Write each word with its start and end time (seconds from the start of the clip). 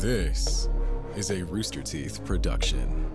This 0.00 0.68
is 1.14 1.30
a 1.30 1.44
Rooster 1.44 1.82
Teeth 1.82 2.24
production. 2.24 3.06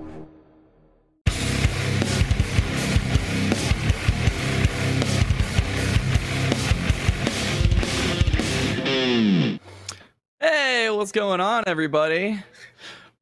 Hey, 10.39 10.89
what's 10.91 11.11
going 11.11 11.39
on, 11.41 11.63
everybody? 11.67 12.39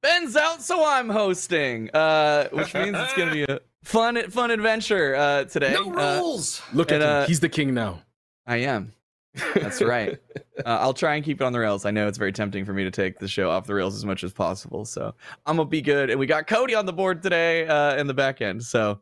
Ben's 0.02 0.36
out, 0.36 0.62
so 0.62 0.84
I'm 0.86 1.10
hosting, 1.10 1.90
uh, 1.94 2.50
which 2.50 2.74
means 2.74 2.96
it's 2.98 3.14
gonna 3.14 3.32
be 3.32 3.44
a 3.44 3.60
fun, 3.84 4.30
fun 4.30 4.52
adventure 4.52 5.16
uh, 5.16 5.44
today. 5.46 5.74
No 5.74 5.94
Uh, 5.96 6.20
rules. 6.20 6.62
Look 6.74 6.92
at 6.92 6.96
And, 6.96 7.04
him. 7.04 7.10
uh, 7.10 7.26
He's 7.28 7.40
the 7.40 7.50
king 7.50 7.74
now. 7.74 8.02
I 8.46 8.58
am. 8.58 8.94
That's 9.56 9.82
right. 9.82 10.18
Uh, 10.66 10.78
I'll 10.80 10.94
try 10.94 11.16
and 11.16 11.26
keep 11.26 11.42
it 11.42 11.44
on 11.44 11.52
the 11.52 11.60
rails. 11.60 11.84
I 11.84 11.90
know 11.90 12.08
it's 12.08 12.20
very 12.20 12.32
tempting 12.32 12.64
for 12.64 12.74
me 12.74 12.84
to 12.84 12.92
take 12.92 13.18
the 13.18 13.28
show 13.28 13.50
off 13.50 13.66
the 13.66 13.74
rails 13.74 13.96
as 13.96 14.06
much 14.06 14.24
as 14.24 14.32
possible, 14.32 14.86
so 14.86 15.14
I'm 15.48 15.58
gonna 15.58 15.68
be 15.68 15.82
good. 15.82 16.12
And 16.12 16.20
we 16.20 16.28
got 16.28 16.46
Cody 16.46 16.76
on 16.76 16.86
the 16.86 16.94
board 16.94 17.24
today 17.24 17.68
uh, 17.68 17.96
in 17.96 18.06
the 18.06 18.14
back 18.14 18.40
end, 18.40 18.64
so 18.64 19.02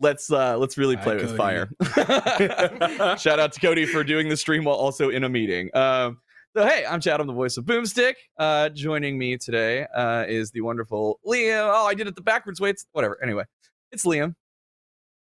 let's 0.00 0.32
uh, 0.32 0.56
let's 0.56 0.78
really 0.78 0.96
Hi, 0.96 1.02
play 1.02 1.16
with 1.16 1.36
Cody. 1.36 1.36
fire. 1.36 1.70
Shout 3.18 3.38
out 3.38 3.52
to 3.52 3.60
Cody 3.60 3.84
for 3.84 4.02
doing 4.02 4.30
the 4.30 4.36
stream 4.36 4.64
while 4.64 4.76
also 4.76 5.10
in 5.10 5.24
a 5.24 5.28
meeting. 5.28 5.70
Um, 5.76 6.20
so 6.56 6.66
hey, 6.66 6.86
I'm 6.88 7.00
Chad. 7.00 7.20
I'm 7.20 7.26
the 7.26 7.34
voice 7.34 7.58
of 7.58 7.64
Boomstick. 7.66 8.14
Uh, 8.38 8.70
joining 8.70 9.18
me 9.18 9.36
today 9.36 9.86
uh, 9.94 10.24
is 10.26 10.50
the 10.50 10.62
wonderful 10.62 11.20
Liam. 11.24 11.70
Oh, 11.72 11.86
I 11.86 11.92
did 11.92 12.06
it 12.06 12.14
the 12.14 12.22
backwards 12.22 12.60
way. 12.62 12.70
It's 12.70 12.86
whatever. 12.92 13.22
Anyway, 13.22 13.44
it's 13.92 14.06
Liam. 14.06 14.34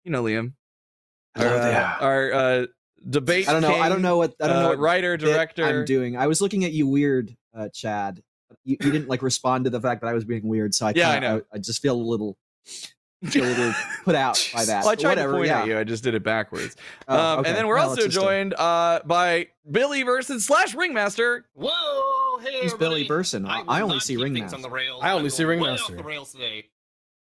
You 0.04 0.12
know 0.12 0.24
Liam. 0.24 0.54
Our, 1.38 1.46
uh, 1.46 1.98
our 2.02 2.34
uh, 2.34 2.66
debate. 3.10 3.48
I 3.48 3.54
don't 3.54 3.62
know. 3.62 3.76
I 3.76 3.90
don't 3.90 4.02
know 4.02 4.18
what 4.18 4.36
I 4.42 4.48
don't 4.48 4.58
uh, 4.58 4.62
know 4.64 4.70
what 4.70 4.80
writer 4.80 5.18
director. 5.18 5.66
I'm 5.66 5.86
doing. 5.86 6.18
I 6.18 6.28
was 6.28 6.42
looking 6.42 6.66
at 6.66 6.74
you 6.74 6.88
weird, 6.88 7.36
uh, 7.56 7.70
Chad. 7.70 8.22
You, 8.64 8.78
you 8.82 8.92
didn't 8.92 9.08
like 9.08 9.22
respond 9.22 9.66
to 9.66 9.70
the 9.70 9.82
fact 9.82 10.02
that 10.02 10.08
I 10.08 10.14
was 10.14 10.26
being 10.26 10.48
weird, 10.48 10.74
so 10.74 10.88
I 10.88 10.94
Yeah, 10.96 11.10
I 11.10 11.20
know. 11.20 11.42
I, 11.54 11.58
just 11.58 11.82
feel 11.82 11.96
a 11.96 12.02
little, 12.02 12.38
feel 13.26 13.46
a 13.46 13.48
little 13.48 13.74
put 14.04 14.16
out 14.16 14.50
by 14.54 14.66
that. 14.66 14.84
Well, 14.84 14.92
I 14.92 14.96
tried 14.96 15.12
whatever, 15.12 15.34
to 15.34 15.38
point 15.40 15.48
yeah. 15.48 15.62
at 15.62 15.68
you. 15.68 15.80
I 15.80 15.84
just 15.84 16.04
did 16.04 16.16
it 16.16 16.24
backwards. 16.24 16.76
Oh, 17.08 17.18
um, 17.18 17.40
okay. 17.40 17.50
And 17.50 17.58
then 17.58 17.68
we're 17.68 17.76
Well, 17.76 17.90
also 17.90 18.02
let's 18.02 18.14
just, 18.14 18.26
joined 18.26 18.54
uh, 18.54 19.02
by 19.06 19.48
Billy 19.70 20.04
versus 20.04 20.46
slash 20.46 20.76
Ringmaster. 20.76 21.46
Whoa, 21.54 22.40
hey, 22.40 22.62
Who's 22.64 22.74
Billy. 22.74 23.06
Burson? 23.06 23.46
I, 23.46 23.64
I, 23.68 23.82
only 23.82 24.00
see 24.00 24.18
Ringmaster. 24.18 24.56
on 24.56 24.62
the 24.62 24.70
rails. 24.70 25.02
I 25.04 25.12
only 25.12 25.26
I'm 25.26 25.30
see 25.30 25.44
going 25.44 25.60
way 25.60 25.68
Ringmaster. 25.68 25.94
off 25.94 25.98
the 25.98 26.04
rails 26.04 26.32
today. 26.32 26.66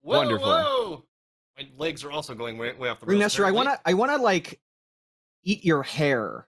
Whoa, 0.02 0.18
Wonderful. 0.18 0.48
Whoa. 0.48 1.04
My 1.58 1.68
legs 1.78 2.04
are 2.04 2.12
also 2.12 2.34
going 2.34 2.58
way, 2.58 2.74
way 2.74 2.90
off 2.90 3.00
the 3.00 3.06
rails. 3.06 3.16
Ringmaster, 3.16 3.46
I 3.46 3.52
wanna, 3.52 3.80
I 3.86 3.94
wanna 3.94 4.18
like 4.18 4.60
eat 5.44 5.66
your 5.66 5.84
hair. 5.84 6.48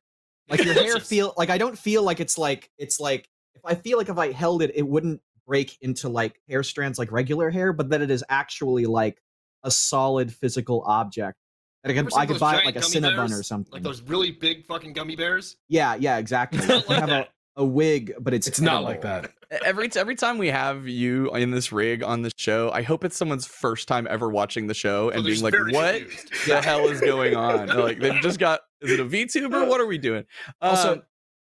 Like 0.50 0.64
your 0.64 0.74
hair 0.74 1.00
feel 1.00 1.34
like 1.38 1.50
I 1.50 1.58
don't 1.58 1.78
feel 1.78 2.04
like 2.04 2.20
it's 2.20 2.38
like 2.38 2.70
it's 2.78 3.00
like 3.00 3.30
if 3.56 3.62
I 3.66 3.76
feel 3.76 3.98
like 3.98 4.10
if 4.10 4.18
I 4.18 4.32
held 4.32 4.62
it, 4.62 4.72
it 4.76 4.88
wouldn't 4.88 5.22
break 5.46 5.78
into 5.82 6.10
like 6.10 6.42
hair 6.50 6.64
strands 6.64 6.98
like 7.00 7.12
regular 7.12 7.50
hair, 7.50 7.74
but 7.74 7.90
that 7.90 8.02
it 8.02 8.12
is 8.12 8.24
actually 8.30 8.86
like 8.86 9.22
a 9.64 9.72
solid 9.72 10.34
physical 10.34 10.84
object. 10.86 11.38
That 11.84 11.92
I 11.92 11.96
could 11.96 12.14
I 12.16 12.26
could 12.26 12.40
buy 12.40 12.58
it 12.58 12.66
like 12.66 12.76
a 12.78 12.80
gummy 12.80 12.96
Cinnabon 12.96 13.28
bears? 13.28 13.40
or 13.40 13.44
something. 13.44 13.74
Like 13.74 13.84
those 13.84 14.02
really 14.02 14.32
big 14.32 14.66
fucking 14.66 14.94
gummy 14.94 15.16
bears. 15.16 15.58
Yeah, 15.68 15.96
yeah, 15.96 16.18
exactly. 16.18 16.60
It's 16.60 16.88
like 16.88 17.00
have 17.00 17.10
that. 17.10 17.30
a, 17.58 17.64
a 17.64 17.66
wig, 17.66 18.14
but 18.20 18.34
it's 18.34 18.48
It's 18.48 18.62
not 18.62 18.84
like 18.84 19.02
that. 19.02 19.32
Every 19.66 19.90
every 19.96 20.16
time 20.16 20.38
we 20.38 20.48
have 20.48 20.88
you 20.88 21.30
in 21.36 21.52
this 21.52 21.72
rig 21.72 22.02
on 22.02 22.22
the 22.22 22.32
show, 22.38 22.72
I 22.72 22.84
hope 22.84 23.04
it's 23.04 23.18
someone's 23.18 23.46
first 23.46 23.88
time 23.88 24.08
ever 24.10 24.30
watching 24.30 24.68
the 24.68 24.74
show 24.74 25.08
oh, 25.08 25.10
and 25.10 25.26
they're 25.26 25.34
being 25.34 25.44
like, 25.44 25.54
"What 25.54 26.00
confused. 26.00 26.48
the 26.48 26.62
hell 26.62 26.88
is 26.88 27.02
going 27.02 27.36
on?" 27.36 27.68
like 27.68 28.00
they've 28.00 28.22
just 28.22 28.40
got 28.40 28.62
is 28.84 28.92
it 28.92 29.00
a 29.00 29.06
VTuber? 29.06 29.68
What 29.68 29.82
are 29.82 29.86
we 29.88 29.98
doing? 29.98 30.26
Also, 30.62 30.94
Um, 30.94 31.02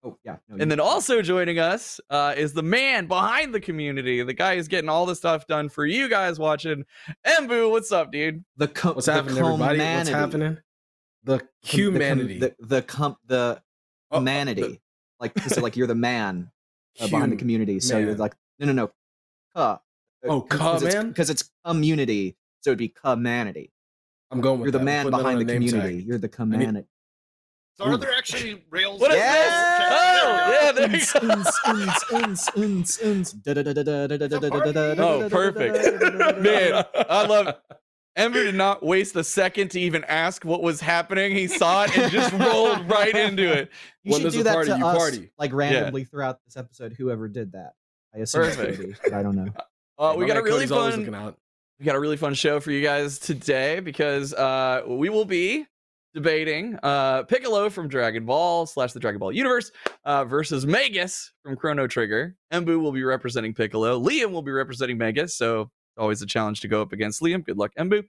oh 0.05 0.19
yeah, 0.25 0.37
no, 0.49 0.55
And 0.55 0.61
you- 0.63 0.67
then 0.67 0.81
also 0.81 1.21
joining 1.23 1.59
us 1.59 2.01
uh, 2.11 2.35
is 2.37 2.53
the 2.53 2.63
man 2.63 3.07
behind 3.07 3.55
the 3.55 3.61
community, 3.61 4.23
the 4.23 4.33
guy 4.35 4.57
who's 4.57 4.69
getting 4.69 4.89
all 4.89 5.05
the 5.07 5.15
stuff 5.17 5.47
done 5.47 5.69
for 5.69 5.85
you 5.87 6.09
guys 6.09 6.39
watching. 6.39 6.85
Embu, 7.27 7.71
what's 7.71 7.93
up, 7.93 8.13
dude? 8.13 8.45
the 8.57 8.69
co- 8.69 8.93
What's 8.95 9.07
the 9.07 9.13
happening, 9.15 9.39
everybody? 9.39 9.79
What's 9.79 10.09
happening? 10.09 10.59
The 11.25 11.33
The- 11.33 11.39
the 11.39 11.41
com- 11.41 11.49
humanity. 11.63 12.39
the 12.39 12.55
the 12.61 12.83
com- 12.83 13.17
the 13.27 13.63
Oh, 14.11 14.19
humanity, 14.19 14.63
the- 14.63 14.79
like 15.21 15.39
so 15.41 15.61
like 15.63 15.77
you're 15.77 15.87
the 15.87 15.95
man 15.95 16.51
uh, 17.01 17.09
behind 17.09 17.33
the 17.33 17.37
community. 17.37 17.81
So 17.81 17.99
you're 17.99 18.15
like 18.15 18.35
no 18.59 18.67
no 18.67 18.73
no, 18.73 18.93
uh, 19.55 19.79
Oh, 20.27 20.41
because 20.41 20.83
it's, 20.83 20.95
man? 20.95 21.09
because 21.09 21.29
it's 21.31 21.51
community, 21.67 22.37
so 22.61 22.71
it'd 22.71 22.79
be 22.79 22.89
community. 22.89 23.73
I'm 24.31 24.41
going 24.41 24.59
with 24.61 24.67
You're 24.67 24.73
the 24.73 24.79
that. 24.79 24.85
man 24.85 25.11
behind 25.11 25.41
the 25.41 25.45
community. 25.45 25.97
tag. 25.99 26.07
You're 26.07 26.19
the 26.19 26.29
community. 26.29 26.87
So 27.77 27.85
are 27.87 27.97
there 27.97 28.13
actually 28.17 28.63
rails? 28.71 29.01
What 29.01 29.11
is 29.11 29.17
Yeah! 29.17 29.33
this? 29.33 29.53
Oh, 29.91 30.61
yeah, 30.63 30.73
there. 30.73 30.89
Oh, 34.99 35.29
perfect. 35.29 36.03
Man, 36.41 36.85
I 37.11 37.27
love 37.27 37.55
Ember 38.17 38.45
did 38.45 38.55
not 38.55 38.85
waste 38.85 39.17
a 39.17 39.25
second 39.25 39.73
to 39.73 39.81
even 39.81 40.05
ask 40.05 40.45
what 40.45 40.63
was 40.63 40.81
happening. 40.81 41.35
He 41.35 41.49
saw 41.49 41.85
it 41.85 41.99
and 41.99 42.13
just 42.13 42.33
rolled 42.33 42.89
right 42.89 43.13
into 43.15 43.53
it. 43.53 43.71
You 44.05 44.13
When 44.13 44.21
should 44.21 44.33
do 44.33 44.43
that 44.45 44.55
party, 44.55 44.71
to 44.71 44.79
you 44.79 44.87
us, 44.87 44.97
party. 44.97 45.31
like 45.39 45.53
randomly 45.53 46.05
throughout 46.05 46.39
this 46.45 46.57
episode. 46.57 46.93
Whoever 46.93 47.27
did 47.27 47.51
that, 47.53 47.73
I 48.15 48.19
assume 48.19 48.45
it's 48.45 48.57
Perfect. 48.57 48.81
Cody, 48.81 48.95
but 49.03 49.13
I 49.15 49.23
don't 49.25 49.35
know. 49.35 49.49
Uh, 49.99 50.13
Yeah, 50.13 50.17
we 50.17 50.27
got 50.27 50.37
a 50.37 50.43
really 50.43 50.67
fun 50.69 51.13
out. 51.15 51.37
we 51.81 51.85
got 51.87 51.97
a 51.97 52.01
really 52.01 52.17
fun 52.17 52.35
show 52.35 52.61
for 52.61 52.71
you 52.71 52.83
guys 52.83 53.19
today 53.19 53.81
because 53.81 54.33
uh, 54.33 54.83
we 54.87 55.09
will 55.09 55.25
be 55.25 55.67
debating 56.15 56.79
uh, 56.83 57.25
Piccolo 57.25 57.69
from 57.69 57.89
Dragon 57.89 58.25
Ball 58.25 58.67
slash 58.67 58.93
the 58.93 59.01
Dragon 59.01 59.19
Ball 59.19 59.33
universe 59.33 59.71
uh, 60.05 60.25
versus 60.25 60.65
Magus 60.67 61.33
from 61.43 61.57
Chrono 61.57 61.87
Trigger. 61.87 62.37
Embu 62.53 62.81
will 62.81 62.93
be 62.93 63.03
representing 63.03 63.53
Piccolo. 63.53 64.01
Liam 64.01 64.31
will 64.31 64.43
be 64.43 64.53
representing 64.53 64.97
Magus. 64.97 65.35
So 65.35 65.71
always 65.99 66.23
a 66.23 66.27
challenge 66.27 66.61
to 66.61 66.69
go 66.69 66.81
up 66.81 66.93
against 66.93 67.21
Liam. 67.21 67.45
Good 67.45 67.59
luck, 67.59 67.73
Embu. 67.79 68.05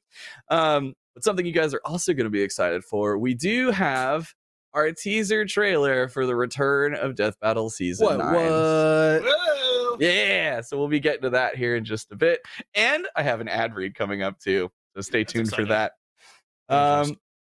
Um, 0.49 0.93
but 1.13 1.23
something 1.23 1.45
you 1.45 1.51
guys 1.51 1.73
are 1.73 1.81
also 1.83 2.13
going 2.13 2.25
to 2.25 2.29
be 2.29 2.41
excited 2.41 2.83
for. 2.83 3.17
We 3.17 3.33
do 3.33 3.71
have 3.71 4.33
our 4.73 4.91
teaser 4.91 5.45
trailer 5.45 6.07
for 6.07 6.25
the 6.25 6.35
return 6.35 6.93
of 6.95 7.15
Death 7.15 7.39
Battle 7.39 7.69
season 7.69 8.05
What? 8.05 8.17
nine. 8.19 8.33
What? 8.33 9.23
Whoa. 9.23 9.97
Yeah, 9.99 10.59
so 10.59 10.77
we'll 10.77 10.89
be 10.89 10.99
getting 10.99 11.21
to 11.21 11.29
that 11.31 11.55
here 11.55 11.77
in 11.77 11.85
just 11.85 12.11
a 12.11 12.15
bit. 12.15 12.41
And 12.73 13.07
I 13.15 13.23
have 13.23 13.39
an 13.39 13.47
ad 13.47 13.73
read 13.73 13.95
coming 13.95 14.21
up 14.21 14.39
too. 14.39 14.69
So 14.93 15.01
stay 15.01 15.23
That's 15.23 15.33
tuned 15.33 15.53
for 15.53 15.65
that. 15.65 15.93
Um, 16.67 17.15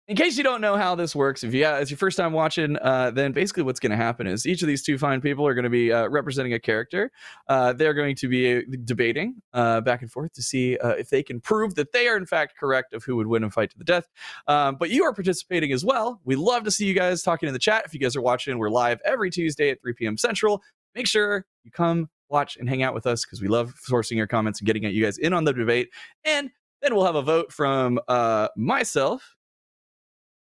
in 0.10 0.16
case 0.16 0.38
you 0.40 0.44
don't 0.44 0.60
know 0.60 0.76
how 0.76 0.96
this 0.96 1.16
works, 1.16 1.44
if 1.44 1.54
yeah, 1.54 1.78
it's 1.78 1.92
your 1.92 1.98
first 2.00 2.18
time 2.18 2.34
watching, 2.34 2.78
uh, 2.82 3.12
then 3.12 3.32
basically 3.32 3.62
what's 3.62 3.80
going 3.80 3.92
to 3.92 3.96
happen 3.96 4.26
is 4.26 4.48
each 4.48 4.64
of 4.64 4.68
these 4.68 4.82
two 4.82 4.98
fine 4.98 5.22
people 5.22 5.46
are 5.46 5.54
going 5.54 5.66
to 5.66 5.70
be 5.70 5.94
uh, 5.94 6.08
representing 6.08 6.52
a 6.54 6.60
character. 6.60 7.12
Uh, 7.48 7.74
they're 7.74 7.94
going 7.94 8.16
to 8.16 8.28
be 8.28 8.58
uh, 8.58 8.62
debating 8.86 9.36
uh, 9.54 9.82
back 9.82 10.02
and 10.02 10.12
forth 10.12 10.34
to 10.34 10.42
see 10.42 10.80
uh, 10.80 10.90
if 10.90 11.12
they 11.12 11.22
can 11.22 11.40
prove 11.40 11.76
that 11.76 11.92
they 11.92 12.08
are 12.08 12.18
in 12.18 12.26
fact 12.26 12.56
correct 12.60 12.92
of 12.92 13.04
who 13.04 13.16
would 13.18 13.28
win 13.28 13.44
a 13.44 13.52
fight 13.52 13.70
to 13.70 13.78
the 13.78 13.84
death. 13.84 14.08
Um, 14.48 14.78
but 14.80 14.90
you 14.90 15.04
are 15.04 15.14
participating 15.14 15.72
as 15.72 15.86
well. 15.86 16.20
We 16.26 16.36
love 16.36 16.64
to 16.64 16.72
see 16.72 16.88
you 16.88 16.96
guys 16.96 17.22
talking 17.22 17.46
in 17.46 17.54
the 17.54 17.60
chat. 17.60 17.84
If 17.86 17.94
you 17.94 18.00
guys 18.00 18.16
are 18.16 18.22
watching, 18.22 18.58
we're 18.58 18.72
live 18.72 19.00
every 19.06 19.30
Tuesday 19.30 19.70
at 19.70 19.80
3 19.80 19.94
p.m. 19.94 20.18
Central. 20.18 20.64
Make 20.96 21.06
sure 21.06 21.46
you 21.64 21.70
come 21.70 22.10
watch 22.30 22.58
and 22.58 22.68
hang 22.68 22.82
out 22.82 22.96
with 22.96 23.06
us 23.06 23.26
because 23.26 23.44
we 23.44 23.48
love 23.48 23.76
sourcing 23.88 24.18
your 24.18 24.28
comments 24.28 24.60
and 24.60 24.66
getting 24.66 24.84
you 24.86 25.04
guys 25.04 25.20
in 25.20 25.34
on 25.34 25.44
the 25.44 25.54
debate. 25.54 25.90
And 26.26 26.50
then 26.82 26.96
we'll 26.96 27.06
have 27.06 27.16
a 27.16 27.22
vote 27.22 27.52
from 27.52 28.00
uh, 28.08 28.48
myself, 28.56 29.36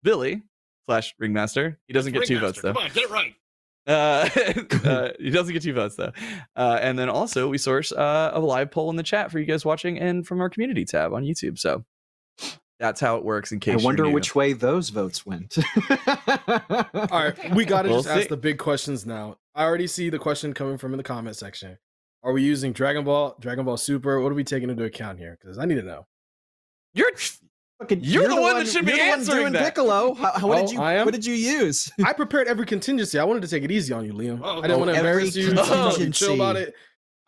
Billy 0.08 0.42
slash 0.86 1.14
Ringmaster. 1.20 1.78
He 1.86 1.94
doesn't 1.94 2.14
get 2.14 2.26
two 2.26 2.40
votes 2.40 2.62
though. 2.62 2.72
Come 2.72 2.84
on, 2.84 2.92
get 2.94 3.04
it 3.04 3.10
right. 3.12 3.36
Uh, 3.88 4.28
uh, 4.84 5.12
he 5.18 5.30
doesn't 5.30 5.54
get 5.54 5.64
two 5.64 5.74
votes 5.74 5.96
though. 5.96 6.12
Uh, 6.58 6.78
and 6.82 7.00
then 7.00 7.08
also 7.08 7.48
we 7.48 7.58
source 7.58 7.94
uh, 7.94 8.32
a 8.34 8.40
live 8.42 8.70
poll 8.70 8.90
in 8.90 8.98
the 8.98 9.04
chat 9.04 9.32
for 9.32 9.40
you 9.40 9.46
guys 9.46 9.64
watching 9.64 9.98
and 9.98 10.28
from 10.28 10.42
our 10.42 10.50
community 10.50 10.84
tab 10.84 11.14
on 11.14 11.24
YouTube. 11.24 11.58
So 11.58 11.86
that's 12.82 13.00
how 13.00 13.16
it 13.16 13.24
works. 13.24 13.54
In 13.54 13.62
case 13.62 13.76
I 13.76 13.78
you're 13.78 13.86
wonder 13.86 14.10
which 14.10 14.36
way 14.36 14.52
those 14.52 14.90
votes 14.90 15.26
went. 15.26 15.58
All 15.90 17.08
right, 17.10 17.56
we 17.56 17.64
got 17.64 17.84
to 17.84 17.90
We'll 17.90 18.04
just 18.04 18.14
ask 18.14 18.28
the 18.28 18.36
big 18.36 18.58
questions 18.58 19.06
now. 19.06 19.38
I 19.56 19.64
already 19.64 19.88
see 19.88 20.10
the 20.10 20.20
question 20.20 20.54
coming 20.54 20.78
from 20.78 20.92
in 20.92 20.98
the 20.98 21.04
comment 21.04 21.38
section. 21.38 21.78
Are 22.24 22.34
we 22.34 22.44
using 22.44 22.74
Dragon 22.74 23.06
Ball, 23.06 23.38
Dragon 23.40 23.64
Ball 23.64 23.78
Super? 23.78 24.20
What 24.20 24.34
are 24.34 24.36
we 24.36 24.44
taking 24.44 24.70
into 24.70 24.84
account 24.84 25.18
here? 25.18 25.38
Because 25.40 25.58
I 25.58 25.64
need 25.64 25.76
to 25.76 25.82
know. 25.82 26.08
you're 26.94 27.08
Fucking- 27.80 28.00
You're 28.02 28.28
the 28.28 28.42
one 28.42 28.56
that 28.58 28.68
should 28.68 28.86
be 28.86 28.92
you're 28.92 28.98
the 29.00 29.10
one 29.10 29.20
answering 29.20 29.40
doing 29.42 29.54
that. 29.54 29.64
Piccolo. 29.66 30.14
How, 30.16 30.32
how- 30.34 30.48
what 30.48 30.58
Oh, 30.60 30.62
did 30.66 30.72
you? 30.74 30.82
I 30.82 30.94
am? 30.96 31.06
What 31.06 31.14
did 31.14 31.26
you 31.26 31.36
use? 31.36 31.92
I 32.04 32.14
prepared 32.14 32.48
every 32.48 32.66
contingency. 32.66 33.20
I 33.20 33.24
wanted 33.24 33.44
to 33.44 33.48
take 33.48 33.64
it 33.64 33.72
easy 33.72 33.94
on 33.94 34.04
you, 34.06 34.14
Liam. 34.14 34.40
Oh, 34.44 34.60
I 34.60 34.62
didn't 34.62 34.72
oh, 34.72 34.78
want 34.80 34.92
to 34.92 34.98
every 34.98 35.10
embarrass 35.12 35.36
you. 35.36 35.52
I 35.52 35.56
wanted 35.86 36.00
to 36.00 36.06
be 36.06 36.12
chill 36.12 36.34
about 36.36 36.56
it. 36.56 36.74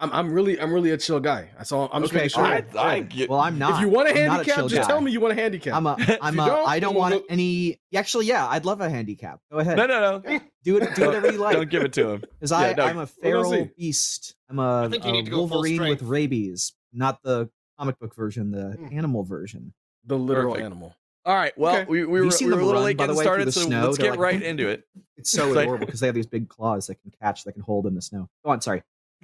I'm, 0.01 0.12
I'm 0.13 0.31
really, 0.31 0.57
I'm 0.60 0.72
really 0.74 0.92
a 0.92 0.98
chill 0.98 1.19
guy. 1.19 1.50
That's 1.57 1.74
all. 1.74 1.90
I'm 1.92 2.01
just 2.01 2.13
Okay, 2.13 2.24
making 2.24 2.30
sure. 2.30 2.46
I, 2.46 2.63
I 2.78 3.00
get, 3.01 3.30
Well, 3.30 3.42
I'm 3.42 3.60
not. 3.60 3.74
if 3.75 3.81
you 3.81 3.90
want 3.90 4.07
a 4.07 4.12
I'm 4.12 4.18
handicap, 4.31 4.56
chill 4.56 4.68
just 4.69 4.81
guy. 4.84 4.88
tell 4.88 5.01
me 5.01 5.12
you 5.12 5.19
want 5.19 5.34
a 5.34 5.42
handicap. 5.42 5.75
I'm 5.75 5.86
a. 5.86 5.98
I'm 6.22 6.40
a. 6.40 6.46
don't, 6.46 6.69
I 6.69 6.80
don't 6.80 6.96
want 6.96 7.16
go- 7.16 7.24
any. 7.30 7.81
Actually, 7.94 8.28
yeah, 8.28 8.48
I'd 8.48 8.63
love 8.63 8.80
a 8.80 8.90
handicap. 8.90 9.42
Go 9.51 9.57
ahead. 9.60 9.75
no, 9.75 9.88
no, 9.88 10.22
no. 10.25 10.40
Do 10.63 10.78
it. 10.78 10.96
Do 10.96 11.06
whatever 11.06 11.31
you 11.34 11.38
like. 11.42 11.57
Don't 11.57 11.69
give 11.69 11.84
it 11.84 11.92
to 11.94 12.12
him. 12.12 12.22
Because 12.40 12.51
Yeah, 12.51 12.57
I, 12.60 12.74
no, 12.75 12.86
I'm 12.86 12.98
a 13.00 13.07
feral 13.07 13.69
beast. 13.78 14.36
I'm 14.50 14.57
a, 14.60 14.84
I 14.84 14.86
a 14.86 14.90
need 15.12 15.25
to 15.25 15.31
go 15.31 15.38
full 15.40 15.48
Wolverine 15.50 15.81
with 15.90 16.01
rabies, 16.01 16.72
not 16.94 17.22
the 17.22 17.50
comic 17.78 18.00
book 18.00 18.16
version, 18.16 18.51
the 18.51 18.78
Hmm. 18.80 18.98
animal 18.98 19.24
version. 19.25 19.74
The 20.06 20.18
literal 20.18 20.54
Perfect. 20.54 20.66
animal. 20.66 20.96
All 21.25 21.36
right. 21.36 21.56
Well, 21.57 21.75
Okay. 21.75 21.86
we, 21.90 21.98
we 22.00 22.01
Have 22.01 22.10
were, 22.10 22.24
you 22.25 22.31
seen 22.31 22.48
we 22.48 22.54
were 22.56 22.62
a 22.62 22.66
little 22.66 22.81
late 22.81 22.98
the 22.98 23.04
getting 23.04 23.16
way, 23.18 23.24
started, 23.24 23.54
so 23.54 23.62
snow? 23.62 23.86
let's 23.86 23.98
get 23.98 24.12
like- 24.12 24.19
right 24.19 24.42
into 24.42 24.68
it. 24.68 24.88
It's 25.18 25.31
so 25.31 25.48
It's 25.51 25.57
adorable 25.57 25.86
because 25.86 26.00
they 26.00 26.06
have 26.07 26.16
these 26.16 26.25
big 26.25 26.48
claws 26.48 26.88
that 26.88 26.96
can 27.01 27.12
catch, 27.22 27.44
that 27.44 27.51
can 27.51 27.62
hold 27.62 27.86
in 27.86 27.94
the 27.94 28.01
snow. 28.01 28.30
Go 28.46 28.51
on, 28.51 28.62
sorry. 28.62 28.84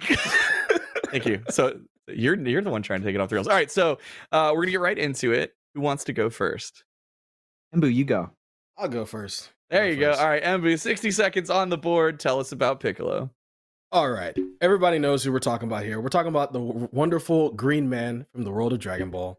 Thank 1.10 1.24
you. 1.26 1.42
So 1.50 1.78
you're 2.08 2.36
you're 2.46 2.60
the 2.62 2.70
one 2.70 2.82
trying 2.82 3.00
to 3.00 3.06
take 3.06 3.14
it 3.14 3.20
off 3.20 3.28
the 3.30 3.36
rails. 3.36 3.48
All 3.48 3.54
right, 3.54 3.70
so 3.70 3.98
uh, 4.32 4.52
we're 4.54 4.62
gonna 4.62 4.72
get 4.72 4.80
right 4.80 4.98
into 4.98 5.32
it. 5.32 5.54
Who 5.74 5.80
wants 5.80 6.04
to 6.04 6.12
go 6.12 6.28
first? 6.30 6.84
Embu, 7.74 7.92
you 7.92 8.04
go. 8.04 8.30
I'll 8.76 8.88
go 8.88 9.04
first. 9.06 9.50
There 9.70 9.84
Go 9.84 9.88
you 9.90 9.96
go. 10.00 10.12
All 10.12 10.28
right, 10.28 10.42
Embu, 10.42 10.78
60 10.78 11.10
seconds 11.10 11.50
on 11.50 11.68
the 11.70 11.78
board. 11.78 12.20
Tell 12.20 12.38
us 12.40 12.52
about 12.52 12.78
Piccolo. 12.80 13.30
All 13.90 14.10
right. 14.10 14.36
Everybody 14.60 14.98
knows 14.98 15.24
who 15.24 15.32
we're 15.32 15.38
talking 15.38 15.68
about 15.68 15.82
here. 15.84 16.00
We're 16.00 16.08
talking 16.08 16.28
about 16.28 16.52
the 16.52 16.60
wonderful 16.60 17.50
green 17.52 17.88
man 17.88 18.26
from 18.32 18.42
the 18.44 18.50
world 18.50 18.72
of 18.72 18.78
Dragon 18.78 19.10
Ball. 19.10 19.38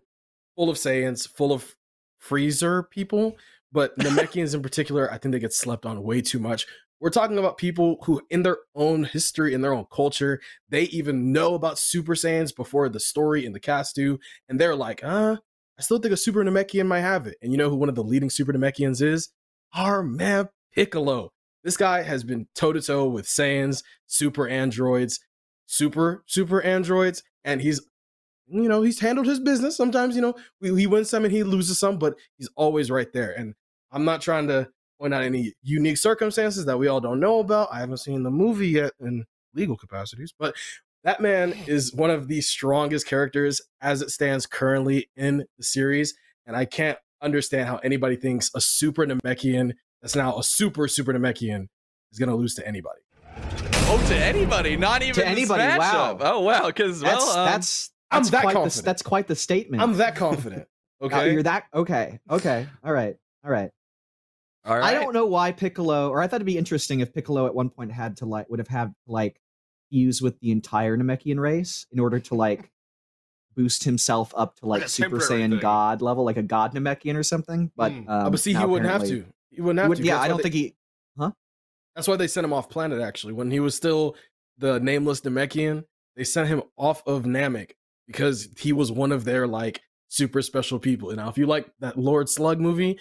Full 0.57 0.69
of 0.69 0.77
Saiyans, 0.77 1.29
full 1.29 1.53
of 1.53 1.75
Frieza 2.21 2.89
people, 2.89 3.37
but 3.71 3.97
Namekians 3.99 4.53
in 4.53 4.61
particular, 4.61 5.11
I 5.11 5.17
think 5.17 5.31
they 5.31 5.39
get 5.39 5.53
slept 5.53 5.85
on 5.85 6.03
way 6.03 6.21
too 6.21 6.39
much. 6.39 6.67
We're 6.99 7.11
talking 7.11 7.37
about 7.37 7.57
people 7.57 7.97
who, 8.03 8.21
in 8.31 8.41
their 8.41 8.57
own 8.75 9.03
history, 9.03 9.53
in 9.53 9.61
their 9.61 9.73
own 9.73 9.85
culture, 9.91 10.41
they 10.69 10.83
even 10.83 11.31
know 11.31 11.53
about 11.53 11.77
Super 11.77 12.15
Saiyans 12.15 12.55
before 12.55 12.89
the 12.89 12.99
story 12.99 13.45
and 13.45 13.53
the 13.53 13.59
cast 13.59 13.95
do. 13.95 14.17
And 14.49 14.59
they're 14.59 14.75
like, 14.75 15.03
uh, 15.03 15.37
I 15.77 15.81
still 15.83 15.99
think 15.99 16.13
a 16.13 16.17
Super 16.17 16.43
Namekian 16.43 16.87
might 16.87 17.01
have 17.01 17.27
it. 17.27 17.37
And 17.41 17.51
you 17.51 17.57
know 17.57 17.69
who 17.69 17.75
one 17.75 17.89
of 17.89 17.95
the 17.95 18.03
leading 18.03 18.31
Super 18.31 18.51
Namekians 18.51 19.01
is? 19.01 19.29
Our 19.75 20.01
man 20.01 20.49
Piccolo. 20.73 21.31
This 21.63 21.75
guy 21.75 22.03
has 22.03 22.23
been 22.23 22.47
toe 22.55 22.71
to 22.71 22.81
toe 22.81 23.07
with 23.07 23.25
Saiyans, 23.25 23.83
super 24.05 24.47
androids, 24.47 25.19
super, 25.65 26.23
super 26.27 26.61
androids, 26.61 27.23
and 27.43 27.61
he's, 27.61 27.81
you 28.49 28.69
know, 28.69 28.81
he's 28.81 28.99
handled 28.99 29.27
his 29.27 29.39
business. 29.39 29.75
Sometimes, 29.75 30.15
you 30.15 30.21
know, 30.21 30.35
we, 30.61 30.77
he 30.79 30.87
wins 30.87 31.09
some 31.09 31.25
and 31.25 31.33
he 31.33 31.43
loses 31.43 31.79
some, 31.79 31.97
but 31.97 32.15
he's 32.37 32.49
always 32.55 32.89
right 32.89 33.11
there. 33.11 33.31
And 33.31 33.55
I'm 33.91 34.05
not 34.05 34.21
trying 34.21 34.47
to 34.47 34.69
point 34.99 35.13
out 35.13 35.23
any 35.23 35.53
unique 35.61 35.97
circumstances 35.97 36.65
that 36.65 36.77
we 36.77 36.87
all 36.87 36.99
don't 37.01 37.19
know 37.19 37.39
about. 37.39 37.69
I 37.71 37.79
haven't 37.79 37.97
seen 37.97 38.23
the 38.23 38.31
movie 38.31 38.69
yet 38.69 38.93
in 38.99 39.25
legal 39.53 39.77
capacities, 39.77 40.33
but 40.37 40.55
that 41.03 41.21
man 41.21 41.53
is 41.67 41.93
one 41.93 42.09
of 42.09 42.27
the 42.27 42.41
strongest 42.41 43.07
characters 43.07 43.61
as 43.81 44.01
it 44.01 44.09
stands 44.09 44.45
currently 44.45 45.09
in 45.15 45.45
the 45.57 45.63
series. 45.63 46.15
And 46.45 46.55
I 46.55 46.65
can't 46.65 46.97
understand 47.21 47.67
how 47.67 47.77
anybody 47.77 48.15
thinks 48.15 48.51
a 48.55 48.61
super 48.61 49.05
Namekian 49.05 49.73
that's 50.01 50.15
now 50.15 50.37
a 50.37 50.43
super 50.43 50.87
super 50.87 51.13
Namekian 51.13 51.67
is 52.11 52.19
going 52.19 52.29
to 52.29 52.35
lose 52.35 52.55
to 52.55 52.67
anybody. 52.67 53.01
Oh, 53.89 54.03
to 54.09 54.15
anybody, 54.15 54.75
not 54.75 55.01
even 55.01 55.15
the 55.15 55.27
anybody, 55.27 55.63
Smash 55.63 55.79
wow. 55.79 56.11
Up. 56.11 56.17
Oh 56.21 56.41
wow, 56.41 56.67
because 56.67 56.99
That's 56.99 57.25
well, 57.25 57.37
um, 57.39 57.45
that's 57.45 57.91
I'm 58.11 58.23
that 58.23 58.41
quite 58.43 58.53
the, 58.53 58.59
confident. 58.61 58.85
that's 58.85 59.01
quite 59.01 59.27
the 59.27 59.35
statement. 59.35 59.81
I'm 59.83 59.93
that 59.97 60.15
confident. 60.25 60.63
Uh, 61.01 61.05
Okay. 61.05 61.31
you're 61.33 61.43
that 61.43 61.65
okay. 61.73 62.19
Okay. 62.29 62.67
All 62.83 62.91
right. 62.91 63.15
All 63.45 63.51
right. 63.51 63.69
all 64.65 64.75
right. 64.75 64.83
I 64.83 64.93
don't 64.95 65.13
know 65.13 65.27
why 65.27 65.51
Piccolo, 65.51 66.09
or 66.09 66.21
I 66.21 66.27
thought 66.27 66.37
it'd 66.37 66.45
be 66.47 66.57
interesting 66.57 67.01
if 67.01 67.13
Piccolo 67.13 67.45
at 67.45 67.53
one 67.53 67.69
point 67.69 67.91
had 67.91 68.17
to 68.17 68.25
like 68.25 68.49
would 68.49 68.57
have 68.59 68.67
had 68.67 68.93
like 69.05 69.39
fuse 69.91 70.21
with 70.23 70.39
the 70.39 70.51
entire 70.51 70.97
Namekian 70.97 71.39
race 71.39 71.85
in 71.91 71.99
order 71.99 72.19
to 72.19 72.35
like 72.35 72.71
boost 73.55 73.83
himself 73.83 74.33
up 74.35 74.55
to 74.57 74.65
like 74.65 74.81
Like 74.81 74.89
Super 74.89 75.19
temporary 75.19 75.43
Saiyan 75.43 75.49
thing. 75.51 75.59
God 75.59 76.01
level, 76.01 76.23
like 76.25 76.37
a 76.37 76.43
God 76.43 76.73
Namekian 76.73 77.15
or 77.15 77.23
something. 77.23 77.71
But. 77.75 77.91
Uh, 77.91 78.11
um, 78.25 78.31
but 78.31 78.39
see, 78.39 78.53
he 78.53 78.65
wouldn't 78.65 78.89
have 78.91 79.03
to. 79.03 79.25
He 79.51 79.61
wouldn't 79.61 79.77
he 79.79 79.81
have 79.81 79.89
would- 79.89 79.97
to. 79.99 80.03
yeah, 80.03 80.13
That's 80.15 80.25
I 80.25 80.27
don't 80.29 80.37
they- 80.37 80.43
think 80.43 80.55
he. 80.55 80.75
Huh? 81.17 81.31
That's 81.95 82.07
why 82.07 82.15
they 82.15 82.27
sent 82.27 82.45
him 82.45 82.53
off 82.53 82.69
planet. 82.69 83.01
Actually, 83.01 83.33
when 83.33 83.51
he 83.51 83.59
was 83.59 83.75
still 83.75 84.15
the 84.57 84.79
nameless 84.79 85.21
Namekian, 85.21 85.83
they 86.15 86.23
sent 86.23 86.47
him 86.49 86.63
off 86.75 87.03
of 87.07 87.23
Namek 87.23 87.71
because 88.07 88.49
he 88.57 88.73
was 88.73 88.91
one 88.91 89.11
of 89.11 89.25
their 89.25 89.47
like 89.47 89.81
super 90.07 90.41
special 90.41 90.79
people. 90.79 91.11
Now, 91.11 91.29
if 91.29 91.37
you 91.37 91.45
like 91.45 91.69
that 91.79 91.97
Lord 91.97 92.29
Slug 92.29 92.59
movie, 92.59 92.99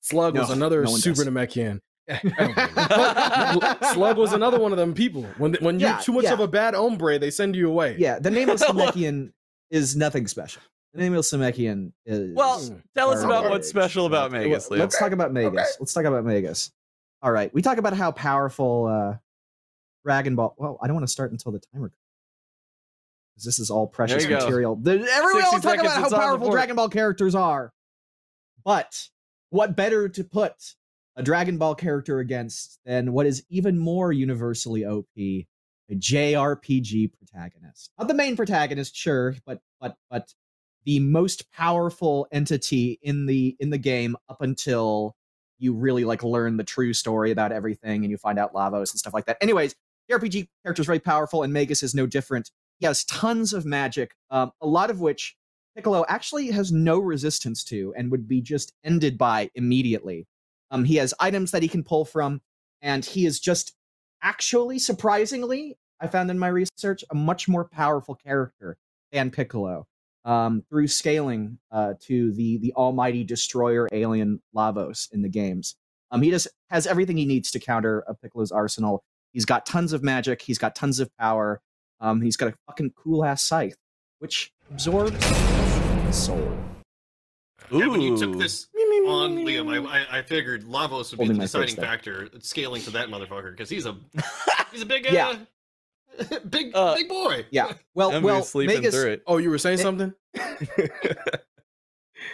Slug 0.00 0.36
was 0.36 0.50
another 0.50 0.82
no 0.82 0.96
super 0.96 1.24
does. 1.24 1.32
Namekian. 1.32 1.80
I 2.08 2.20
don't 2.22 2.54
believe 2.54 3.56
it. 3.56 3.60
But 3.60 3.84
Slug 3.92 4.16
was 4.16 4.32
another 4.32 4.60
one 4.60 4.72
of 4.72 4.78
them 4.78 4.94
people. 4.94 5.24
When 5.38 5.54
when 5.60 5.80
you're 5.80 5.98
too 5.98 6.12
much 6.12 6.24
yeah. 6.24 6.34
of 6.34 6.40
a 6.40 6.48
bad 6.48 6.74
hombre, 6.74 7.18
they 7.18 7.30
send 7.30 7.56
you 7.56 7.68
away. 7.68 7.96
Yeah, 7.98 8.18
the 8.18 8.30
nameless 8.30 8.64
Namekian 8.68 9.32
is 9.70 9.96
nothing 9.96 10.26
special. 10.26 10.62
The 10.94 11.00
nameless 11.00 11.32
Namekian 11.32 11.92
is 12.04 12.34
Well. 12.34 12.62
Tell 12.94 13.10
us 13.10 13.22
about 13.22 13.50
what's 13.50 13.68
special 13.68 14.06
about 14.06 14.30
Well, 14.30 14.42
Magus, 14.42 14.70
Leo. 14.70 14.80
Let's 14.80 14.98
talk 14.98 15.12
about 15.12 15.32
Magus. 15.32 15.60
Okay. 15.60 15.76
Let's 15.80 15.92
talk 15.92 16.04
about 16.04 16.24
Magus. 16.24 16.70
All 17.22 17.32
right, 17.32 17.52
we 17.52 17.62
talk 17.62 17.78
about 17.78 17.94
how 17.94 18.12
powerful 18.12 18.86
uh, 18.86 19.16
Dragon 20.04 20.36
Ball. 20.36 20.54
Well, 20.58 20.78
I 20.80 20.86
don't 20.86 20.94
want 20.94 21.06
to 21.06 21.12
start 21.12 21.32
until 21.32 21.50
the 21.50 21.60
timer. 21.74 21.88
Because 21.88 22.05
this 23.44 23.58
is 23.58 23.70
all 23.70 23.86
precious 23.86 24.26
material. 24.26 24.76
The, 24.76 24.92
everyone 24.92 25.42
60 25.42 25.56
will 25.56 25.62
talk 25.62 25.80
about 25.80 25.92
how 25.92 26.04
it's 26.04 26.12
on 26.12 26.20
the 26.20 26.26
powerful. 26.26 26.50
Dragon 26.50 26.76
Ball 26.76 26.88
characters 26.88 27.34
are. 27.34 27.72
But 28.64 29.08
what 29.50 29.76
better 29.76 30.08
to 30.08 30.24
put 30.24 30.54
a 31.16 31.22
Dragon 31.22 31.58
Ball 31.58 31.74
character 31.74 32.18
against 32.18 32.78
than 32.84 33.12
what 33.12 33.26
is 33.26 33.44
even 33.48 33.78
more 33.78 34.12
universally 34.12 34.84
OP, 34.84 35.06
a 35.16 35.46
JRPG 35.90 37.12
protagonist. 37.12 37.90
Not 37.98 38.08
the 38.08 38.14
main 38.14 38.36
protagonist, 38.36 38.94
sure, 38.94 39.34
but 39.46 39.60
but 39.80 39.96
but 40.10 40.34
the 40.84 41.00
most 41.00 41.50
powerful 41.52 42.28
entity 42.30 42.98
in 43.02 43.26
the 43.26 43.56
in 43.58 43.70
the 43.70 43.78
game 43.78 44.16
up 44.28 44.42
until 44.42 45.16
you 45.58 45.72
really 45.72 46.04
like 46.04 46.22
learn 46.22 46.58
the 46.58 46.64
true 46.64 46.92
story 46.92 47.30
about 47.30 47.50
everything 47.50 48.04
and 48.04 48.10
you 48.10 48.18
find 48.18 48.38
out 48.38 48.52
Lavos 48.52 48.92
and 48.92 48.98
stuff 48.98 49.14
like 49.14 49.24
that. 49.24 49.38
Anyways, 49.40 49.74
the 50.08 50.14
RPG 50.14 50.48
character 50.62 50.82
is 50.82 50.86
very 50.86 50.98
powerful 50.98 51.42
and 51.42 51.52
Magus 51.52 51.82
is 51.82 51.94
no 51.94 52.06
different. 52.06 52.50
He 52.78 52.86
has 52.86 53.04
tons 53.04 53.52
of 53.52 53.64
magic, 53.64 54.12
um, 54.30 54.52
a 54.60 54.66
lot 54.66 54.90
of 54.90 55.00
which 55.00 55.36
Piccolo 55.74 56.04
actually 56.08 56.50
has 56.50 56.72
no 56.72 56.98
resistance 56.98 57.62
to 57.64 57.94
and 57.96 58.10
would 58.10 58.26
be 58.26 58.40
just 58.40 58.72
ended 58.84 59.18
by 59.18 59.50
immediately. 59.54 60.26
Um, 60.70 60.84
he 60.84 60.96
has 60.96 61.14
items 61.20 61.50
that 61.50 61.62
he 61.62 61.68
can 61.68 61.84
pull 61.84 62.04
from, 62.04 62.40
and 62.82 63.04
he 63.04 63.26
is 63.26 63.38
just 63.38 63.74
actually 64.22 64.78
surprisingly, 64.78 65.78
I 66.00 66.06
found 66.06 66.30
in 66.30 66.38
my 66.38 66.48
research, 66.48 67.04
a 67.10 67.14
much 67.14 67.48
more 67.48 67.64
powerful 67.64 68.14
character 68.14 68.76
than 69.12 69.30
Piccolo 69.30 69.86
um, 70.26 70.64
through 70.68 70.88
scaling 70.88 71.58
uh, 71.70 71.94
to 72.00 72.32
the 72.32 72.58
the 72.58 72.72
almighty 72.74 73.24
destroyer 73.24 73.88
alien 73.92 74.42
Lavos 74.54 75.08
in 75.12 75.22
the 75.22 75.28
games. 75.28 75.76
Um, 76.10 76.20
he 76.22 76.30
just 76.30 76.48
has 76.70 76.86
everything 76.86 77.16
he 77.16 77.26
needs 77.26 77.50
to 77.52 77.60
counter 77.60 78.04
a 78.08 78.14
Piccolo's 78.14 78.52
arsenal. 78.52 79.04
He's 79.32 79.44
got 79.44 79.66
tons 79.66 79.92
of 79.92 80.02
magic. 80.02 80.42
He's 80.42 80.58
got 80.58 80.74
tons 80.74 81.00
of 81.00 81.10
power. 81.18 81.60
Um, 82.00 82.20
he's 82.20 82.36
got 82.36 82.48
a 82.48 82.54
fucking 82.66 82.92
cool 82.96 83.24
ass 83.24 83.42
scythe, 83.42 83.76
which 84.18 84.52
absorbs 84.70 85.24
soul. 86.10 86.56
Yeah, 87.70 87.88
when 87.88 88.00
you 88.00 88.16
took 88.16 88.38
this 88.38 88.68
on 89.08 89.36
Liam, 89.38 89.68
I, 89.68 90.00
I, 90.00 90.18
I 90.18 90.22
figured 90.22 90.64
Lavos 90.64 91.10
would 91.10 91.18
be 91.18 91.24
Holding 91.26 91.38
the 91.38 91.44
deciding 91.44 91.76
factor 91.76 92.28
scaling 92.40 92.82
to 92.82 92.90
that 92.90 93.08
motherfucker 93.08 93.50
because 93.52 93.68
he's 93.68 93.86
a 93.86 93.96
he's 94.72 94.82
a 94.82 94.86
big 94.86 95.06
uh, 95.06 95.10
Yeah. 95.12 95.36
big 96.48 96.74
Uh, 96.74 96.94
big 96.94 97.08
boy. 97.08 97.44
Yeah. 97.50 97.72
Well, 97.94 98.10
Embu's 98.12 98.22
well, 98.24 98.42
sleeping 98.42 98.76
Magus. 98.76 98.94
through 98.94 99.10
it. 99.12 99.22
Oh, 99.26 99.38
you 99.38 99.50
were 99.50 99.58
saying 99.58 99.78
Eh, 99.80 99.82
something? 99.82 100.14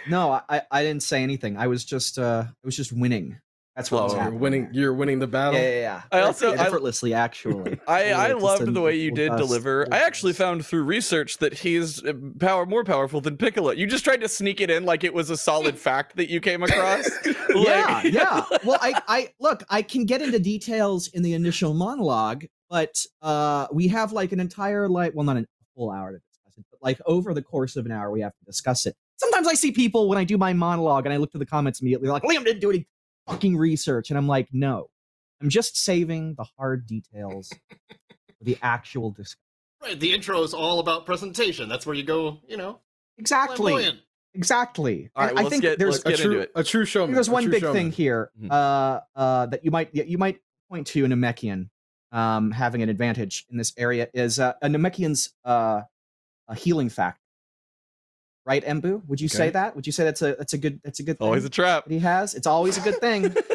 No, 0.09 0.41
I, 0.49 0.61
I 0.71 0.81
didn't 0.83 1.03
say 1.03 1.21
anything. 1.23 1.57
I 1.57 1.67
was 1.67 1.85
just 1.85 2.17
uh, 2.17 2.45
I 2.47 2.53
was 2.63 2.75
just 2.75 2.91
winning. 2.91 3.39
That's 3.75 3.89
what 3.89 4.01
Oh, 4.01 4.03
was 4.03 4.13
you're 4.13 4.29
winning. 4.31 4.63
there. 4.65 4.73
You're 4.73 4.93
winning 4.93 5.17
the 5.17 5.25
battle. 5.25 5.59
Yeah, 5.59 5.69
yeah, 5.69 5.79
yeah. 5.79 6.01
I 6.11 6.19
also- 6.21 6.53
I- 6.53 6.57
effortlessly, 6.67 7.13
actually. 7.15 7.79
I, 7.87 8.11
I 8.11 8.31
loved 8.33 8.71
the 8.71 8.81
way 8.81 8.95
you 8.95 9.09
did 9.11 9.29
dust, 9.29 9.43
deliver. 9.43 9.87
I 9.91 9.99
actually 9.99 10.33
dust. 10.33 10.39
found 10.41 10.65
through 10.65 10.83
research 10.83 11.39
that 11.39 11.55
he's 11.55 12.03
uh, 12.05 12.13
power 12.39 12.67
more 12.67 12.83
powerful 12.83 13.19
than 13.19 13.35
Piccolo. 13.35 13.71
You 13.71 13.87
just 13.87 14.03
tried 14.03 14.21
to 14.21 14.29
sneak 14.29 14.61
it 14.61 14.69
in 14.69 14.85
like 14.85 15.03
it 15.03 15.13
was 15.13 15.31
a 15.31 15.37
solid 15.37 15.75
fact 15.87 16.15
that 16.17 16.29
you 16.29 16.39
came 16.39 16.61
across. 16.61 17.09
yeah, 17.55 18.03
yeah. 18.03 18.45
Well, 18.63 18.77
I, 18.79 19.01
I 19.07 19.29
look, 19.39 19.63
I 19.71 19.81
can 19.81 20.05
get 20.05 20.21
into 20.21 20.37
details 20.37 21.07
in 21.07 21.23
the 21.23 21.33
initial 21.33 21.73
monologue, 21.73 22.45
but 22.69 23.03
uh, 23.23 23.65
we 23.73 23.87
have 23.87 24.11
like 24.11 24.31
an 24.33 24.39
entire 24.39 24.87
like, 24.87 25.13
well, 25.15 25.25
not 25.25 25.37
a 25.37 25.45
full 25.75 25.89
hour 25.89 26.11
to 26.11 26.19
discuss 26.19 26.57
it, 26.59 26.65
but 26.69 26.79
like 26.83 26.99
over 27.07 27.33
the 27.33 27.41
course 27.41 27.75
of 27.75 27.87
an 27.87 27.91
hour, 27.91 28.11
we 28.11 28.21
have 28.21 28.33
to 28.37 28.45
discuss 28.45 28.85
it. 28.85 28.95
Sometimes 29.17 29.47
I 29.47 29.53
see 29.55 29.71
people 29.71 30.09
when 30.09 30.17
I 30.19 30.23
do 30.25 30.37
my 30.37 30.53
monologue 30.53 31.05
and 31.07 31.13
I 31.13 31.17
look 31.17 31.31
to 31.31 31.37
the 31.39 31.45
comments 31.45 31.81
immediately, 31.81 32.09
like 32.09 32.21
Liam 32.23 32.43
didn't 32.43 32.59
do 32.59 32.69
any 32.69 32.85
fucking 33.27 33.57
research, 33.57 34.09
and 34.11 34.17
I'm 34.17 34.27
like, 34.27 34.49
no, 34.51 34.89
I'm 35.41 35.49
just 35.49 35.77
saving 35.77 36.35
the 36.35 36.45
hard 36.57 36.85
details 36.87 37.51
for 37.89 38.43
the 38.43 38.57
actual 38.61 39.11
discussion. 39.11 39.39
Right. 39.81 39.99
The 39.99 40.13
intro 40.13 40.41
is 40.43 40.53
all 40.53 40.79
about 40.79 41.05
presentation. 41.05 41.67
That's 41.69 41.85
where 41.85 41.95
you 41.95 42.03
go. 42.03 42.39
You 42.47 42.57
know, 42.57 42.79
Exactly, 43.17 43.57
flamboyant. 43.73 43.99
exactly. 44.33 45.09
All 45.15 45.25
right, 45.25 45.35
well, 45.35 45.45
I 45.45 45.49
think 45.49 45.61
get- 45.61 45.77
there's 45.79 46.03
A 46.05 46.15
true, 46.15 46.39
it. 46.39 46.51
a 46.55 46.63
true 46.63 46.81
I 46.83 46.85
showman. 46.85 47.13
there's 47.13 47.29
one 47.29 47.49
big 47.49 47.61
showman. 47.61 47.75
thing 47.75 47.91
here 47.91 48.31
Mhm. 48.41 48.51
uh, 48.51 49.01
uh, 49.15 49.45
that 49.47 49.63
you 49.65 49.71
might 49.71 49.93
you 49.93 50.17
might 50.17 50.39
point 50.69 50.87
to 50.87 51.03
a 51.05 51.07
Namekian 51.07 51.69
um, 52.11 52.51
having 52.51 52.81
an 52.81 52.89
advantage 52.89 53.45
in 53.49 53.57
this 53.57 53.73
area 53.77 54.07
is 54.13 54.39
uh, 54.39 54.53
a 54.61 54.67
Namekian's 54.67 55.33
uh, 55.43 55.81
a 56.47 56.55
healing 56.55 56.89
factor. 56.89 57.19
Right, 58.45 58.63
Embu? 58.65 59.05
Would 59.07 59.21
you 59.21 59.29
say 59.29 59.49
that? 59.51 59.75
Would 59.75 59.85
you 59.85 59.93
say 59.93 60.03
that's 60.03 60.21
a 60.21 60.35
that's 60.35 60.53
a 60.53 60.57
good 60.57 60.81
that's 60.83 60.99
a 60.99 61.03
good 61.03 61.17
thing 61.17 61.25
Always 61.25 61.45
a 61.45 61.49
trap. 61.49 61.85
he 61.87 61.99
has? 61.99 62.33
It's 62.35 62.47
always 62.47 62.77
a 62.77 62.81
good 62.81 62.99
thing. 62.99 63.33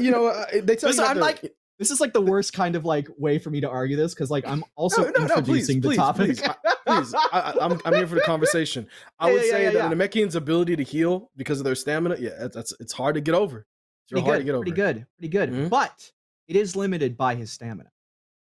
You 0.00 0.10
know, 0.10 0.28
uh, 0.28 0.46
they 0.62 0.74
tell 0.74 0.88
Listen, 0.88 1.04
you 1.04 1.10
I'm 1.10 1.16
they're- 1.16 1.22
like- 1.22 1.54
this 1.78 1.90
is 1.90 2.00
like 2.00 2.12
the 2.14 2.20
worst 2.22 2.54
kind 2.54 2.76
of 2.76 2.84
like 2.86 3.08
way 3.18 3.38
for 3.38 3.50
me 3.50 3.60
to 3.60 3.68
argue 3.68 3.94
this 3.96 4.14
because 4.14 4.30
like 4.30 4.46
I'm 4.48 4.64
also 4.74 5.02
No, 5.02 5.10
no, 5.10 5.26
no, 5.26 5.34
please, 5.42 5.68
introducing 5.68 5.80
the 5.82 5.88
please, 5.88 5.96
topic. 5.96 6.26
please, 6.38 6.48
please. 6.86 7.14
I, 7.14 7.28
I, 7.40 7.64
I'm, 7.64 7.80
I'm 7.84 7.94
here 7.94 8.06
for 8.06 8.14
the 8.14 8.20
conversation. 8.22 8.86
I 9.18 9.26
Yeah, 9.28 9.32
would 9.34 9.42
yeah, 9.44 9.50
say 9.50 9.62
yeah, 9.64 9.70
that 9.72 9.78
yeah. 9.78 9.88
the 9.88 9.94
Namekian's 9.96 10.34
ability 10.34 10.76
to 10.76 10.82
heal 10.82 11.30
because 11.36 11.58
of 11.58 11.64
their 11.64 11.74
stamina, 11.74 12.16
yeah, 12.18 12.30
that's, 12.38 12.54
that's 12.56 12.72
it's 12.80 12.92
hard 12.92 13.16
to 13.16 13.20
get 13.20 13.34
over. 13.34 13.66
It's 14.04 14.12
pretty 14.12 14.24
hard 14.24 14.36
good, 14.36 14.38
to 14.38 14.44
get 14.44 14.54
over. 14.54 14.62
pretty 14.64 14.76
good, 14.76 15.06
pretty 15.18 15.28
good. 15.28 15.50
Mhm. 15.50 15.68
But 15.70 16.10
it 16.48 16.56
is 16.56 16.74
limited 16.74 17.16
by 17.18 17.34
his 17.34 17.52
stamina. 17.52 17.90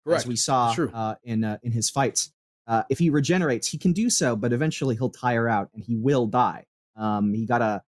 Correct. 0.07 0.23
as 0.23 0.27
we 0.29 0.37
saw 0.37 0.73
True. 0.75 0.91
uh, 0.93 1.15
in 1.25 1.43
uh, 1.43 1.59
in 1.65 1.73
his 1.73 1.91
fights. 1.91 2.31
Uh, 2.67 2.83
if 2.89 2.99
he 2.99 3.11
regenerates, 3.11 3.69
he 3.69 3.79
can 3.79 3.93
do 3.93 4.09
so, 4.09 4.37
but 4.37 4.53
eventually 4.53 4.95
he'll 4.95 5.11
tire 5.11 5.49
out 5.49 5.69
and 5.75 5.83
he 5.83 5.97
will 5.97 6.27
die. 6.27 6.65
Um, 6.97 7.33
he 7.35 7.47
got 7.47 7.63
a 7.63 7.83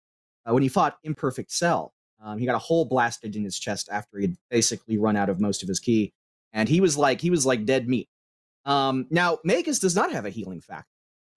uh, 0.46 0.52
when 0.52 0.62
he 0.62 0.68
fought 0.68 0.98
Imperfect 1.04 1.50
Cell, 1.50 1.94
um, 2.22 2.38
he 2.38 2.46
got 2.46 2.54
a 2.54 2.58
hole 2.58 2.84
blasted 2.84 3.36
in 3.36 3.44
his 3.44 3.58
chest 3.58 3.88
after 3.90 4.18
he 4.18 4.26
had 4.26 4.36
basically 4.50 4.98
run 4.98 5.16
out 5.16 5.28
of 5.28 5.40
most 5.40 5.62
of 5.62 5.68
his 5.68 5.78
ki, 5.78 6.12
and 6.52 6.68
he 6.68 6.80
was 6.80 6.96
like 6.96 7.20
he 7.20 7.30
was 7.30 7.46
like 7.46 7.64
dead 7.64 7.88
meat. 7.88 8.08
Um, 8.64 9.06
now 9.10 9.38
Magus 9.44 9.78
does 9.78 9.94
not 9.94 10.10
have 10.10 10.24
a 10.24 10.30
healing 10.30 10.60
factor, 10.60 10.88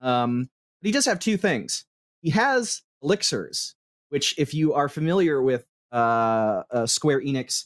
um, 0.01 0.49
but 0.81 0.87
he 0.87 0.91
does 0.91 1.05
have 1.05 1.19
two 1.19 1.37
things. 1.37 1.85
He 2.21 2.29
has 2.31 2.81
elixirs, 3.01 3.75
which, 4.09 4.37
if 4.37 4.53
you 4.53 4.73
are 4.73 4.89
familiar 4.89 5.41
with 5.41 5.65
uh, 5.91 6.63
uh, 6.71 6.85
Square 6.85 7.21
Enix 7.21 7.65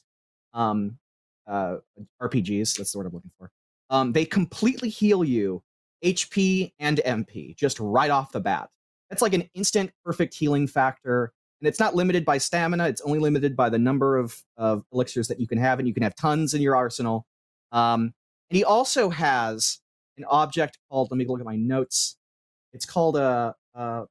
um, 0.53 0.97
uh, 1.47 1.77
RPGs, 2.21 2.77
that's 2.77 2.91
the 2.91 2.97
word 2.97 3.07
I'm 3.07 3.13
looking 3.13 3.31
for. 3.37 3.51
Um, 3.91 4.13
they 4.13 4.25
completely 4.25 4.89
heal 4.89 5.23
you 5.23 5.61
HP 6.03 6.71
and 6.79 6.99
MP 7.05 7.55
just 7.55 7.79
right 7.79 8.09
off 8.09 8.31
the 8.31 8.39
bat. 8.39 8.69
That's 9.09 9.21
like 9.21 9.33
an 9.33 9.49
instant 9.53 9.91
perfect 10.03 10.33
healing 10.33 10.65
factor. 10.65 11.33
And 11.59 11.67
it's 11.67 11.79
not 11.79 11.93
limited 11.93 12.25
by 12.25 12.39
stamina, 12.39 12.87
it's 12.87 13.01
only 13.01 13.19
limited 13.19 13.55
by 13.55 13.69
the 13.69 13.77
number 13.77 14.17
of, 14.17 14.41
of 14.57 14.83
elixirs 14.91 15.27
that 15.27 15.39
you 15.39 15.47
can 15.47 15.59
have, 15.59 15.77
and 15.77 15.87
you 15.87 15.93
can 15.93 16.01
have 16.01 16.15
tons 16.15 16.55
in 16.55 16.61
your 16.61 16.75
arsenal. 16.75 17.27
Um, 17.71 18.13
and 18.49 18.57
he 18.57 18.63
also 18.63 19.09
has 19.09 19.79
an 20.17 20.25
object 20.25 20.79
called, 20.89 21.11
let 21.11 21.17
me 21.17 21.25
look 21.25 21.39
at 21.39 21.45
my 21.45 21.57
notes. 21.57 22.15
It's 22.73 22.85
called 22.85 23.15
a, 23.15 23.53
a, 23.75 24.05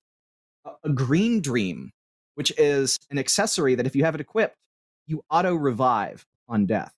a 0.84 0.90
green 0.90 1.40
dream, 1.40 1.90
which 2.37 2.52
is 2.56 2.96
an 3.10 3.18
accessory 3.18 3.75
that 3.75 3.87
if 3.87 3.96
you 3.96 4.04
have 4.04 4.14
it 4.14 4.20
equipped, 4.20 4.56
you 5.06 5.25
auto 5.28 5.54
revive 5.54 6.25
on 6.49 6.66
death. 6.66 6.92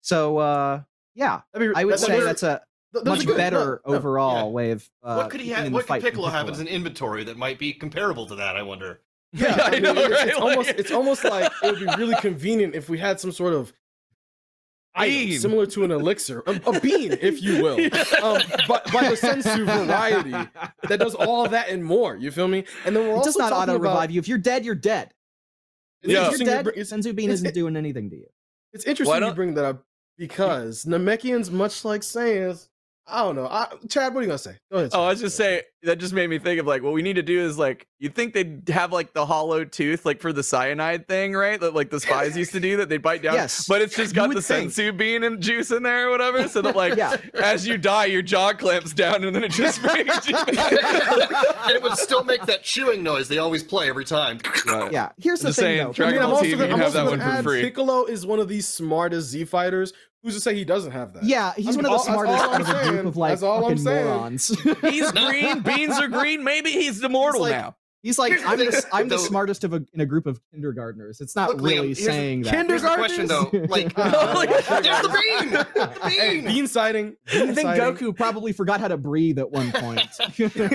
So 0.00 0.38
uh, 0.38 0.82
yeah, 1.18 1.40
That'd 1.52 1.74
be- 1.74 1.76
I 1.78 1.84
would 1.84 1.94
that'd 1.94 2.06
say 2.06 2.18
be- 2.18 2.24
that's 2.24 2.42
a 2.42 2.62
those 2.92 3.04
much 3.04 3.26
good. 3.26 3.36
better 3.36 3.82
No, 3.84 3.92
no. 3.92 3.98
overall 3.98 4.36
yeah. 4.36 4.44
way 4.52 4.70
of. 4.70 4.88
Uh, 5.02 5.16
what 5.16 5.30
could 5.30 5.40
he 5.40 5.50
have? 5.50 5.70
What 5.72 5.84
fight 5.86 5.96
could 6.00 6.04
with 6.04 6.12
Piccolo 6.14 6.28
have 6.30 6.48
as 6.48 6.60
an 6.60 6.68
inventory 6.68 7.24
that 7.24 7.36
might 7.36 7.58
be 7.58 7.72
comparable 7.74 8.24
to 8.26 8.36
that? 8.36 8.56
I 8.56 8.62
wonder. 8.62 9.00
Yeah, 9.32 9.58
I 9.62 9.66
I 9.66 9.70
mean, 9.72 9.82
know, 9.82 9.92
it's, 9.94 10.10
right? 10.10 10.28
it's 10.28 10.38
Like- 10.38 10.42
almost 10.42 10.68
it's 10.70 10.90
almost 10.90 11.24
like 11.24 11.52
it 11.62 11.70
would 11.72 11.80
be 11.80 12.02
really 12.02 12.14
convenient 12.20 12.74
if 12.74 12.88
we 12.88 12.96
had 12.96 13.20
some 13.20 13.30
sort 13.32 13.52
of 13.52 13.74
item 14.94 15.14
Bean. 15.28 15.38
similar 15.38 15.66
to 15.66 15.84
an 15.84 15.90
elixir, 15.90 16.42
a, 16.46 16.52
a 16.66 16.80
bean, 16.80 17.12
if 17.12 17.42
you 17.42 17.62
will, 17.62 17.74
um, 18.24 18.40
but 18.66 18.90
by 18.92 19.02
the 19.10 19.16
Senzu 19.16 19.64
variety 19.66 20.30
that 20.88 20.98
does 20.98 21.14
all 21.14 21.44
of 21.44 21.50
that 21.52 21.68
and 21.68 21.84
more. 21.84 22.16
You 22.16 22.30
feel 22.30 22.48
me? 22.48 22.64
And 22.86 22.96
then 22.96 23.04
we're 23.04 23.10
It 23.14 23.16
also 23.18 23.28
does 23.32 23.36
not 23.38 23.48
talking 23.50 23.74
auto 23.74 23.76
about- 23.80 23.90
revive 23.92 24.10
you. 24.12 24.18
If 24.18 24.28
you're 24.28 24.38
dead, 24.38 24.64
you're 24.64 24.74
dead. 24.74 25.12
It's 26.02 26.12
Yeah. 26.12 26.20
If 26.20 26.24
interesting 26.24 26.46
you're 26.46 26.56
dead, 26.56 26.64
bring- 26.64 26.78
it's, 26.78 26.92
Senzu 26.92 27.14
Bean 27.14 27.30
isn't 27.30 27.54
doing 27.54 27.76
anything 27.76 28.08
to 28.10 28.16
you. 28.16 28.26
it's 28.72 28.84
interesting 28.86 29.22
you 29.22 29.32
bring 29.34 29.54
that 29.54 29.64
up 29.66 29.84
because 30.18 30.84
Namekians, 30.84 31.50
much 31.50 31.84
like 31.84 32.02
Saiyans, 32.02 32.68
I 33.10 33.22
don't 33.22 33.36
know. 33.36 33.46
I, 33.46 33.68
Chad, 33.88 34.12
what 34.12 34.20
are 34.20 34.22
you 34.24 34.26
gonna 34.28 34.36
say? 34.38 34.56
Go 34.70 34.76
ahead. 34.78 34.90
Oh, 34.92 35.04
I 35.04 35.08
was 35.08 35.20
just 35.20 35.34
saying 35.38 35.62
that 35.84 35.96
just 35.98 36.12
made 36.12 36.28
me 36.28 36.38
think 36.38 36.60
of 36.60 36.66
like 36.66 36.82
what 36.82 36.92
we 36.92 37.00
need 37.00 37.14
to 37.14 37.22
do 37.22 37.40
is 37.40 37.56
like 37.56 37.86
you 38.00 38.10
think 38.10 38.34
they'd 38.34 38.68
have 38.68 38.92
like 38.92 39.14
the 39.14 39.24
hollow 39.24 39.64
tooth 39.64 40.04
like 40.04 40.20
for 40.20 40.30
the 40.30 40.42
cyanide 40.42 41.08
thing, 41.08 41.32
right? 41.32 41.58
That 41.58 41.72
like 41.72 41.88
the 41.88 42.00
spies 42.00 42.36
used 42.36 42.52
to 42.52 42.60
do 42.60 42.76
that 42.76 42.90
they'd 42.90 43.00
bite 43.00 43.22
down. 43.22 43.32
Yes. 43.32 43.66
But 43.66 43.80
it's 43.80 43.96
just 43.96 44.14
got 44.14 44.34
the 44.34 44.42
think. 44.42 44.72
Senzu 44.72 44.94
bean 44.94 45.22
and 45.24 45.40
juice 45.40 45.70
in 45.70 45.84
there 45.84 46.08
or 46.08 46.10
whatever. 46.10 46.48
So 46.48 46.60
that 46.60 46.76
like 46.76 46.96
Yeah. 46.96 47.16
as 47.42 47.66
you 47.66 47.78
die, 47.78 48.06
your 48.06 48.20
jaw 48.20 48.52
clamps 48.52 48.92
down 48.92 49.24
and 49.24 49.34
then 49.34 49.42
it 49.42 49.52
just 49.52 49.80
brings 49.82 50.28
you 50.28 50.34
back. 50.44 50.72
it 51.70 51.82
would 51.82 51.96
still 51.96 52.24
make 52.24 52.44
that 52.44 52.62
chewing 52.62 53.02
noise 53.02 53.28
they 53.28 53.38
always 53.38 53.62
play 53.62 53.88
every 53.88 54.04
time. 54.04 54.38
Right. 54.66 54.92
Yeah. 54.92 55.12
Here's 55.16 55.40
the 55.40 55.48
Just 55.48 55.60
thing, 55.60 55.64
saying, 55.78 55.86
though. 55.86 55.92
Dragon 55.94 56.18
I 56.18 56.20
mean, 56.20 56.24
I'm 56.24 56.30
Ball 56.30 56.36
also 56.40 56.46
TV, 56.46 56.58
gonna, 56.58 56.66
you 56.66 56.72
I'm 56.74 56.78
have 56.80 56.86
also 56.88 56.98
that 56.98 57.04
gonna 57.04 57.10
one 57.10 57.20
for 57.20 57.38
add 57.38 57.44
free. 57.44 57.62
Piccolo 57.62 58.04
is 58.04 58.26
one 58.26 58.38
of 58.38 58.48
the 58.48 58.60
smartest 58.60 59.28
Z 59.30 59.44
fighters. 59.46 59.94
Who's 60.22 60.34
to 60.34 60.40
say 60.40 60.54
he 60.54 60.64
doesn't 60.64 60.92
have 60.92 61.12
that? 61.14 61.22
Yeah, 61.24 61.52
he's 61.56 61.68
I'm- 61.68 61.76
one 61.76 61.84
of 61.86 61.90
the 61.90 61.90
all- 61.90 61.98
that's 61.98 62.08
all 62.08 62.14
smartest 62.14 62.44
I'm 62.44 62.54
out 62.54 62.60
of 62.60 62.68
a 62.68 62.72
group 62.72 62.84
saying. 62.94 63.06
of 63.06 63.16
like 63.16 63.30
That's 63.32 63.42
all 63.42 63.66
I'm 63.70 63.78
saying. 63.78 64.06
morons. 64.06 64.48
He's 64.82 65.12
green, 65.12 65.60
beans 65.60 65.98
are 65.98 66.08
green. 66.08 66.42
Maybe 66.44 66.70
he's 66.72 67.02
immortal 67.02 67.42
like- 67.42 67.52
now. 67.52 67.76
He's 68.00 68.16
like, 68.16 68.32
I'm 68.46 68.58
the, 68.58 68.86
I'm 68.92 69.08
the 69.08 69.16
though. 69.16 69.22
smartest 69.22 69.64
of 69.64 69.72
a, 69.74 69.84
in 69.92 70.00
a 70.00 70.06
group 70.06 70.26
of 70.26 70.40
kindergartners. 70.52 71.20
It's 71.20 71.34
not 71.34 71.48
Look, 71.50 71.60
really 71.62 71.88
here's 71.88 71.98
the- 71.98 72.04
saying 72.04 72.42
that. 72.42 72.66
Here's 72.68 72.82
the 72.82 72.94
question 72.94 73.26
though. 73.26 73.50
Like, 73.68 73.92
Uh, 73.98 74.32
like, 74.36 74.50
there's 74.50 74.66
the 75.02 75.08
bean. 75.40 75.50
The 75.50 76.08
Hey, 76.08 76.36
bean. 76.40 76.44
bean 76.46 76.66
sighting. 76.68 77.16
I 77.26 77.30
think 77.46 77.58
sighting. 77.60 77.84
Goku 77.96 78.16
probably 78.16 78.52
forgot 78.52 78.78
how 78.80 78.86
to 78.88 78.96
breathe 78.96 79.40
at 79.40 79.50
one 79.50 79.72
point. 79.72 80.00
Do 80.36 80.44
you 80.44 80.48
get 80.48 80.70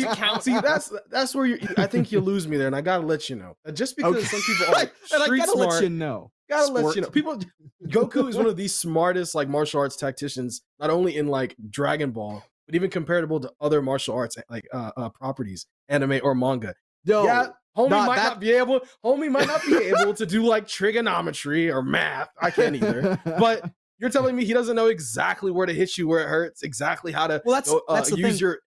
to 0.00 0.12
count? 0.14 0.44
See, 0.44 0.58
that's 0.60 0.92
that's 1.10 1.34
where 1.34 1.46
you. 1.46 1.58
I 1.76 1.86
think 1.86 2.12
you 2.12 2.20
lose 2.20 2.46
me 2.46 2.56
there, 2.58 2.68
and 2.68 2.76
I 2.76 2.80
gotta 2.80 3.04
let 3.04 3.28
you 3.28 3.34
know. 3.36 3.56
Just 3.72 3.96
because 3.96 4.14
Okay. 4.16 4.24
some 4.24 4.40
people 4.40 4.74
are 4.74 4.80
and 4.80 4.90
I 5.14 5.24
street 5.24 5.38
gotta 5.38 5.50
smart, 5.52 5.70
let 5.70 5.82
you 5.82 5.88
know. 5.90 6.30
Gotta 6.48 6.72
let 6.72 6.96
you 6.96 7.02
know. 7.02 7.10
People, 7.10 7.38
Goku 7.86 8.28
is 8.28 8.36
one 8.36 8.46
of 8.46 8.56
the 8.56 8.68
smartest 8.68 9.34
like 9.34 9.48
martial 9.48 9.80
arts 9.80 9.96
tacticians, 9.96 10.62
not 10.80 10.90
only 10.90 11.16
in 11.16 11.26
like 11.28 11.54
Dragon 11.70 12.10
Ball, 12.10 12.42
but 12.66 12.74
even 12.74 12.90
comparable 12.90 13.40
to 13.40 13.52
other 13.60 13.82
martial 13.82 14.14
arts 14.14 14.36
like 14.48 14.66
uh, 14.72 14.90
uh 14.96 15.08
properties, 15.10 15.66
anime 15.88 16.20
or 16.22 16.34
manga. 16.34 16.74
No, 17.04 17.24
yeah, 17.24 17.48
homie 17.76 17.90
not 17.90 18.06
might 18.06 18.16
that- 18.16 18.24
not 18.24 18.40
be 18.40 18.52
able. 18.52 18.80
Homie 19.04 19.30
might 19.30 19.46
not 19.46 19.62
be 19.64 19.76
able 19.76 20.14
to 20.14 20.24
do 20.26 20.42
like 20.44 20.66
trigonometry 20.66 21.70
or 21.70 21.82
math. 21.82 22.30
I 22.40 22.50
can't 22.50 22.76
either. 22.76 23.20
But 23.24 23.70
you're 23.98 24.10
telling 24.10 24.34
me 24.36 24.44
he 24.44 24.52
doesn't 24.52 24.74
know 24.76 24.86
exactly 24.86 25.50
where 25.50 25.66
to 25.66 25.72
hit 25.74 25.96
you 25.98 26.08
where 26.08 26.20
it 26.20 26.28
hurts, 26.28 26.62
exactly 26.62 27.12
how 27.12 27.26
to 27.26 27.42
well, 27.44 27.54
that's 27.54 27.70
go, 27.70 27.82
uh, 27.88 27.94
that's 27.94 28.10
the 28.10 28.18
use 28.18 28.30
thing. 28.32 28.38
your 28.38 28.58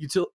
util. 0.00 0.26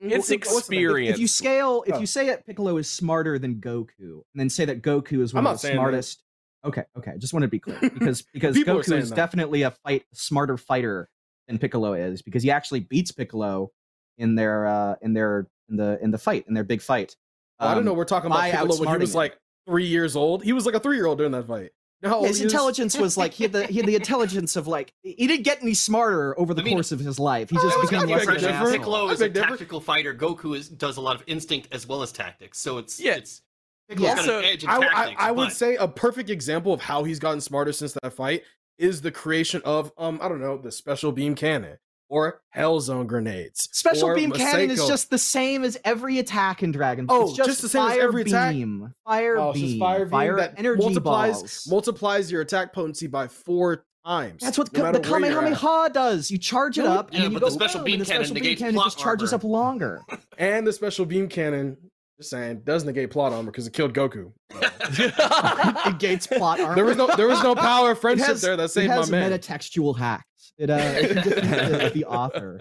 It's 0.00 0.28
the 0.28 0.36
name? 0.36 0.42
experience. 0.56 1.16
if 1.16 1.20
you 1.20 1.28
scale, 1.28 1.84
if 1.86 1.96
Oh. 1.96 2.00
you 2.00 2.06
say 2.06 2.26
that 2.28 2.46
Piccolo 2.46 2.78
is 2.78 2.90
smarter 2.90 3.38
than 3.38 3.56
Goku, 3.56 3.90
and 4.00 4.22
then 4.34 4.48
say 4.48 4.64
that 4.64 4.80
Goku 4.80 5.20
is 5.20 5.34
one 5.34 5.46
I'm 5.46 5.52
of 5.52 5.60
the 5.60 5.72
smartest. 5.72 6.23
Okay, 6.64 6.84
okay. 6.96 7.12
I 7.12 7.16
Just 7.18 7.32
want 7.32 7.42
to 7.42 7.48
be 7.48 7.58
clear 7.58 7.78
because 7.80 8.22
because 8.32 8.56
Goku 8.56 8.96
is 8.96 9.10
that. 9.10 9.16
definitely 9.16 9.62
a 9.62 9.70
fight 9.70 10.04
smarter 10.12 10.56
fighter 10.56 11.08
than 11.48 11.58
Piccolo 11.58 11.92
is 11.94 12.22
because 12.22 12.42
he 12.42 12.50
actually 12.50 12.80
beats 12.80 13.12
Piccolo 13.12 13.70
in 14.18 14.34
their 14.34 14.66
uh 14.66 14.94
in 15.02 15.12
their 15.12 15.48
in 15.68 15.76
the 15.76 15.98
in 16.02 16.10
the 16.10 16.18
fight 16.18 16.44
in 16.48 16.54
their 16.54 16.64
big 16.64 16.80
fight. 16.80 17.16
Oh, 17.60 17.66
I 17.68 17.70
don't 17.72 17.80
Um, 17.80 17.84
know. 17.86 17.94
We're 17.94 18.04
talking 18.04 18.30
about 18.30 18.50
Piccolo 18.50 18.76
when 18.78 18.88
he 18.88 18.96
was 18.98 19.14
like 19.14 19.36
three 19.66 19.86
years 19.86 20.16
old. 20.16 20.42
He 20.42 20.52
was 20.52 20.66
like 20.66 20.74
a 20.74 20.80
three 20.80 20.96
year 20.96 21.06
old 21.06 21.18
during 21.18 21.32
that 21.32 21.46
fight. 21.46 21.70
No, 22.02 22.10
know 22.10 22.24
his 22.24 22.40
intelligence 22.42 22.98
was 22.98 23.16
like 23.16 23.32
he 23.32 23.44
had 23.44 23.52
the 23.52 23.66
he 23.66 23.78
had 23.78 23.86
the 23.86 23.94
intelligence 23.94 24.56
of 24.56 24.66
like 24.66 24.92
he 25.02 25.26
didn't 25.26 25.44
get 25.44 25.62
any 25.62 25.72
smarter 25.74 26.38
over 26.38 26.52
the 26.52 26.60
I 26.60 26.64
mean, 26.64 26.74
course 26.74 26.92
of 26.92 27.00
his 27.00 27.18
life. 27.18 27.48
He 27.50 27.56
just 27.56 27.80
became 27.80 28.00
gonna 28.00 28.12
less 28.12 28.26
be 28.26 28.32
of 28.36 28.42
an 28.42 28.50
different. 28.52 28.76
Piccolo 28.76 29.08
is 29.08 29.20
a 29.22 29.28
different. 29.28 29.50
tactical 29.52 29.80
fighter. 29.80 30.14
Goku 30.14 30.56
is 30.56 30.68
does 30.68 30.96
a 30.98 31.00
lot 31.00 31.16
of 31.16 31.22
instinct 31.26 31.68
as 31.72 31.86
well 31.86 32.02
as 32.02 32.12
tactics. 32.12 32.58
So 32.58 32.76
it's 32.78 33.00
Yeah. 33.00 33.14
it's 33.14 33.40
Piccolo's 33.88 34.08
Yeah. 34.10 34.14
got 34.16 34.24
So, 34.24 34.38
an 34.38 34.44
edge 34.44 34.64
I, 34.66 34.76
I, 34.76 34.80
tactics. 34.80 35.22
I 35.22 35.30
would 35.30 35.52
say 35.52 35.76
a 35.76 35.88
perfect 35.88 36.30
example 36.30 36.72
of 36.72 36.80
how 36.80 37.04
he's 37.04 37.18
gotten 37.18 37.40
smarter 37.40 37.72
since 37.72 37.96
that 38.02 38.12
fight 38.12 38.42
is 38.78 39.00
the 39.02 39.10
creation 39.12 39.62
of 39.64 39.92
um 39.98 40.18
I 40.22 40.28
don't 40.28 40.40
know 40.40 40.56
the 40.56 40.72
special 40.72 41.12
beam 41.12 41.34
cannon 41.34 41.78
or 42.08 42.42
Hell 42.50 42.80
Zone 42.80 43.06
grenades. 43.06 43.68
Special 43.72 44.08
or 44.10 44.14
beam 44.14 44.30
cannon 44.30 44.70
is 44.70 44.86
just 44.86 45.10
the 45.10 45.18
same 45.18 45.64
as 45.64 45.78
every 45.84 46.18
attack 46.18 46.62
in 46.62 46.70
Dragon 46.72 47.06
Ball. 47.06 47.16
Oh, 47.16 47.22
it's 47.28 47.36
just, 47.36 47.48
just 47.48 47.62
the 47.62 47.68
same 47.68 47.82
as 47.86 47.92
fire 47.94 48.02
every 48.02 48.22
attack? 48.22 48.52
beam, 48.52 48.94
fire 49.04 49.36
Oh, 49.38 49.52
beam, 49.52 49.78
fire 49.80 50.04
beam 50.06 50.36
that 50.36 50.54
energy 50.58 50.82
multiplies 50.82 51.38
balls. 51.40 51.66
multiplies 51.68 52.30
your 52.32 52.40
attack 52.42 52.72
potency 52.72 53.06
by 53.06 53.26
four 53.28 53.84
times. 54.04 54.42
That's 54.42 54.58
what 54.58 54.70
no 54.72 54.78
the 54.78 54.82
matter 55.00 55.10
where 55.10 55.20
you're 55.20 55.28
at. 55.28 55.34
Kamehameha 55.34 55.90
does. 55.94 56.30
You 56.30 56.36
charge 56.38 56.78
it 56.78 56.82
No, 56.82 56.92
up, 56.92 57.10
yeah, 57.10 57.16
and 57.16 57.24
then 57.24 57.30
you 57.32 57.36
but 57.40 57.46
go 57.46 57.46
the 57.48 57.54
special 57.54 57.78
boom, 57.80 57.84
beam 57.86 57.94
and 57.94 58.02
the 58.02 58.06
cannon 58.06 58.26
special 58.26 58.42
beam 58.44 58.56
cannon 58.56 58.74
plot 58.74 58.86
just 58.86 58.98
charges 58.98 59.32
armor. 59.32 59.40
up 59.40 59.44
longer. 59.44 60.00
And 60.38 60.66
the 60.66 60.72
special 60.72 61.06
beam 61.06 61.28
cannon, 61.28 61.76
just 62.18 62.30
saying, 62.30 62.62
does 62.64 62.84
negate 62.84 63.10
plot 63.10 63.32
armor 63.32 63.50
because 63.50 63.66
it 63.66 63.72
killed 63.72 63.92
Goku. 63.94 64.32
it 64.50 65.86
negates 65.86 66.26
plot 66.26 66.60
armor. 66.60 66.74
There 66.76 66.84
was 66.84 66.96
no 66.96 67.08
there 67.16 67.28
was 67.28 67.42
no 67.42 67.54
power 67.54 67.92
of 67.92 67.98
It 67.98 68.00
friendship 68.00 68.26
has- 68.28 68.42
there 68.42 68.56
that 68.56 68.64
it 68.64 68.68
saved 68.68 68.88
my 68.90 68.96
has 68.96 69.10
man. 69.10 69.32
metatextual 69.32 69.98
hacks. 69.98 70.52
It 70.58 70.70
uh, 70.70 70.74
it 70.76 71.14
the, 71.24 71.90
the 71.94 72.04
author. 72.04 72.60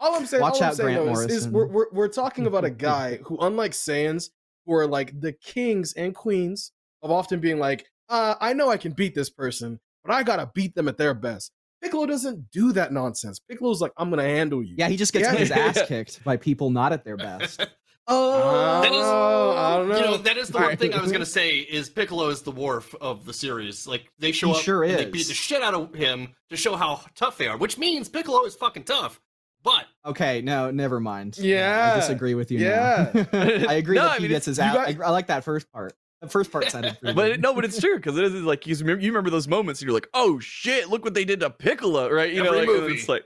All 0.00 0.14
I'm 0.16 0.26
saying, 0.26 0.40
Watch 0.42 0.54
all 0.54 0.62
I'm 0.64 0.68
out, 0.70 0.76
saying 0.76 0.94
Grant 1.04 1.14
though, 1.16 1.20
is, 1.22 1.32
is 1.32 1.48
we're, 1.48 1.66
we're 1.66 1.86
we're 1.92 2.08
talking 2.08 2.46
about 2.46 2.64
a 2.64 2.70
guy 2.70 3.16
who, 3.24 3.38
unlike 3.38 3.72
Saiyans, 3.72 4.30
who 4.66 4.74
are 4.74 4.86
like 4.86 5.18
the 5.20 5.32
kings 5.32 5.92
and 5.94 6.14
queens 6.14 6.72
of 7.02 7.10
often 7.10 7.40
being 7.40 7.58
like, 7.58 7.86
uh, 8.08 8.34
I 8.40 8.54
know 8.54 8.70
I 8.70 8.76
can 8.78 8.92
beat 8.92 9.14
this 9.14 9.30
person, 9.30 9.78
but 10.04 10.12
I 10.14 10.22
gotta 10.22 10.50
beat 10.54 10.74
them 10.74 10.88
at 10.88 10.96
their 10.98 11.14
best. 11.14 11.52
Piccolo 11.82 12.06
doesn't 12.06 12.50
do 12.50 12.72
that 12.72 12.92
nonsense. 12.92 13.38
Piccolo's 13.40 13.82
like, 13.82 13.92
I'm 13.98 14.08
gonna 14.08 14.22
handle 14.22 14.62
you. 14.62 14.74
Yeah, 14.78 14.88
he 14.88 14.96
just 14.96 15.12
gets 15.12 15.26
Yeah. 15.26 15.34
his 15.38 15.50
ass 15.50 15.78
kicked 15.86 16.24
by 16.24 16.38
people 16.38 16.70
not 16.70 16.92
at 16.94 17.04
their 17.04 17.16
best. 17.18 17.66
Oh, 18.06 18.82
That 18.82 18.92
is- 18.92 18.98
oh, 19.02 19.54
I 19.56 19.76
don't 19.78 19.88
know. 19.88 19.96
You 19.96 20.04
know, 20.04 20.16
that 20.18 20.36
is 20.36 20.48
the 20.48 20.54
one 20.54 20.62
Alright. 20.64 20.78
thing 20.78 20.92
I 20.94 21.00
was 21.00 21.10
gonna 21.12 21.24
say 21.40 21.56
is 21.58 21.88
Piccolo 21.88 22.28
is 22.28 22.42
the 22.42 22.50
Worf 22.50 22.94
of 23.00 23.24
the 23.24 23.32
series. 23.32 23.86
Like 23.86 24.10
they 24.18 24.32
show 24.32 24.48
He 24.48 24.54
up, 24.54 24.60
sure 24.60 24.84
and 24.84 24.98
they 24.98 25.06
beat 25.06 25.26
the 25.28 25.34
shit 25.34 25.62
out 25.62 25.74
of 25.74 25.94
him 25.94 26.34
to 26.50 26.56
show 26.56 26.76
how 26.76 27.00
tough 27.14 27.38
they 27.38 27.46
are, 27.48 27.56
which 27.56 27.78
means 27.78 28.08
Piccolo 28.08 28.44
is 28.44 28.54
fucking 28.54 28.84
tough. 28.84 29.20
But 29.62 29.86
Okay, 30.04 30.42
no, 30.42 30.70
never 30.70 31.00
mind. 31.00 31.38
Yeah. 31.38 31.92
I 31.94 32.00
disagree 32.00 32.34
with 32.34 32.50
you. 32.50 32.58
Yeah. 32.58 33.10
now. 33.14 33.26
I 33.32 33.74
agree 33.74 33.96
No, 33.96 34.02
that 34.02 34.10
I 34.10 34.16
he 34.16 34.22
mean, 34.24 34.30
gets 34.32 34.44
his 34.46 34.58
you 34.58 34.64
ass. 34.64 34.74
got- 34.74 34.88
I, 34.88 35.06
I 35.06 35.10
like 35.10 35.28
that 35.28 35.42
first 35.44 35.72
part. 35.72 35.94
The 36.20 36.28
first 36.28 36.52
part 36.52 36.70
sounded 36.70 36.98
pretty. 37.00 37.14
But 37.14 37.22
good. 37.24 37.32
it- 37.36 37.40
no, 37.40 37.54
but 37.54 37.64
it's 37.64 37.80
true 37.80 37.96
because 37.96 38.18
it 38.18 38.24
is 38.24 38.32
like 38.42 38.66
you 38.66 38.74
remember, 38.76 39.02
you 39.02 39.10
remember 39.10 39.30
those 39.30 39.48
moments 39.48 39.80
and 39.80 39.86
you're 39.86 39.94
like, 39.94 40.08
oh 40.12 40.38
shit, 40.38 40.90
look 40.90 41.02
what 41.04 41.14
they 41.14 41.24
did 41.24 41.40
to 41.40 41.48
Piccolo, 41.48 42.10
right? 42.10 42.30
You 42.32 42.42
know, 42.42 42.50
like, 42.52 42.66
movie. 42.66 42.94
it's 42.94 43.08
like 43.08 43.24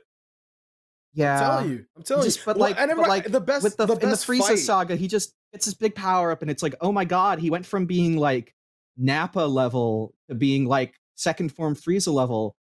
yeah. 1.18 1.34
I'm 1.34 1.40
telling 1.40 1.70
you. 1.70 1.84
I'm 1.96 2.02
telling 2.02 2.24
Just- 2.24 2.38
you. 2.38 2.42
but 2.46 2.56
Well, 2.56 2.70
like- 2.70 2.80
and 2.80 2.90
but 2.96 3.08
like, 3.08 3.24
the 3.26 3.40
best, 3.40 3.62
with 3.62 3.76
the, 3.76 3.86
the 3.86 3.94
in 3.94 4.10
the 4.10 4.16
Frieza 4.16 4.40
fight. 4.40 4.58
saga, 4.58 4.96
he 4.96 5.08
just 5.08 5.34
gets 5.52 5.64
his 5.64 5.74
big 5.74 5.94
power 5.94 6.30
up, 6.30 6.42
and 6.42 6.50
it's 6.50 6.62
like, 6.62 6.74
oh 6.80 6.92
my 6.92 7.04
god, 7.04 7.38
he 7.38 7.50
went 7.50 7.66
from 7.66 7.86
being 7.86 8.16
like 8.16 8.54
Nappa 8.96 9.40
level 9.40 10.14
to 10.28 10.34
being 10.34 10.66
like 10.66 10.94
second 11.16 11.52
form 11.52 11.74
Frieza 11.74 12.12
level 12.12 12.54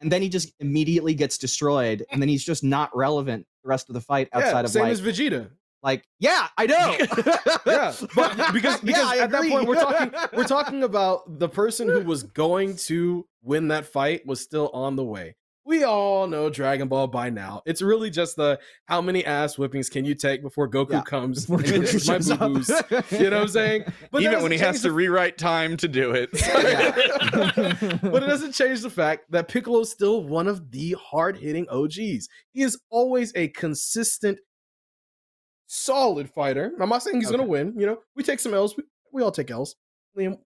and 0.00 0.12
then 0.12 0.20
he 0.20 0.28
just 0.28 0.52
immediately 0.60 1.14
gets 1.14 1.38
destroyed, 1.38 2.04
and 2.10 2.20
then 2.20 2.28
he's 2.28 2.44
just 2.44 2.62
not 2.62 2.94
relevant 2.94 3.46
the 3.62 3.68
rest 3.68 3.88
of 3.88 3.94
the 3.94 4.00
fight 4.02 4.28
outside 4.32 4.50
yeah, 4.52 4.60
of 4.60 4.68
same 4.70 4.82
like, 4.82 4.92
as 4.92 5.00
Vegeta. 5.00 5.48
like 5.82 6.04
yeah, 6.20 6.48
I 6.58 6.66
know. 6.66 6.96
Yeah, 7.66 7.94
but 8.14 8.36
because 8.52 8.80
because 8.82 9.16
Yeah, 9.16 9.24
at 9.24 9.30
that 9.30 9.48
point 9.48 9.66
we're 9.66 9.76
talking 9.76 10.10
we're 10.34 10.44
talking 10.58 10.82
about 10.82 11.38
the 11.38 11.48
person 11.48 11.88
who 11.88 12.02
was 12.02 12.22
going 12.22 12.76
to 12.76 13.26
win 13.42 13.68
that 13.68 13.86
fight 13.86 14.26
was 14.26 14.40
still 14.42 14.68
on 14.74 14.96
the 14.96 15.04
way. 15.04 15.36
We 15.66 15.82
all 15.82 16.26
know 16.26 16.50
Dragon 16.50 16.88
Ball 16.88 17.06
by 17.06 17.30
now. 17.30 17.62
It's 17.64 17.80
really 17.80 18.10
just 18.10 18.36
the 18.36 18.58
how 18.84 19.00
many 19.00 19.24
ass 19.24 19.56
whippings 19.56 19.88
can 19.90 20.04
you 20.04 20.14
take 20.14 20.42
before 20.42 20.68
Goku 20.68 20.90
Yeah, 20.92 21.02
comes 21.02 21.46
Before 21.46 21.58
and 21.60 21.84
Goku 21.84 22.06
my 22.06 22.36
boo-boos. 22.36 22.68
You 23.12 23.30
know 23.30 23.36
what 23.38 23.42
I'm 23.44 23.48
saying? 23.48 23.84
But 24.12 24.22
Even 24.22 24.42
when 24.42 24.52
he 24.52 24.58
has 24.58 24.76
change 24.76 24.82
to 24.82 24.92
rewrite 24.92 25.38
time 25.38 25.76
to 25.78 25.88
do 25.88 26.10
it. 26.12 26.30
but 28.02 28.22
it 28.22 28.26
doesn't 28.26 28.52
change 28.52 28.82
the 28.82 28.90
fact 28.90 29.30
that 29.30 29.48
Piccolo's 29.48 29.90
still 29.90 30.22
one 30.24 30.48
of 30.48 30.70
the 30.70 30.96
hard 31.00 31.38
hitting 31.38 31.66
OGs. 31.70 32.28
He 32.52 32.62
is 32.62 32.78
always 32.90 33.32
a 33.34 33.48
consistent, 33.48 34.38
solid 35.66 36.28
fighter. 36.30 36.72
I'm 36.78 36.88
not 36.90 37.02
saying 37.02 37.16
he's 37.16 37.28
Okay. 37.28 37.36
going 37.38 37.46
to 37.46 37.50
win. 37.50 37.74
You 37.78 37.86
know, 37.86 37.98
we 38.16 38.22
take 38.22 38.38
some 38.40 38.52
L's. 38.54 38.76
We, 38.76 38.84
we 39.12 39.22
all 39.22 39.32
take 39.32 39.50
L's. 39.50 39.76
Liam, 40.16 40.38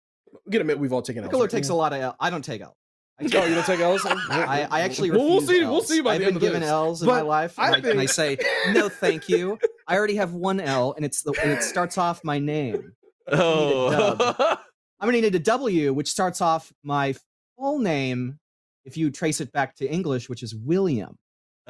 we 0.47 0.53
can 0.53 0.61
admit 0.61 0.79
we've 0.79 0.93
all 0.93 1.03
taken 1.03 1.25
L's. 1.25 1.29
Piccolo 1.31 1.43
right? 1.45 1.51
takes 1.51 1.69
a 1.71 1.75
lot 1.75 1.93
of 1.93 2.01
L. 2.01 2.17
I 2.21 2.31
don't 2.31 2.45
take 2.45 2.61
L. 2.61 2.77
I, 3.21 3.25
Oh, 3.25 3.47
you 3.47 3.55
don't 3.55 3.67
take 3.67 3.81
L's? 3.81 4.05
I, 4.07 4.69
I 4.71 4.81
actually 4.83 5.11
Well, 5.11 5.27
we'll 5.27 5.41
see. 5.41 5.65
We'll 5.65 5.83
see 5.83 6.01
by 6.01 6.15
I've 6.15 6.21
the 6.21 6.27
been 6.27 6.35
end 6.35 6.37
of 6.37 6.43
given 6.43 6.61
this. 6.61 6.71
L's 6.71 7.03
in 7.03 7.07
But 7.07 7.15
my 7.15 7.21
life, 7.23 7.59
I 7.59 7.73
and 7.77 7.87
I, 7.87 7.91
and 7.91 8.01
I 8.01 8.07
say 8.07 8.39
no, 8.73 8.89
thank 8.89 9.29
you. 9.29 9.59
I 9.89 9.97
already 9.97 10.15
have 10.17 10.35
one 10.35 10.61
L, 10.61 10.93
and 10.95 11.05
it's 11.05 11.23
the 11.23 11.33
and 11.43 11.51
it 11.51 11.63
starts 11.63 11.99
off 11.99 12.23
my 12.23 12.39
name. 12.39 12.93
oh. 13.33 14.57
I'm 15.01 15.07
gonna 15.07 15.21
need 15.21 15.35
a 15.35 15.39
W, 15.39 15.93
which 15.93 16.09
starts 16.11 16.41
off 16.41 16.73
my 16.83 17.15
full 17.57 17.79
name. 17.79 18.39
If 18.85 18.97
you 18.97 19.11
trace 19.11 19.41
it 19.41 19.53
back 19.53 19.77
to 19.77 19.89
English, 19.89 20.29
which 20.29 20.43
is 20.43 20.55
William. 20.55 21.19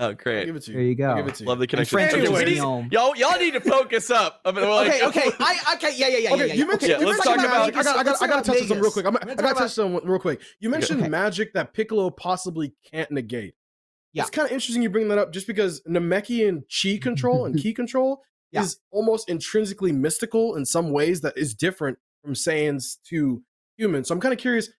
Oh, 0.00 0.06
I'll 0.06 0.14
great. 0.14 0.46
give 0.46 0.54
it 0.56 0.62
to 0.62 0.70
you. 0.70 0.76
There 0.76 0.86
you 0.86 1.04
I'll 1.06 1.16
go. 1.16 1.22
give 1.22 1.28
it 1.28 1.34
to 1.36 1.42
you. 1.42 1.48
Love 1.48 1.58
the 1.58 1.66
connection. 1.66 1.96
French, 1.96 2.12
Okay, 2.14 2.22
it 2.24 2.30
we 2.30 2.52
is 2.52 2.58
y'all, 2.92 3.16
y'all 3.16 3.38
need 3.38 3.50
to 3.54 3.60
focus 3.60 4.10
up. 4.10 4.40
I 4.44 4.52
mean, 4.52 4.68
like, 4.68 5.02
okay, 5.02 5.06
okay, 5.06 5.30
I 5.40 5.74
okay, 5.74 5.92
yeah, 5.96 6.06
yeah, 6.08 6.18
yeah, 6.18 6.32
Okay, 6.34 6.46
yeah, 6.48 6.52
you 6.54 6.60
yeah. 6.60 6.64
mentioned. 6.66 6.82
okay, 6.82 6.88
Yeah, 6.92 7.00
you 7.00 7.06
let's 7.06 7.26
mentioned 7.26 7.42
talk 7.42 7.46
about- 7.46 7.74
magic. 7.74 7.76
I 7.76 7.82
got, 7.82 7.96
I 7.96 8.02
got, 8.04 8.22
I 8.22 8.26
got 8.28 8.44
to 8.44 8.50
touch 8.52 8.60
on 8.62 8.68
something 8.68 8.80
real 8.82 8.90
quick. 8.92 9.06
I'm, 9.06 9.16
I 9.16 9.20
Let's 9.26 9.26
got 9.26 9.36
to 9.36 9.42
talk 9.42 9.54
touch 9.54 9.62
on 9.62 9.68
something 9.70 10.08
real 10.08 10.18
quick. 10.20 10.40
You 10.60 10.68
mentioned 10.70 11.00
Okay. 11.00 11.08
magic 11.08 11.52
that 11.54 11.74
Piccolo 11.74 12.10
possibly 12.10 12.74
can't 12.92 13.10
negate. 13.10 13.54
Yeah. 14.12 14.22
It's 14.22 14.30
kind 14.30 14.46
of 14.46 14.52
interesting 14.52 14.82
you 14.82 14.88
bring 14.90 15.08
that 15.08 15.18
up, 15.18 15.32
just 15.32 15.46
because 15.48 15.82
Namekian 15.82 16.62
chi 16.70 16.98
control 16.98 17.44
and 17.46 17.58
ki 17.60 17.74
control 17.74 18.22
Yeah. 18.52 18.62
is 18.62 18.78
almost 18.92 19.28
intrinsically 19.28 19.90
mystical 19.92 20.54
in 20.54 20.64
some 20.64 20.90
ways 20.92 21.20
that 21.22 21.36
is 21.36 21.54
different 21.54 21.98
from 22.22 22.34
Saiyans 22.34 22.98
to 23.08 23.42
humans. 23.76 24.08
So 24.08 24.14
I'm 24.14 24.20
kind 24.20 24.32
of 24.32 24.38
curious. 24.38 24.70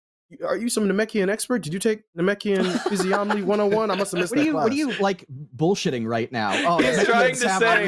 Are 0.45 0.55
you 0.57 0.69
some 0.69 0.87
Namekian 0.87 1.27
expert? 1.29 1.63
Did 1.63 1.73
you 1.73 1.79
take 1.79 2.03
Namekian 2.17 2.79
Physiognomy 2.89 3.41
101? 3.41 3.89
I 3.89 3.95
must 3.95 4.11
have 4.11 4.19
missed 4.21 4.31
What 4.31 4.39
are 4.39 4.41
that 4.41 4.45
you 4.45 4.51
class. 4.53 4.63
what 4.63 4.71
are 4.71 4.75
you 4.75 4.91
like 4.99 5.25
bullshitting 5.55 6.07
right 6.07 6.31
now? 6.31 6.51
Oh, 6.67 6.77
He's 6.77 6.97
Namekians 6.99 7.05
trying 7.05 7.29
to 7.31 7.35
say- 7.37 7.45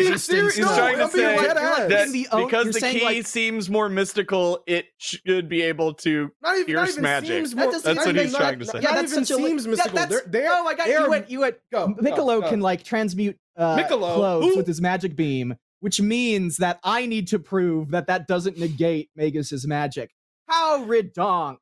a 0.07 0.11
I'm 0.11 0.17
serious. 0.17 0.55
He's 0.55 0.67
to- 0.67 0.73
trying 0.75 0.97
to 0.97 1.07
say 1.09 1.35
dead 1.35 1.57
ass. 1.57 1.89
that 1.89 2.09
the 2.09 2.27
o- 2.31 2.45
because 2.45 2.73
the 2.73 2.79
ki 2.81 3.03
like- 3.03 3.27
seems 3.27 3.69
more 3.69 3.89
mystical, 3.89 4.63
it 4.65 4.85
should 4.97 5.49
be 5.49 5.61
able 5.61 5.93
to. 5.95 6.31
Not 6.41 6.57
even, 6.57 6.73
not 6.73 6.79
Pierce 6.85 6.89
even 6.93 7.03
magic. 7.03 7.27
seems 7.29 7.51
That 7.51 7.55
more, 7.63 7.71
doesn't 7.71 7.83
That's 7.85 7.95
not 7.97 8.05
what 8.07 8.15
even- 8.15 8.23
he's 8.25 8.33
not- 8.33 8.39
trying 8.39 8.59
to 8.59 8.65
say. 8.65 8.79
Yeah, 8.81 8.93
that's 8.95 9.11
even 9.11 9.25
such 9.25 9.39
a 9.39 9.43
seems 9.43 9.65
yeah, 9.65 9.69
mystical. 9.71 9.99
that's- 9.99 10.21
They're, 10.23 10.41
they're, 10.41 10.51
oh 10.51 10.63
my 10.63 10.73
god, 10.73 10.87
they're- 10.87 11.01
you 11.01 11.09
went 11.09 11.29
you 11.29 11.39
went 11.41 11.55
Go, 11.71 11.87
go, 11.89 12.01
Piccolo 12.01 12.41
can 12.49 12.59
like 12.59 12.83
transmute 12.83 13.37
uh, 13.57 13.87
clothes 13.87 14.55
with 14.57 14.65
his 14.65 14.81
magic 14.81 15.15
beam, 15.15 15.55
which 15.81 16.01
means 16.01 16.57
that 16.57 16.79
I 16.83 17.05
need 17.05 17.27
to 17.27 17.37
prove 17.39 17.91
that 17.91 18.07
that 18.07 18.27
doesn't 18.27 18.57
negate 18.57 19.09
Magus's 19.15 19.67
magic. 19.67 20.09
How 20.47 20.83
redonk! 20.85 21.57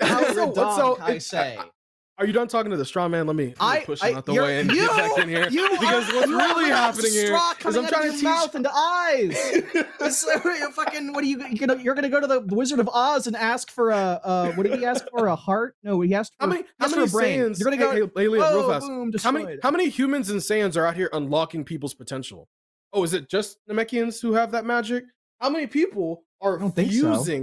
How 0.00 0.32
So- 0.32 0.98
I 1.00 1.18
say. 1.18 1.58
Are 2.18 2.26
you 2.26 2.32
done 2.32 2.48
talking 2.48 2.72
to 2.72 2.76
the 2.76 2.84
straw 2.84 3.06
man? 3.06 3.28
Let 3.28 3.36
me, 3.36 3.44
let 3.44 3.52
me 3.52 3.56
I, 3.60 3.84
push 3.84 4.02
I 4.02 4.10
him 4.10 4.16
out 4.16 4.26
the 4.26 4.34
way 4.34 4.58
and 4.58 4.68
you, 4.72 4.88
get 4.88 4.96
back 4.96 5.18
in 5.18 5.28
here. 5.28 5.48
You 5.50 5.70
because 5.70 6.10
are, 6.10 6.16
what's 6.16 6.28
really 6.28 6.68
happening 6.68 7.12
here 7.12 7.36
is 7.36 7.76
I'm 7.76 7.86
trying 7.86 8.10
to 8.10 8.10
teach. 8.10 8.24
mouth 8.24 8.54
and 8.56 8.66
eyes. 8.66 9.38
It's, 10.00 10.26
uh, 10.26 10.70
fucking 10.72 11.12
what 11.12 11.22
are 11.22 11.26
you? 11.26 11.38
You're 11.50 11.66
gonna, 11.68 11.82
you're 11.82 11.94
gonna 11.94 12.08
go 12.08 12.20
to 12.20 12.26
the 12.26 12.40
Wizard 12.40 12.80
of 12.80 12.88
Oz 12.88 13.26
and 13.26 13.36
ask 13.36 13.70
for 13.70 13.90
a 13.90 14.20
uh, 14.24 14.52
what 14.52 14.64
did 14.64 14.78
he 14.78 14.84
ask 14.84 15.04
for? 15.10 15.26
A 15.26 15.36
heart? 15.36 15.76
No, 15.82 16.00
he 16.00 16.14
asked 16.14 16.32
for, 16.38 16.46
how 16.46 16.52
many, 16.52 16.64
how 16.80 16.88
many. 16.88 17.02
Saiyans? 17.06 17.60
You're 17.60 17.70
gonna 17.70 17.76
go. 17.76 17.92
Hey, 17.92 18.00
hey, 18.16 18.28
oh, 18.28 18.58
real 18.58 18.68
fast. 18.70 18.86
boom, 18.86 19.12
How 19.22 19.30
many, 19.30 19.58
how 19.62 19.70
many 19.70 19.88
humans 19.88 20.30
and 20.30 20.40
Saiyans 20.40 20.76
are 20.76 20.86
out 20.86 20.96
here 20.96 21.10
unlocking 21.12 21.64
people's 21.64 21.94
potential? 21.94 22.48
Oh, 22.92 23.04
is 23.04 23.12
it 23.12 23.28
just 23.28 23.58
Namekians 23.68 24.22
who 24.22 24.32
have 24.32 24.50
that 24.52 24.64
magic? 24.64 25.04
How 25.40 25.50
many 25.50 25.66
people 25.66 26.24
are 26.40 26.60
I 26.62 26.88
so. 26.88 27.40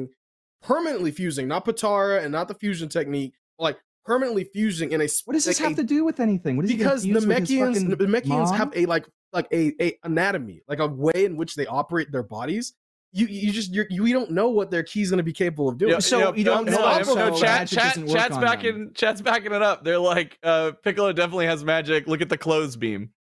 Fusing, 0.65 0.75
permanently 0.75 1.11
fusing, 1.11 1.47
not 1.47 1.65
Potara 1.65 2.23
and 2.23 2.31
not 2.31 2.47
the 2.47 2.53
fusion 2.55 2.89
technique, 2.89 3.33
like 3.59 3.77
permanently 4.05 4.43
fusing 4.45 4.91
in 4.91 5.01
a 5.01 5.07
What 5.25 5.33
does 5.33 5.45
this 5.45 5.59
like 5.59 5.69
have 5.69 5.79
a 5.79 5.81
to 5.81 5.87
do 5.87 6.05
with 6.05 6.19
anything? 6.19 6.55
What 6.57 6.65
is 6.65 6.71
because 6.71 7.03
confused 7.03 7.27
with 7.27 7.39
his 7.39 7.49
Namekians 7.49 7.89
fucking 7.89 8.07
Namekians 8.07 8.27
mom? 8.27 8.55
have 8.55 8.73
a 8.75 8.85
like 8.85 9.05
like 9.33 9.47
a, 9.51 9.73
a 9.81 9.97
anatomy, 10.03 10.61
like 10.67 10.79
a 10.79 10.87
way 10.87 11.25
in 11.25 11.35
which 11.37 11.55
they 11.55 11.65
operate 11.65 12.11
their 12.11 12.23
bodies. 12.23 12.73
You 13.11 13.27
you 13.27 13.51
just 13.51 13.73
you're, 13.73 13.87
you 13.89 14.03
we 14.03 14.11
don't 14.11 14.31
know 14.31 14.49
what 14.49 14.71
their 14.71 14.83
ki's 14.83 15.09
going 15.09 15.17
to 15.17 15.23
be 15.23 15.33
capable 15.33 15.69
of 15.69 15.77
doing. 15.77 15.93
Yeah, 15.93 15.99
So 15.99 16.19
yeah, 16.19 16.33
you 16.35 16.43
don't 16.43 16.65
no, 16.65 16.71
know, 16.73 16.97
no, 16.97 17.03
so 17.03 17.15
no, 17.15 17.31
chat, 17.31 17.41
magic 17.61 17.79
chat, 17.79 17.87
doesn't 17.95 18.07
work 18.07 18.17
chat's 18.17 18.35
on 18.35 18.41
backing, 18.41 18.91
chat's 18.93 19.21
backing 19.21 19.53
it 19.53 19.61
up. 19.61 19.85
They're 19.85 19.99
like, 19.99 20.37
uh, 20.43 20.73
Piccolo 20.83 21.13
definitely 21.13 21.45
has 21.45 21.63
magic. 21.63 22.07
Look 22.07 22.21
at 22.21 22.29
the 22.29 22.37
clothes 22.37 22.75
beam. 22.75 23.11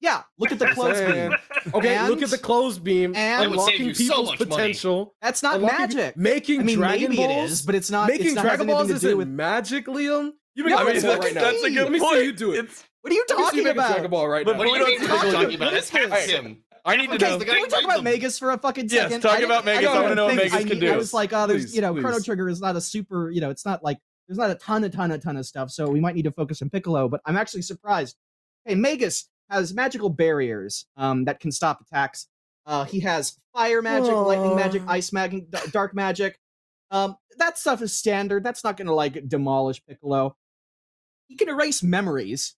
Yeah, 0.00 0.22
look 0.38 0.52
at 0.52 0.58
the 0.60 0.68
clothes 0.68 1.00
beam. 1.12 1.34
Okay, 1.74 2.08
look 2.08 2.22
at 2.22 2.30
the 2.30 2.38
clothes 2.38 2.78
beam, 2.78 3.14
and- 3.16 3.44
It 3.44 3.50
would 3.50 3.60
save 3.60 3.80
unlocking 3.80 3.86
you 3.88 3.94
so 3.94 4.04
people's 4.14 4.28
much 4.30 4.38
money. 4.40 4.50
potential. 4.50 5.14
That's 5.20 5.42
not 5.42 5.56
unlocking- 5.56 5.78
magic. 5.96 6.16
making 6.16 6.60
I 6.60 6.64
mean, 6.64 6.76
Dragon 6.78 7.10
maybe 7.10 7.16
Balls. 7.26 7.50
it 7.50 7.52
is, 7.52 7.62
but 7.62 7.74
it's 7.74 7.90
not. 7.90 8.08
making 8.08 8.26
it's 8.26 8.34
not 8.36 8.42
Dragon 8.42 8.66
Balls 8.68 8.80
anything 8.90 8.94
to 8.96 9.00
do 9.00 9.06
isn't 9.08 9.18
with. 9.18 9.28
magic, 9.28 9.86
Liam. 9.86 10.32
You 10.54 10.64
No, 10.68 10.84
make 10.84 10.94
it's 10.96 11.02
Dragon 11.02 11.02
Ball 11.02 11.14
not. 11.16 11.24
right 11.24 11.34
now. 11.34 11.40
that's 11.42 11.64
a 11.64 11.68
Key. 11.68 11.74
good 11.74 11.82
Let 11.84 11.92
me 11.92 11.98
point. 12.00 12.16
see 12.18 12.24
you 12.24 12.32
do 12.32 12.52
it. 12.52 12.58
It's, 12.64 12.84
What 13.02 13.10
are 13.12 13.14
you 13.14 13.24
Let 13.28 13.38
me 13.38 13.44
see 13.44 13.44
talking 13.44 13.64
you 13.64 13.70
about? 13.70 13.90
Dragon 13.92 14.10
Ball 14.10 14.28
right 14.28 14.46
now. 14.46 14.52
What 14.56 14.64
do 14.64 14.68
you 14.68 14.72
we 14.72 14.78
mean 14.84 15.00
don't 15.00 15.22
you're 15.24 15.32
talking 15.32 15.54
about? 15.56 15.72
That's 15.72 15.88
half 15.90 16.02
Alright. 16.04 16.30
him. 16.30 16.62
I 16.84 16.96
need 16.96 17.10
to 17.10 17.18
know. 17.18 17.36
the 17.38 17.44
can 17.44 17.60
we 17.62 17.68
talk 17.68 17.84
about. 17.84 18.02
Magus 18.04 18.38
for 18.38 18.50
a 18.52 18.58
fucking 18.58 18.88
second? 18.88 19.10
Yes, 19.10 19.22
second? 19.22 19.30
talk 19.30 19.42
about 19.42 19.64
Magus. 19.64 19.88
I, 19.90 19.94
I 19.96 20.00
wanna 20.02 20.14
know 20.14 20.26
what 20.26 20.36
Magus 20.36 20.54
I, 20.54 20.62
can 20.64 20.78
knew- 20.78 20.92
I 20.92 20.96
was 20.96 21.12
like, 21.12 21.32
oh, 21.32 21.46
there's 21.48 21.74
you 21.74 21.80
know, 21.80 21.92
Chrono. 21.94 22.20
Trigger 22.20 22.48
is 22.48 22.60
not 22.60 22.76
a 22.76 22.80
super, 22.80 23.30
you 23.30 23.40
know, 23.40 23.50
it's 23.50 23.66
not 23.66 23.82
like 23.84 23.98
there's 24.28 24.38
not 24.38 24.50
a 24.50 24.54
ton, 24.54 24.84
a 24.84 24.88
ton, 24.88 25.10
a 25.10 25.18
ton 25.18 25.36
of 25.36 25.44
stuff. 25.44 25.70
So 25.70 25.88
we 25.88 26.00
might 26.00 26.14
need 26.14 26.22
to 26.22 26.30
focus 26.32 26.62
on 26.62 26.70
Piccolo. 26.70 27.08
But 27.08 27.20
I'm 27.26 27.36
actually 27.36 27.62
surprised. 27.62 28.16
Hey, 28.64 28.74
Magus 28.74 29.28
has 29.50 29.74
magical 29.74 30.10
barriers 30.10 30.86
um, 30.96 31.24
that 31.24 31.40
can 31.40 31.50
stop 31.52 31.80
attacks. 31.80 32.28
Uh, 32.66 32.84
he 32.84 33.00
has 33.00 33.38
fire 33.54 33.80
magic, 33.80 34.12
lightning 34.12 34.54
magic, 34.54 34.82
ice 34.86 35.12
magic, 35.12 35.50
d- 35.50 35.58
dark 35.70 35.94
magic. 35.94 36.38
Um, 36.90 37.16
that 37.38 37.58
stuff 37.58 37.82
is 37.82 37.94
standard. 37.94 38.44
That's 38.44 38.62
not 38.62 38.76
going 38.76 38.88
to 38.88 38.94
like 38.94 39.28
demolish 39.28 39.82
Piccolo. 39.86 40.36
He 41.28 41.36
can 41.36 41.48
erase 41.48 41.82
memories. 41.82 42.54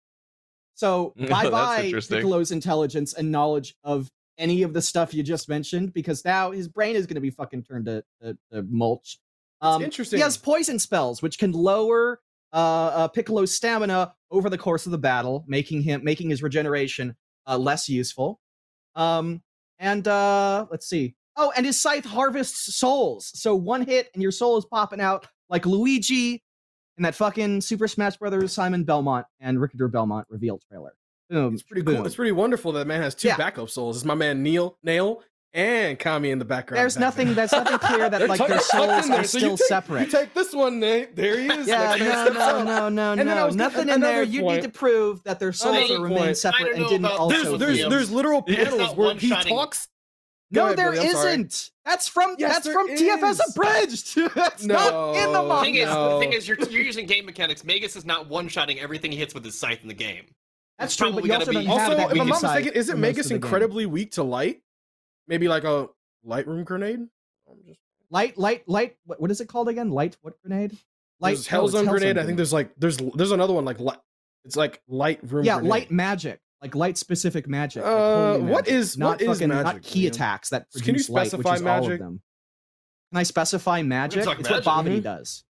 So 0.74 1.14
bye 1.29 1.48
bye. 1.50 1.92
Piccolo's 1.92 2.50
intelligence 2.50 3.14
and 3.14 3.31
knowledge 3.31 3.76
of 3.85 4.11
any 4.38 4.62
of 4.62 4.72
the 4.72 4.83
stuff 4.83 5.12
you 5.12 5.22
just 5.22 5.48
mentioned, 5.48 5.92
because 5.92 6.24
now 6.24 6.50
his 6.50 6.66
brain 6.66 6.96
is 6.96 7.07
going 7.07 7.16
to 7.16 7.20
be 7.20 7.31
fucking 7.31 7.62
turned 7.62 7.85
to, 7.87 8.03
to, 8.22 8.37
to 8.53 8.62
mulch. 8.62 9.18
Um, 9.61 9.83
interesting. 9.83 10.16
He 10.16 10.22
has 10.22 10.37
poison 10.37 10.79
spells, 10.79 11.20
which 11.22 11.38
can 11.38 11.53
lower 11.53 12.20
uh, 12.53 12.57
uh, 12.57 13.09
Piccolo's 13.09 13.55
stamina 13.55 14.13
over 14.31 14.51
the 14.51 14.59
course 14.59 14.87
of 14.87 14.93
the 14.93 14.99
battle, 14.99 15.45
making 15.47 15.83
him 15.83 16.03
making 16.05 16.31
his 16.31 16.43
regeneration 16.43 17.15
uh, 17.47 17.57
less 17.59 17.89
useful. 17.89 18.41
Um, 18.95 19.43
and 19.79 20.07
uh, 20.09 20.67
let's 20.71 20.89
see. 20.89 21.15
Oh, 21.37 21.53
and 21.57 21.65
his 21.65 21.81
scythe 21.81 22.05
harvests 22.05 22.75
souls. 22.77 23.31
So 23.35 23.55
one 23.55 23.83
hit 23.83 24.11
and 24.15 24.23
your 24.23 24.33
soul 24.33 24.59
is 24.59 24.65
popping 24.67 25.01
out 25.01 25.27
like 25.49 25.65
Luigi 25.65 26.43
in 26.97 27.03
that 27.05 27.15
fucking 27.15 27.61
Super 27.63 27.89
Smash 27.89 28.17
Brothers 28.19 28.53
Simon 28.53 28.85
Belmont 28.85 29.27
and 29.41 29.61
Richter 29.61 29.89
Belmont 29.89 30.27
reveal 30.29 30.61
trailer. 30.69 30.93
Boom. 31.31 31.55
It's 31.55 31.63
pretty 31.63 31.83
cool. 31.83 32.05
It's 32.05 32.17
pretty 32.17 32.33
wonderful 32.33 32.73
that 32.73 32.87
man 32.87 33.01
has 33.01 33.15
two 33.15 33.29
Yeah. 33.29 33.37
backup 33.37 33.71
souls. 33.71 33.97
It's 33.97 34.05
my 34.05 34.15
man 34.17 34.43
Neil, 34.43 34.77
Nail, 34.83 35.23
and 35.53 35.99
Kami 35.99 36.31
in 36.31 36.39
the 36.39 36.45
background. 36.45 36.79
There's 36.81 36.95
back 36.95 37.01
nothing. 37.01 37.35
There's 37.35 37.53
nothing 37.53 37.79
clear 37.89 38.09
that 38.09 38.29
like 38.29 38.39
tucked- 38.39 38.51
their 38.51 38.61
souls 38.61 39.11
are 39.11 39.25
so 39.25 39.39
still 39.39 39.51
you 39.53 39.57
take, 39.57 39.67
separate. 39.67 40.07
You 40.07 40.13
take 40.13 40.35
this 40.35 40.55
one, 40.55 40.79
Nate. 40.81 41.17
There 41.17 41.39
he 41.41 41.47
is. 41.49 41.67
Yeah, 41.67 41.97
Next 41.97 42.35
no, 42.35 42.63
no, 42.63 42.63
no, 42.63 42.89
no, 42.89 43.11
And 43.13 43.21
then 43.21 43.27
no. 43.37 43.49
Nothing 43.51 43.83
in 43.89 43.95
another 43.97 44.13
there. 44.15 44.23
You 44.23 44.43
need 44.43 44.63
to 44.63 44.69
prove 44.69 45.23
that 45.25 45.41
their 45.41 45.53
souls 45.53 45.91
are 45.91 45.95
will 45.99 46.05
remain 46.05 46.35
separate 46.35 46.77
and 46.77 46.85
didn't 46.87 47.05
about 47.05 47.19
also. 47.19 47.57
There's 47.57 47.79
there's 47.79 47.89
there's 47.91 48.11
literal 48.11 48.43
panels 48.47 48.95
where 48.97 49.15
he 49.15 49.29
talks. 49.31 49.89
No, 50.53 50.65
ahead, 50.67 50.79
there 50.79 50.91
Billy, 50.91 51.07
I'm 51.07 51.13
sorry. 51.13 51.37
not 51.39 51.71
That's 51.85 52.09
from 52.09 52.35
Yes, 52.37 52.53
that's 52.55 52.65
there 52.65 52.75
from 52.75 52.89
TFS 52.89 53.39
abridged. 53.51 54.17
That's 54.35 54.65
not 54.65 55.15
in 55.17 55.33
the 55.33 55.33
No. 55.33 55.43
The 55.43 55.49
manga. 55.49 55.63
thing 55.63 55.75
is, 55.77 55.87
no. 55.87 56.15
the 56.15 56.19
thing 56.25 56.33
is, 56.33 56.49
you're, 56.49 56.59
you're 56.59 56.83
using 56.83 57.07
game 57.07 57.25
mechanics. 57.25 57.63
Magus 57.65 57.95
is 57.95 58.05
not 58.05 58.29
one-shotting 58.29 58.81
everything 58.81 59.13
he 59.13 59.17
hits 59.19 59.33
with 59.33 59.45
his 59.45 59.57
scythe 59.57 59.79
in 59.83 59.87
the 59.89 59.95
game. 59.95 60.25
That's 60.77 60.93
It's 60.95 60.97
true, 60.97 61.13
but 61.13 61.25
you 61.25 61.33
also 61.35 61.53
be- 61.53 61.55
don't 61.59 61.67
have 61.67 61.79
Also, 61.79 61.97
that 61.97 62.07
if 62.07 62.11
I'm 62.11 62.19
mega 62.19 62.31
not 62.31 62.41
scythe 62.41 62.55
mistaken, 62.65 62.81
isn't 62.81 62.95
for 62.97 62.99
Magus 63.01 63.27
of 63.27 63.29
the 63.29 63.29
game. 63.39 63.45
incredibly 63.45 63.87
weak 63.87 64.11
to 64.13 64.25
light? 64.25 64.61
Maybe 65.31 65.49
like 65.49 65.64
a 65.64 65.88
Lightroom 66.27 66.64
grenade. 66.66 67.09
Just- 67.66 67.79
light, 68.11 68.37
light, 68.37 68.69
light? 68.69 68.97
What, 69.07 69.21
what 69.21 69.31
is 69.31 69.40
it 69.40 69.47
called 69.49 69.69
again? 69.69 69.90
Light 69.90 70.16
what 70.21 70.35
grenade? 70.43 70.77
Light 71.21 71.37
There's 71.37 71.51
no, 71.53 71.64
it's 71.64 71.75
Hellzone 71.75 71.88
grenade. 71.88 72.19
I 72.19 72.25
think 72.25 72.37
there's 72.37 72.53
like 72.53 72.73
there's 72.77 72.97
there's 73.14 73.31
another 73.33 73.53
one 73.55 73.64
like 73.64 73.79
light. 73.81 73.99
It's 74.45 74.57
like 74.57 74.83
light 74.88 75.21
room. 75.23 75.45
yeah, 75.45 75.55
grenade. 75.55 75.71
light 75.71 75.90
magic, 75.90 76.40
like 76.62 76.75
light 76.75 76.99
specific 76.99 77.47
magic. 77.49 77.83
like 77.85 77.93
Uh, 77.93 78.33
holy 78.33 78.43
magic, 78.43 78.69
is- 78.69 78.99
not 78.99 79.09
what 79.12 79.21
is 79.23 79.29
fucking 79.29 79.49
not 79.49 79.64
magic, 79.64 79.83
ki 79.83 80.05
Liam? 80.05 80.09
attacks 80.09 80.49
that 80.51 80.66
Can 80.73 80.81
you 80.81 80.85
produce 80.85 81.09
light, 81.11 81.23
which 81.23 81.31
specify 81.31 81.55
is 81.55 81.62
all 81.62 81.69
of 81.79 81.83
magic? 81.85 82.01
them. 82.01 82.23
Can 83.12 83.19
I 83.19 83.23
specify 83.23 83.83
magic? 83.83 84.25
talk 84.25 84.40
It's 84.40 84.49
what 84.49 84.57
magic. 84.57 84.64
Bobby 84.64 85.01
Mhm. 85.01 85.03
does. 85.03 85.45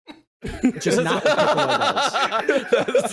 Which 0.62 0.86
is 0.88 0.98
not 1.00 1.24
what 1.24 1.38
Piccolo 1.38 1.66
does. 1.66 2.72
That's- 2.72 3.12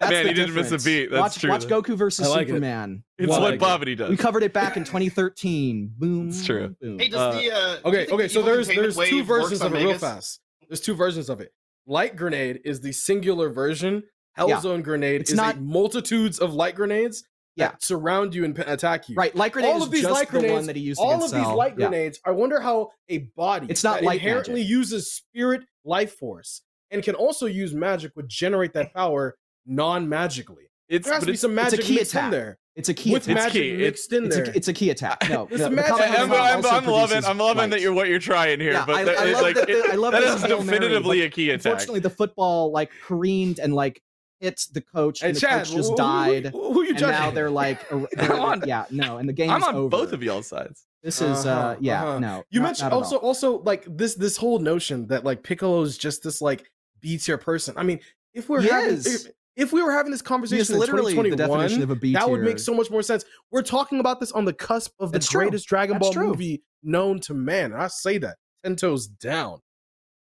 That's 0.00 0.10
Man, 0.12 0.22
the 0.24 0.28
he 0.30 0.34
didn't 0.34 0.54
miss 0.54 0.72
a 0.72 0.78
beat. 0.78 1.10
That's 1.10 1.20
watch, 1.20 1.38
true. 1.38 1.50
Watch 1.50 1.66
Goku 1.66 1.96
versus 1.96 2.26
I 2.26 2.30
like 2.30 2.42
it. 2.46 2.48
Superman. 2.48 3.04
It's 3.18 3.28
Well, 3.28 3.42
what 3.42 3.58
like- 3.58 3.60
Babidi 3.60 3.96
does. 3.96 4.08
We 4.10 4.16
covered 4.16 4.42
it 4.42 4.52
back 4.52 4.76
in 4.76 4.84
2013. 4.84 5.92
Boom. 5.98 6.28
It's 6.30 6.44
true. 6.44 6.74
Boom. 6.80 6.98
Hey, 6.98 7.08
does 7.08 7.20
Uh, 7.20 7.32
the 7.40 7.50
uh, 7.52 7.76
Okay, 7.88 8.06
okay. 8.06 8.22
the 8.24 8.28
So 8.30 8.42
there's 8.42 8.66
there's 8.68 8.96
two 8.96 9.22
versions 9.22 9.60
of 9.60 9.74
it 9.74 9.78
real 9.84 9.98
fast. 9.98 10.40
There's 10.68 10.80
two 10.80 10.94
versions 10.94 11.28
of 11.28 11.40
it. 11.40 11.52
Light 11.86 12.16
grenade 12.16 12.60
is 12.64 12.80
the 12.80 12.92
singular 12.92 13.50
version. 13.50 14.04
Hellzone 14.38 14.82
grenade 14.82 15.20
It's 15.22 15.30
is 15.32 15.36
not- 15.36 15.56
a 15.56 15.60
multitudes 15.60 16.38
of 16.38 16.54
light 16.54 16.74
grenades 16.76 17.24
Yeah. 17.60 17.68
that 17.68 17.82
surround 17.82 18.34
you 18.34 18.44
and 18.44 18.58
attack 18.60 19.08
you. 19.08 19.14
Right, 19.14 19.34
light 19.36 19.52
grenade 19.52 19.72
All 19.74 19.82
of 19.82 19.90
these 19.90 20.02
just 20.02 20.12
light 20.14 20.26
the 20.28 20.32
grenades- 20.38 20.52
one 20.52 20.66
that 20.66 20.76
he 20.76 20.82
used 20.82 21.00
All 21.00 21.12
of 21.14 21.20
these 21.20 21.30
Cell. 21.30 21.56
light 21.56 21.74
Yeah. 21.78 21.88
grenades. 21.88 22.18
I 22.24 22.30
wonder 22.32 22.60
how 22.60 22.90
a 23.08 23.18
body 23.36 23.66
It's 23.70 23.84
not 23.84 24.00
that 24.00 24.04
light 24.04 24.20
inherently 24.20 24.60
magic. 24.62 24.68
uses 24.70 25.12
spirit 25.12 25.62
life 25.84 26.14
force 26.18 26.62
and 26.90 27.02
can 27.02 27.14
also 27.14 27.46
use 27.46 27.72
magic 27.74 28.12
would 28.16 28.28
generate 28.28 28.72
that 28.74 28.92
power 28.92 29.36
non-magically. 29.66 30.64
It's 30.88 31.04
There 31.06 31.14
has 31.14 31.22
to 31.22 31.26
be 31.26 31.32
it's, 31.32 31.40
some 31.40 31.54
magic 31.54 31.80
ki 31.82 31.94
mixed 31.96 32.14
in 32.16 32.30
there 32.30 32.58
It's 32.74 32.88
a 32.88 32.94
ki 32.94 33.12
with 33.12 33.24
attack. 33.24 33.36
magic 33.36 33.62
ki. 33.62 33.76
mixed 33.76 34.12
in 34.12 34.24
it's, 34.26 34.36
there. 34.36 34.44
a, 34.46 34.56
it's 34.56 34.68
a 34.68 34.72
ki 34.72 34.90
attack. 34.90 35.24
No, 35.30 35.46
It's 35.50 35.60
no, 35.60 35.66
a 35.66 35.70
magic. 35.70 35.92
I'm, 35.92 36.32
I'm, 36.32 36.66
I'm 36.66 36.84
loving 36.86 37.24
I'm 37.24 37.38
loving 37.38 37.56
light. 37.58 37.70
that 37.70 37.80
you're 37.80 37.92
what 37.92 38.08
you're 38.08 38.18
trying 38.18 38.58
here, 38.60 38.72
Yeah, 38.72 38.84
but 38.86 38.96
I- 38.96 39.04
that, 39.04 39.18
I 39.18 39.26
it, 39.28 39.32
love 39.34 39.42
like 39.42 39.54
that- 39.54 39.70
it- 39.70 39.90
I 39.90 39.94
love 39.94 40.12
that 40.12 40.20
that 40.22 40.26
is 40.28 40.34
it's 40.34 40.44
Hail 40.46 40.62
Mary, 40.64 40.78
definitively 40.80 41.22
a 41.22 41.30
ki 41.30 41.50
attack. 41.50 41.64
Unfortunately, 41.66 42.00
the 42.00 42.10
football 42.10 42.72
like 42.72 42.90
careened 43.06 43.60
and 43.60 43.72
like 43.74 44.02
hit 44.40 44.60
the 44.72 44.80
coach, 44.80 45.20
Hey, 45.20 45.28
and 45.28 45.36
the 45.36 45.40
Chad, 45.40 45.58
coach 45.66 45.72
just 45.74 45.88
who- 45.90 45.92
who- 45.92 45.96
died. 45.96 46.46
Who, 46.46 46.72
who 46.72 46.82
you 46.82 46.90
and 46.90 46.98
judging? 46.98 47.20
now 47.20 47.30
they're 47.30 47.50
like, 47.50 47.88
they're- 47.90 48.06
Come 48.26 48.40
on. 48.40 48.62
yeah, 48.66 48.86
no, 48.90 49.18
and 49.18 49.28
the 49.28 49.32
game's 49.32 49.52
I'm 49.52 49.62
on 49.64 49.74
over. 49.74 49.88
both 49.88 50.12
of 50.12 50.22
y'all 50.22 50.42
sides. 50.42 50.86
This 51.02 51.20
is, 51.22 51.46
uh, 51.46 51.50
Uh-huh, 51.50 51.76
yeah, 51.80 52.02
uh-huh. 52.04 52.18
no. 52.18 52.44
You 52.50 52.60
not- 52.60 52.66
mentioned 52.66 52.90
not 52.90 52.96
also 52.96 53.16
all. 53.16 53.28
also 53.28 53.58
like 53.62 53.84
this 53.86 54.14
this 54.16 54.36
whole 54.36 54.58
notion 54.58 55.06
that 55.08 55.24
like 55.24 55.42
Piccolo 55.42 55.82
is 55.82 55.96
just 55.96 56.22
this 56.22 56.42
like 56.42 56.70
B 57.00 57.16
tier 57.18 57.38
person. 57.38 57.74
I 57.78 57.82
mean, 57.84 58.00
if 58.34 58.48
we're 58.48 58.60
He 58.60 58.68
having 58.68 58.94
if, 58.98 59.26
if 59.56 59.72
we 59.72 59.82
were 59.82 59.92
having 59.92 60.12
this 60.12 60.20
He 60.20 60.26
conversation 60.26 60.60
is 60.60 60.70
in 60.70 60.78
literally 60.78 61.12
the 61.14 61.22
2021, 61.22 61.58
definition 61.60 61.82
of 61.82 61.90
a 61.90 61.96
B 61.96 62.12
that 62.12 62.28
would 62.28 62.42
make 62.42 62.58
so 62.58 62.74
much 62.74 62.90
more 62.90 63.02
sense. 63.02 63.24
We're 63.50 63.62
talking 63.62 63.98
about 64.00 64.20
this 64.20 64.30
on 64.32 64.44
the 64.44 64.52
cusp 64.52 64.92
of 65.00 65.10
the 65.12 65.18
That's 65.18 65.28
true. 65.28 65.40
greatest 65.42 65.66
Dragon 65.68 65.94
That's 65.94 66.06
Ball 66.06 66.12
true. 66.12 66.26
movie 66.28 66.62
known 66.82 67.18
to 67.20 67.34
man. 67.34 67.72
And 67.72 67.80
I 67.82 67.88
say 67.88 68.18
that 68.18 68.36
ten 68.62 68.76
toes 68.76 69.06
down. 69.06 69.60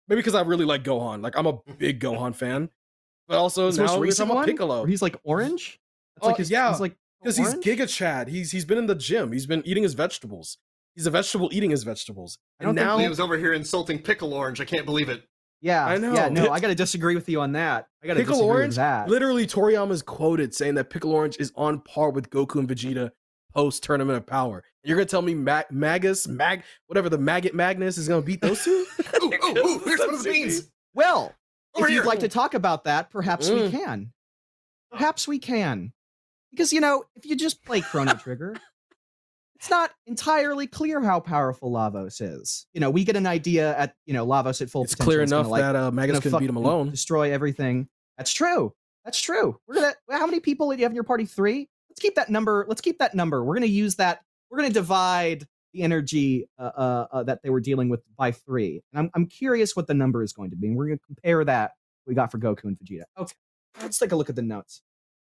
Maybe 0.07 0.19
because 0.19 0.35
I 0.35 0.41
really 0.41 0.65
like 0.65 0.83
Gohan. 0.83 1.21
Like 1.21 1.37
I'm 1.37 1.45
a 1.45 1.59
big 1.77 1.99
Gohan 1.99 2.35
fan, 2.35 2.69
but 3.27 3.37
also 3.37 3.67
His 3.67 3.77
now 3.77 3.85
most 3.85 3.97
we're 3.99 4.03
recent 4.05 4.27
talking 4.27 4.31
about 4.31 4.35
one, 4.39 4.45
Piccolo 4.47 4.79
where 4.81 4.87
he's 4.87 5.01
like 5.01 5.17
orange. 5.23 5.79
That's 6.15 6.25
Oh, 6.25 6.29
like 6.29 6.37
his, 6.37 6.51
yeah, 6.51 6.69
he's 6.71 6.79
like 6.79 6.95
because 7.21 7.37
he's? 7.37 7.53
Giga 7.55 7.87
Chad. 7.89 8.27
He's 8.27 8.51
he's 8.51 8.65
been 8.65 8.77
in 8.77 8.85
the 8.87 8.95
gym. 8.95 9.31
He's 9.31 9.45
been 9.45 9.61
eating 9.65 9.83
his 9.83 9.93
vegetables. 9.93 10.57
He's 10.95 11.07
a 11.07 11.11
vegetable 11.11 11.49
eating 11.51 11.71
his 11.71 11.83
vegetables. 11.83 12.37
And 12.59 12.67
think 12.67 12.75
now 12.75 12.99
Liam's 12.99 13.19
over 13.19 13.37
here 13.37 13.53
insulting 13.53 13.99
Pickle 13.99 14.33
Orange. 14.33 14.61
I 14.61 14.65
can't 14.65 14.85
believe 14.85 15.09
it. 15.09 15.23
Yeah, 15.61 15.85
I 15.85 15.97
know. 15.97 16.13
Yeah, 16.13 16.27
no, 16.29 16.51
I 16.51 16.59
got 16.59 16.67
to 16.67 16.75
disagree 16.75 17.15
with 17.15 17.27
you 17.29 17.39
on 17.39 17.53
that. 17.53 17.87
I 18.03 18.07
got 18.07 18.15
to 18.15 18.19
Pickle 18.19 18.33
disagree 18.35 18.49
Orange, 18.49 18.71
with 18.71 18.75
that. 18.75 19.07
literally 19.09 19.47
Toriyama's 19.47 20.01
quoted 20.01 20.53
saying 20.53 20.75
that 20.75 20.89
Pickle 20.89 21.11
Orange 21.13 21.37
is 21.39 21.53
on 21.55 21.79
par 21.79 22.09
with 22.11 22.29
Goku 22.29 22.59
and 22.59 22.67
Vegeta 22.67 23.11
post 23.55 23.81
Tournament 23.81 24.17
of 24.17 24.25
Power. 24.27 24.63
You're 24.83 24.97
gonna 24.97 25.05
tell 25.05 25.21
me 25.21 25.33
Mag- 25.33 25.71
Magus, 25.71 26.27
Mag, 26.27 26.63
whatever 26.87 27.07
the 27.07 27.17
maggot 27.17 27.55
Magnus 27.55 27.97
is 27.97 28.07
gonna 28.09 28.21
beat 28.21 28.41
those 28.41 28.61
two? 28.63 28.85
Ooh, 29.23 29.31
ooh, 29.33 29.57
ooh, 29.57 29.79
here's 29.85 29.99
one 30.01 30.13
of 30.15 30.21
the 30.23 30.29
beans. 30.31 30.69
Well, 30.93 31.23
Over 31.27 31.33
if 31.75 31.89
you'd 31.89 32.05
like 32.05 32.19
to 32.19 32.27
talk 32.27 32.53
about 32.53 32.83
that, 32.85 33.09
perhaps 33.09 33.49
we 33.49 33.61
Mm. 33.61 33.71
can. 33.71 34.13
Perhaps 34.91 35.27
we 35.27 35.39
can. 35.39 35.93
Because, 36.51 36.71
you 36.71 36.79
know, 36.81 37.03
if 37.15 37.25
you 37.25 37.35
just 37.35 37.63
play 37.65 37.81
Chrono 37.81 38.13
Trigger, 38.13 38.55
it's 39.55 39.69
not 39.69 39.91
entirely 40.05 40.67
clear 40.67 41.01
how 41.01 41.19
powerful 41.19 41.71
Lavos 41.71 42.21
is. 42.21 42.67
You 42.73 42.79
know, 42.81 42.91
we 42.91 43.03
get 43.03 43.15
an 43.15 43.25
idea 43.25 43.75
at, 43.77 43.95
you 44.05 44.13
know, 44.13 44.25
Lavos 44.25 44.61
at 44.61 44.69
full 44.69 44.83
it's 44.83 44.93
potential. 44.93 45.05
clear 45.11 45.25
gonna, 45.25 45.35
enough 45.39 45.47
like, 45.51 45.61
that 45.61 45.75
uh, 45.75 45.89
Magus 45.91 46.13
gonna 46.13 46.21
couldn't 46.21 46.39
beat 46.39 46.49
him 46.49 46.57
alone. 46.57 46.91
Destroy 46.91 47.31
everything. 47.31 47.87
That's 48.17 48.31
true. 48.31 48.73
That's 49.05 49.19
true. 49.19 49.59
We're 49.67 49.75
gonna 49.75 49.93
how 50.11 50.25
many 50.27 50.39
people 50.39 50.69
do 50.69 50.77
you 50.77 50.83
have 50.83 50.91
in 50.91 50.95
your 50.95 51.03
party? 51.03 51.25
Three? 51.25 51.69
Let's 51.89 51.99
keep 51.99 52.15
that 52.15 52.29
number. 52.29 52.65
Let's 52.67 52.81
keep 52.81 52.99
that 52.99 53.15
number. 53.15 53.43
We're 53.43 53.55
gonna 53.55 53.65
use 53.65 53.95
that. 53.95 54.21
We're 54.49 54.59
gonna 54.59 54.69
divide 54.69 55.47
the 55.73 55.81
energy 55.81 56.47
uh, 56.57 56.71
uh, 56.75 57.07
uh, 57.11 57.23
that 57.23 57.41
they 57.43 57.49
were 57.49 57.59
dealing 57.59 57.89
with 57.89 58.01
by 58.17 58.31
three. 58.31 58.81
And 58.93 58.99
I'm 58.99 59.11
I'm 59.13 59.25
curious 59.27 59.75
what 59.75 59.87
the 59.87 59.93
number 59.93 60.23
is 60.23 60.33
going 60.33 60.51
to 60.51 60.55
be. 60.55 60.67
And 60.67 60.77
we're 60.77 60.87
gonna 60.87 60.99
compare 61.05 61.43
that 61.45 61.71
we 62.05 62.13
got 62.13 62.31
for 62.31 62.37
Goku 62.37 62.65
and 62.65 62.77
Vegeta. 62.77 63.03
Okay. 63.17 63.33
Let's 63.81 63.97
take 63.97 64.11
a 64.11 64.15
look 64.15 64.29
at 64.29 64.35
the 64.35 64.41
notes. 64.41 64.81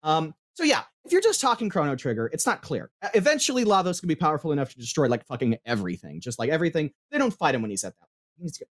Um, 0.04 0.34
so 0.54 0.64
yeah, 0.64 0.84
if 1.06 1.12
you're 1.12 1.22
just 1.22 1.42
talking 1.42 1.70
Chrono 1.70 1.96
Trigger, 1.96 2.30
it's 2.34 2.46
not 2.46 2.62
clear. 2.62 2.90
Eventually, 3.14 3.64
Lavos 3.64 4.00
can 4.00 4.08
be 4.08 4.16
powerful 4.16 4.52
enough 4.52 4.70
to 4.72 4.78
destroy 4.78 5.08
like 5.08 5.26
fucking 5.26 5.58
everything, 5.66 6.20
just 6.20 6.40
like 6.40 6.50
everything. 6.50 6.92
They 7.12 7.18
don't 7.18 7.34
fight 7.34 7.56
him 7.56 7.62
when 7.62 7.72
he's 7.72 7.84
at 7.84 7.94
that. 8.00 8.08
He 8.40 8.50
to 8.50 8.66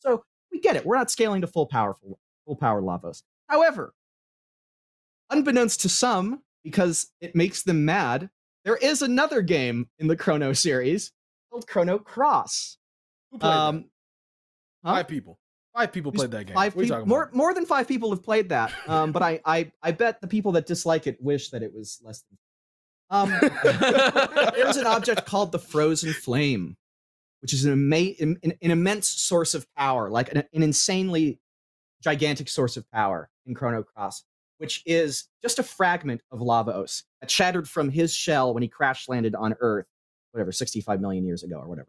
so 0.00 0.24
we 0.50 0.60
get 0.60 0.76
it. 0.76 0.84
We're 0.84 0.96
not 0.96 1.10
scaling 1.10 1.40
to 1.42 1.46
full 1.46 1.66
powerful 1.66 2.18
full 2.44 2.56
power 2.56 2.82
Lavos. 2.82 3.22
However, 3.48 3.94
unbeknownst 5.30 5.80
to 5.82 5.88
some, 5.88 6.42
because 6.62 7.08
it 7.20 7.34
makes 7.34 7.62
them 7.62 7.84
mad, 7.84 8.30
there 8.64 8.76
is 8.76 9.02
another 9.02 9.42
game 9.42 9.88
in 9.98 10.06
the 10.06 10.16
Chrono 10.16 10.52
series 10.52 11.12
called 11.50 11.66
Chrono 11.66 11.98
Cross. 11.98 12.78
Who 13.30 13.38
played 13.38 13.52
Um, 13.52 13.84
huh? 14.84 14.94
Five 14.94 15.08
people. 15.08 15.38
Five 15.74 15.92
people 15.92 16.10
There's 16.10 16.22
played 16.22 16.30
that 16.32 16.46
game. 16.46 16.54
Five 16.54 16.74
what 16.74 16.82
are 16.82 16.84
you 16.84 16.90
talking 16.90 17.08
more 17.08 17.30
more 17.32 17.54
than 17.54 17.64
five 17.64 17.86
people 17.86 18.10
have 18.10 18.22
played 18.24 18.48
that. 18.48 18.72
Um, 18.88 19.12
but 19.12 19.22
I, 19.22 19.40
I 19.44 19.70
I 19.82 19.92
bet 19.92 20.20
the 20.20 20.26
people 20.26 20.52
that 20.52 20.66
dislike 20.66 21.06
it 21.06 21.22
wish 21.22 21.50
that 21.50 21.62
it 21.62 21.72
was 21.72 22.00
less 22.02 22.22
than. 22.28 22.38
Um, 23.12 23.30
there's 24.54 24.76
an 24.76 24.86
object 24.86 25.26
called 25.26 25.52
the 25.52 25.58
Frozen 25.58 26.12
Flame, 26.12 26.76
which 27.42 27.52
is 27.52 27.64
an, 27.64 27.72
ama- 27.72 28.14
an, 28.20 28.38
an 28.42 28.70
immense 28.70 29.08
source 29.08 29.54
of 29.54 29.66
power, 29.76 30.08
like 30.08 30.30
an, 30.32 30.44
an 30.52 30.62
insanely 30.62 31.40
gigantic 32.02 32.48
source 32.48 32.76
of 32.76 32.88
power 32.92 33.28
in 33.46 33.54
Chrono 33.54 33.82
Cross, 33.82 34.24
which 34.60 34.82
is 34.84 35.24
just 35.40 35.58
a 35.58 35.62
fragment 35.62 36.20
of 36.30 36.40
Lavos 36.40 37.04
that 37.22 37.30
shattered 37.30 37.66
from 37.66 37.88
his 37.88 38.14
shell 38.14 38.52
when 38.52 38.62
he 38.62 38.68
crash 38.68 39.08
landed 39.08 39.34
on 39.34 39.54
Earth, 39.60 39.86
whatever, 40.32 40.52
65 40.52 41.00
million 41.00 41.24
years 41.24 41.42
ago 41.42 41.56
or 41.56 41.66
whatever. 41.66 41.88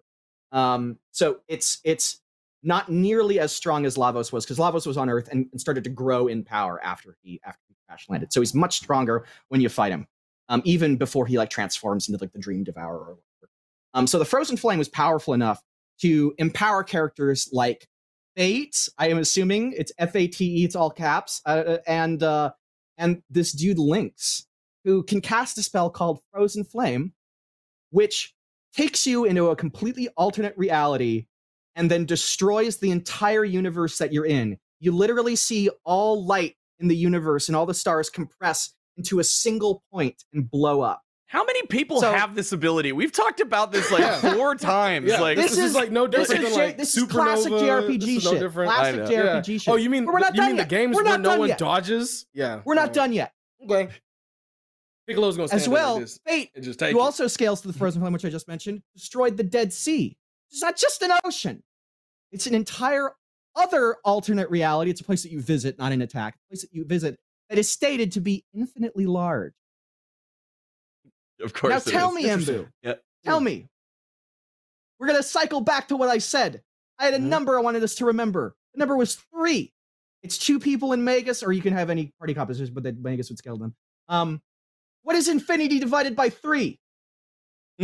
Um, 0.54 0.98
so 1.12 1.40
it's 1.50 1.80
it's 1.84 2.22
not 2.64 2.90
nearly 2.90 3.42
as 3.42 3.52
strong 3.52 3.86
as 3.86 3.98
Lavos 3.98 4.32
was 4.32 4.46
because 4.46 4.58
Lavos 4.58 4.88
was 4.88 4.96
on 4.96 5.10
Earth 5.10 5.28
and, 5.34 5.48
and 5.52 5.60
started 5.60 5.84
to 5.84 5.90
grow 5.90 6.28
in 6.28 6.46
power 6.46 6.82
after 6.82 7.18
he 7.22 7.42
after 7.46 7.60
he 7.68 7.76
crash 7.88 8.06
landed. 8.08 8.32
So 8.32 8.40
he's 8.40 8.56
much 8.56 8.78
stronger 8.78 9.26
when 9.50 9.60
you 9.60 9.68
fight 9.68 9.92
him, 9.92 10.08
um, 10.48 10.62
even 10.64 10.96
before 10.96 11.26
he 11.26 11.38
like 11.38 11.50
transforms 11.50 12.08
into 12.08 12.24
like 12.24 12.32
the 12.32 12.40
Dream 12.40 12.64
Devourer 12.64 13.00
or 13.00 13.02
whatever. 13.02 13.52
Um, 13.94 14.08
so 14.08 14.18
the 14.18 14.26
Frozen 14.26 14.56
Flame 14.56 14.80
was 14.80 14.88
powerful 14.88 15.34
enough 15.34 15.62
to 16.00 16.34
empower 16.38 16.86
characters 16.86 17.50
like 17.52 17.86
Fate. 18.38 18.88
I 18.98 19.10
am 19.10 19.18
assuming 19.18 19.74
it's 19.78 19.92
F 19.98 20.16
A 20.16 20.26
T 20.28 20.62
E. 20.62 20.64
It's 20.64 20.76
all 20.76 20.90
caps. 20.90 21.42
Uh, 21.46 21.78
and 21.86 22.24
uh, 22.24 22.52
and 23.02 23.24
this 23.32 23.52
dude 23.52 23.80
Lynx, 23.80 24.46
who 24.86 25.04
can 25.04 25.22
cast 25.22 25.58
a 25.58 25.64
spell 25.64 25.90
called 25.90 26.20
Frozen 26.32 26.66
Flame, 26.66 27.14
which 27.90 28.34
takes 28.74 29.06
you 29.08 29.26
into 29.26 29.48
a 29.48 29.56
completely 29.56 30.08
alternate 30.10 30.54
reality 30.56 31.26
and 31.76 31.90
then 31.90 32.06
destroys 32.06 32.78
the 32.78 32.92
entire 32.92 33.44
universe 33.44 33.98
that 33.98 34.14
you're 34.14 34.28
in. 34.28 34.58
You 34.80 34.96
literally 34.96 35.36
see 35.36 35.70
all 35.84 36.26
light 36.26 36.56
in 36.80 36.88
the 36.88 36.96
universe 36.96 37.50
and 37.50 37.56
all 37.56 37.66
the 37.66 37.74
stars 37.74 38.10
compress 38.10 38.74
into 38.98 39.20
a 39.20 39.24
single 39.24 39.84
point 39.92 40.24
and 40.34 40.50
blow 40.50 40.82
up. 40.82 41.02
How 41.32 41.46
many 41.46 41.66
people 41.68 42.02
So- 42.02 42.12
have 42.12 42.36
this 42.36 42.52
ability? 42.52 42.92
We've 42.92 43.12
talked 43.14 43.40
about 43.40 43.72
this 43.72 43.90
like 43.90 44.02
Yeah. 44.02 44.34
four 44.34 44.54
times. 44.56 45.08
Yeah, 45.08 45.22
like 45.22 45.38
this, 45.38 45.52
This 45.52 45.60
is, 45.60 45.66
is- 45.70 45.76
like 45.76 45.90
no 45.90 46.06
different 46.06 46.44
is, 46.44 46.50
than 46.50 46.60
like 46.68 46.78
this 46.78 46.98
is 46.98 47.04
classic 47.06 47.54
JRPG 47.54 48.00
This 48.00 48.10
is 48.18 48.26
no 48.26 48.32
shit. 48.32 48.40
different. 48.42 48.72
Classic. 48.74 49.02
JRPG 49.06 49.54
Yeah. 49.54 49.58
shit. 49.60 49.68
Oh, 49.70 49.78
you 49.78 49.90
mean 49.90 50.04
But 50.04 50.14
we're 50.14 50.20
not 50.20 50.34
you 50.36 50.42
done 50.42 50.48
mean 50.48 50.56
yet. 50.58 50.68
the 50.70 50.76
games 50.76 50.94
We're 50.98 51.06
where 51.06 51.18
no 51.18 51.40
one 51.40 51.48
yet. 51.48 51.58
dodges? 51.58 52.26
Yeah, 52.34 52.62
We're 52.66 52.74
not 52.76 52.92
done 52.92 53.14
yet. 53.14 53.34
Okay. 53.64 53.88
Piccolo's 55.08 55.38
gonna 55.38 55.48
stand 55.48 55.62
As 55.62 55.70
well, 55.70 55.94
like 55.94 56.04
this 56.04 56.20
Fate, 56.26 56.52
and 56.54 56.64
just 56.66 56.80
take 56.80 56.92
who 56.92 57.00
it. 57.00 57.02
also 57.02 57.28
scales 57.28 57.62
to 57.62 57.68
the 57.70 57.74
frozen 57.74 58.02
flame, 58.02 58.12
which 58.12 58.26
I 58.26 58.30
just 58.30 58.50
mentioned, 58.50 58.82
destroyed 58.94 59.38
the 59.38 59.44
Dead 59.44 59.72
Sea. 59.72 60.18
It's 60.52 60.62
not 60.62 60.76
just 60.76 61.02
an 61.02 61.12
ocean. 61.24 61.64
It's 62.34 62.46
an 62.46 62.54
entire 62.56 63.12
other 63.56 63.96
alternate 64.04 64.50
reality. 64.50 64.92
It's 64.92 65.00
a 65.00 65.04
place 65.06 65.24
that 65.24 65.32
you 65.32 65.42
visit, 65.42 65.78
not 65.80 65.94
an 65.94 66.02
attack. 66.02 66.36
A 66.36 66.50
place 66.50 66.62
that 66.62 66.74
you 66.74 66.84
visit 66.86 67.20
that 67.50 67.58
is 67.58 67.70
stated 67.70 68.12
to 68.14 68.20
be 68.22 68.44
infinitely 68.54 69.06
large. 69.06 69.54
Of 71.44 71.54
course. 71.54 71.86
now 71.86 71.92
tell 71.92 72.10
is. 72.10 72.16
me, 72.16 72.24
Interesting. 72.30 72.56
Embu. 72.64 72.68
Yeah. 72.84 72.94
Tell 73.24 73.40
me. 73.40 73.68
We're 75.00 75.08
gonna 75.08 75.24
cycle 75.24 75.62
back 75.62 75.88
to 75.90 75.98
what 75.98 76.10
I 76.10 76.20
said. 76.20 76.62
I 77.00 77.06
had 77.06 77.14
a 77.16 77.18
Mhm. 77.20 77.24
number 77.24 77.58
I 77.58 77.62
wanted 77.62 77.84
us 77.84 77.96
to 77.96 78.06
remember. 78.06 78.56
The 78.74 78.80
number 78.80 78.96
was 78.96 79.16
three. 79.16 79.74
It's 80.24 80.38
two 80.38 80.60
people 80.60 80.94
in 80.94 81.04
Magus, 81.04 81.42
or 81.42 81.52
you 81.52 81.62
can 81.62 81.74
have 81.74 81.90
any 81.90 82.14
party 82.20 82.34
compositions, 82.36 82.70
but 82.70 82.84
then 82.84 83.02
Magus 83.02 83.30
would 83.30 83.40
scale 83.40 83.58
them. 83.58 83.76
Um, 84.08 84.42
what 85.02 85.16
is 85.16 85.28
infinity 85.28 85.80
divided 85.80 86.16
by 86.16 86.30
three? 86.30 86.80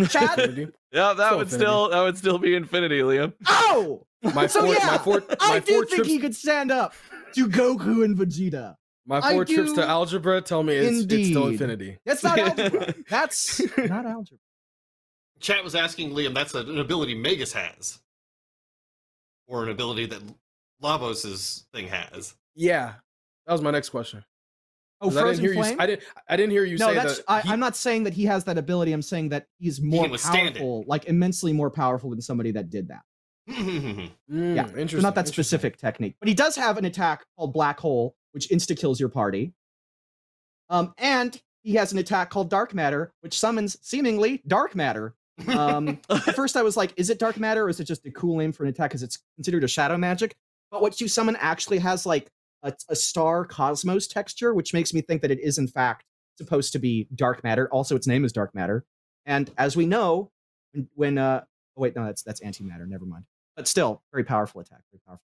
Chad? 0.10 0.38
Infinity. 0.40 0.72
Yeah, 0.92 1.14
that 1.14 1.26
Still 1.28 1.38
would 1.40 1.42
infinity. 1.48 1.66
still 1.66 1.90
that 1.90 2.02
would 2.02 2.18
still 2.18 2.38
be 2.38 2.54
infinity, 2.56 3.00
Liam. 3.00 3.34
Oh! 3.48 4.04
My 4.22 4.46
So 4.48 4.62
four, 4.64 4.74
yeah, 4.74 4.86
my 4.86 4.98
four, 5.00 5.24
I 5.40 5.50
my 5.50 5.60
do 5.60 5.74
four 5.74 5.86
think 5.86 5.90
trips, 5.96 6.08
he 6.10 6.20
could 6.20 6.36
stand 6.36 6.72
up 6.72 6.94
to 7.34 7.48
Goku 7.48 8.04
and 8.06 8.16
Vegeta. 8.16 8.76
My 9.08 9.18
I 9.20 9.34
four 9.34 9.46
trips 9.46 9.70
do 9.72 9.76
to 9.78 9.88
algebra 9.88 10.42
tell 10.42 10.62
me 10.64 10.76
it's, 10.76 11.12
it's 11.12 11.30
still 11.30 11.48
infinity. 11.48 11.98
That's 12.06 12.24
not 12.24 12.38
algebra. 12.38 12.94
That's 13.10 13.62
not 13.78 14.06
algebra. 14.06 14.38
Chat 15.40 15.64
was 15.64 15.76
asking 15.76 16.12
Liam, 16.12 16.34
that's 16.34 16.54
an 16.56 16.80
ability 16.80 17.14
Magus 17.16 17.54
has. 17.54 18.00
Or 19.48 19.64
an 19.64 19.70
ability 19.70 20.08
that 20.08 20.22
Lavos' 20.84 21.64
thing 21.74 21.88
has. 21.88 22.36
Yeah, 22.56 22.94
that 23.46 23.54
was 23.54 23.62
my 23.62 23.72
next 23.72 23.90
question. 23.90 24.26
Oh, 25.00 25.10
'Cause 25.10 25.18
I 25.18 25.22
didn't 25.22 25.28
frozen 25.28 25.44
hear 25.46 25.54
you. 25.54 25.62
flame. 25.62 25.80
I 25.80 25.86
didn't. 25.86 26.04
I 26.28 26.36
didn't 26.38 26.52
hear 26.52 26.64
you 26.66 26.78
no, 26.80 26.88
say 26.88 26.96
that's. 26.96 27.18
that. 27.18 27.26
I, 27.28 27.42
he- 27.42 27.50
I'm 27.52 27.60
not 27.60 27.76
saying 27.76 28.04
that 28.06 28.14
he 28.14 28.26
has 28.26 28.44
that 28.46 28.58
ability. 28.58 28.92
I'm 28.94 29.02
saying 29.04 29.30
that 29.30 29.46
he's 29.60 29.80
more 29.80 30.04
can 30.04 30.12
withstand 30.12 30.48
it. 30.48 30.54
powerful, 30.56 30.84
like 30.88 31.06
immensely 31.06 31.54
more 31.54 31.70
powerful 31.70 32.10
than 32.10 32.20
somebody 32.20 32.52
that 32.52 32.70
did 32.70 32.88
that. 32.90 33.02
Mm, 34.30 34.56
Yeah, 34.56 34.64
interesting. 34.64 34.88
So 34.90 34.98
not 35.00 35.16
that 35.16 35.22
interesting. 35.28 35.34
specific 35.34 35.78
technique, 35.78 36.16
but 36.20 36.28
he 36.28 36.34
does 36.34 36.56
have 36.58 36.78
an 36.78 36.84
attack 36.86 37.24
called 37.38 37.54
Black 37.54 37.80
Hole, 37.80 38.16
which 38.38 38.50
insta 38.50 38.78
kills 38.78 39.00
your 39.00 39.10
party. 39.10 39.52
Um, 40.70 40.94
and 41.00 41.42
he 41.64 41.74
has 41.74 41.92
an 41.92 41.98
attack 41.98 42.30
called 42.30 42.52
Dark 42.52 42.72
Matter, 42.72 43.12
which 43.22 43.40
summons 43.40 43.78
seemingly 43.82 44.44
dark 44.46 44.76
matter. 44.76 45.16
Um, 45.48 46.00
at 46.12 46.36
first, 46.36 46.56
I 46.56 46.62
was 46.62 46.78
like, 46.78 46.94
is 46.98 47.10
it 47.10 47.18
dark 47.18 47.40
matter 47.40 47.64
or 47.64 47.70
is 47.70 47.80
it 47.80 47.86
just 47.86 48.06
a 48.06 48.12
cool 48.12 48.38
name 48.38 48.52
for 48.52 48.64
an 48.64 48.70
attack 48.70 48.92
because 48.92 49.02
it's 49.02 49.18
considered 49.38 49.64
a 49.64 49.68
shadow 49.68 49.98
magic? 49.98 50.36
But 50.70 50.84
what 50.84 51.02
you 51.02 51.08
summon 51.08 51.36
actually 51.38 51.80
has 51.80 52.06
like 52.06 52.30
a, 52.62 52.72
a 52.90 52.96
star 52.96 53.44
cosmos 53.44 54.06
texture, 54.06 54.54
which 54.54 54.72
makes 54.72 54.94
me 54.94 55.02
think 55.02 55.24
that 55.24 55.32
it 55.32 55.40
is 55.40 55.58
in 55.58 55.68
fact 55.68 56.06
supposed 56.38 56.74
to 56.74 56.80
be 56.80 57.08
dark 57.16 57.44
matter. 57.44 57.68
Also, 57.72 57.96
its 57.96 58.06
name 58.06 58.24
is 58.24 58.32
dark 58.32 58.54
matter. 58.54 58.86
And 59.26 59.50
as 59.58 59.76
we 59.76 59.88
know, 59.88 60.30
when, 60.74 60.88
when 60.94 61.18
uh, 61.18 61.42
oh 61.76 61.82
wait, 61.82 61.96
no, 61.96 62.06
that's 62.06 62.22
that's 62.22 62.42
antimatter. 62.42 62.88
Never 62.88 63.06
mind. 63.06 63.24
But 63.56 63.68
still, 63.68 64.04
very 64.12 64.26
powerful 64.26 64.62
attack. 64.62 64.82
Very 64.92 65.02
powerful. 65.08 65.24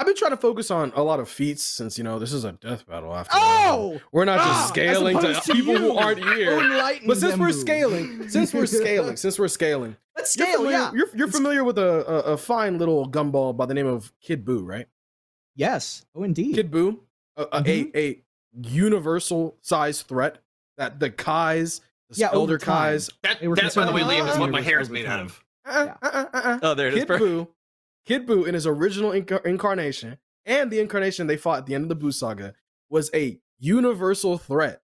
I've 0.00 0.06
been 0.06 0.16
trying 0.16 0.30
to 0.30 0.38
focus 0.38 0.70
on 0.70 0.92
a 0.96 1.02
lot 1.02 1.20
of 1.20 1.28
feats 1.28 1.62
since 1.62 1.98
you 1.98 2.04
know 2.04 2.18
this 2.18 2.32
is 2.32 2.44
a 2.44 2.52
death 2.52 2.86
battle. 2.86 3.14
After 3.14 3.36
all. 3.36 3.92
Oh, 3.92 4.00
we're 4.12 4.24
not 4.24 4.38
Ah, 4.40 4.46
just 4.46 4.62
as 4.62 4.68
scaling 4.70 5.18
to 5.20 5.34
to 5.34 5.52
people 5.52 5.76
who 5.76 5.94
aren't 5.94 6.24
here. 6.24 6.58
But 7.06 7.18
since 7.18 7.36
we're 7.36 7.52
scaling, 7.52 8.28
since 8.30 8.54
we're 8.54 8.64
scaling, 8.64 9.16
since 9.24 9.38
we're 9.38 9.48
scaling, 9.48 9.96
let's 10.16 10.34
you're 10.38 10.46
scale. 10.46 10.56
familiar, 10.56 10.78
Yeah. 10.78 10.92
you're, 10.94 11.08
you're 11.14 11.28
familiar 11.28 11.64
with 11.64 11.76
a, 11.78 12.10
a 12.10 12.18
a 12.32 12.36
fine 12.38 12.78
little 12.78 13.10
gumball 13.10 13.54
by 13.54 13.66
the 13.66 13.74
name 13.74 13.86
of 13.86 14.10
Kid 14.22 14.44
Buu, 14.46 14.62
right? 14.66 14.86
Yes. 15.54 16.06
Oh, 16.14 16.22
indeed. 16.22 16.54
Kid 16.54 16.70
Buu, 16.70 16.98
a, 17.36 17.42
a, 17.42 17.62
Mhm. 17.62 17.94
a, 17.94 17.98
a 17.98 18.22
universal 18.54 19.58
size 19.60 20.02
threat 20.02 20.38
that 20.78 20.98
the 21.00 21.10
Kais, 21.10 21.80
the 22.08 22.16
Yeah, 22.20 22.30
Elder. 22.32 22.58
Kais, 22.58 23.10
That, 23.22 23.40
They 23.40 23.48
were 23.48 23.56
that 23.56 23.74
by 23.74 23.84
the 23.84 23.92
way, 23.92 24.00
Liam, 24.02 24.30
is 24.32 24.38
what 24.38 24.50
my 24.50 24.62
hair 24.62 24.80
is 24.80 24.88
made 24.90 25.04
over 25.04 25.12
out 25.14 25.20
of. 25.20 25.44
uh, 25.66 25.70
uh, 25.70 25.94
uh, 26.02 26.24
uh, 26.32 26.40
uh. 26.44 26.58
Oh, 26.62 26.74
there 26.74 26.88
it 26.88 26.94
is. 26.94 27.04
Kid 27.04 27.08
Buu, 27.20 27.48
Kid 28.10 28.26
Buu 28.26 28.44
in 28.44 28.54
his 28.54 28.66
original 28.66 29.12
inca- 29.12 29.40
incarnation 29.44 30.18
and 30.44 30.68
the 30.68 30.80
incarnation 30.80 31.28
they 31.28 31.36
fought 31.36 31.58
at 31.58 31.66
the 31.66 31.76
end 31.76 31.88
of 31.88 31.88
the 31.88 32.04
Buu 32.04 32.12
saga 32.12 32.54
was 32.88 33.08
a 33.14 33.38
universal 33.60 34.36
threat. 34.36 34.82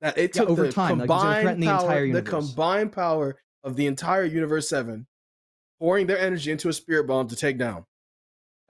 That 0.00 0.16
it 0.16 0.34
Yeah, 0.34 0.40
took 0.40 0.48
over 0.48 0.62
the 0.62 0.72
time, 0.72 0.98
like, 0.98 1.06
combined 1.06 1.62
the 1.62 1.66
power, 1.66 1.80
entire 2.06 2.12
the 2.14 2.22
combined 2.22 2.92
power 2.92 3.36
of 3.62 3.76
the 3.76 3.86
entire 3.86 4.24
universe 4.24 4.70
seven, 4.70 5.06
pouring 5.78 6.06
their 6.06 6.18
energy 6.18 6.50
into 6.50 6.70
a 6.70 6.72
spirit 6.72 7.06
bomb 7.06 7.28
to 7.28 7.36
take 7.36 7.58
down. 7.58 7.84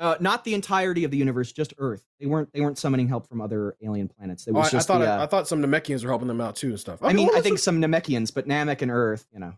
Uh, 0.00 0.16
not 0.18 0.42
the 0.42 0.54
entirety 0.54 1.04
of 1.04 1.12
the 1.12 1.16
universe, 1.16 1.52
just 1.52 1.72
Earth. 1.78 2.04
They 2.18 2.26
weren't. 2.26 2.52
They 2.52 2.62
weren't 2.62 2.78
summoning 2.78 3.06
help 3.06 3.28
from 3.28 3.40
other 3.40 3.76
alien 3.82 4.08
planets. 4.08 4.48
It 4.48 4.50
Oh, 4.50 4.56
I, 4.56 4.58
was 4.62 4.68
I 4.68 4.70
just 4.72 4.88
thought 4.88 4.98
the. 4.98 5.06
I, 5.06 5.18
uh, 5.18 5.22
I 5.22 5.26
thought 5.26 5.46
some 5.46 5.62
Namekians 5.62 6.02
were 6.02 6.10
helping 6.10 6.28
them 6.28 6.40
out 6.40 6.56
too 6.56 6.70
and 6.70 6.80
stuff. 6.80 7.04
I 7.04 7.12
mean, 7.12 7.30
I 7.36 7.40
think 7.40 7.60
some 7.60 7.80
Namekians, 7.80 8.34
but 8.34 8.48
Namek 8.48 8.82
and 8.82 8.90
Earth, 8.90 9.28
you 9.32 9.38
know. 9.38 9.54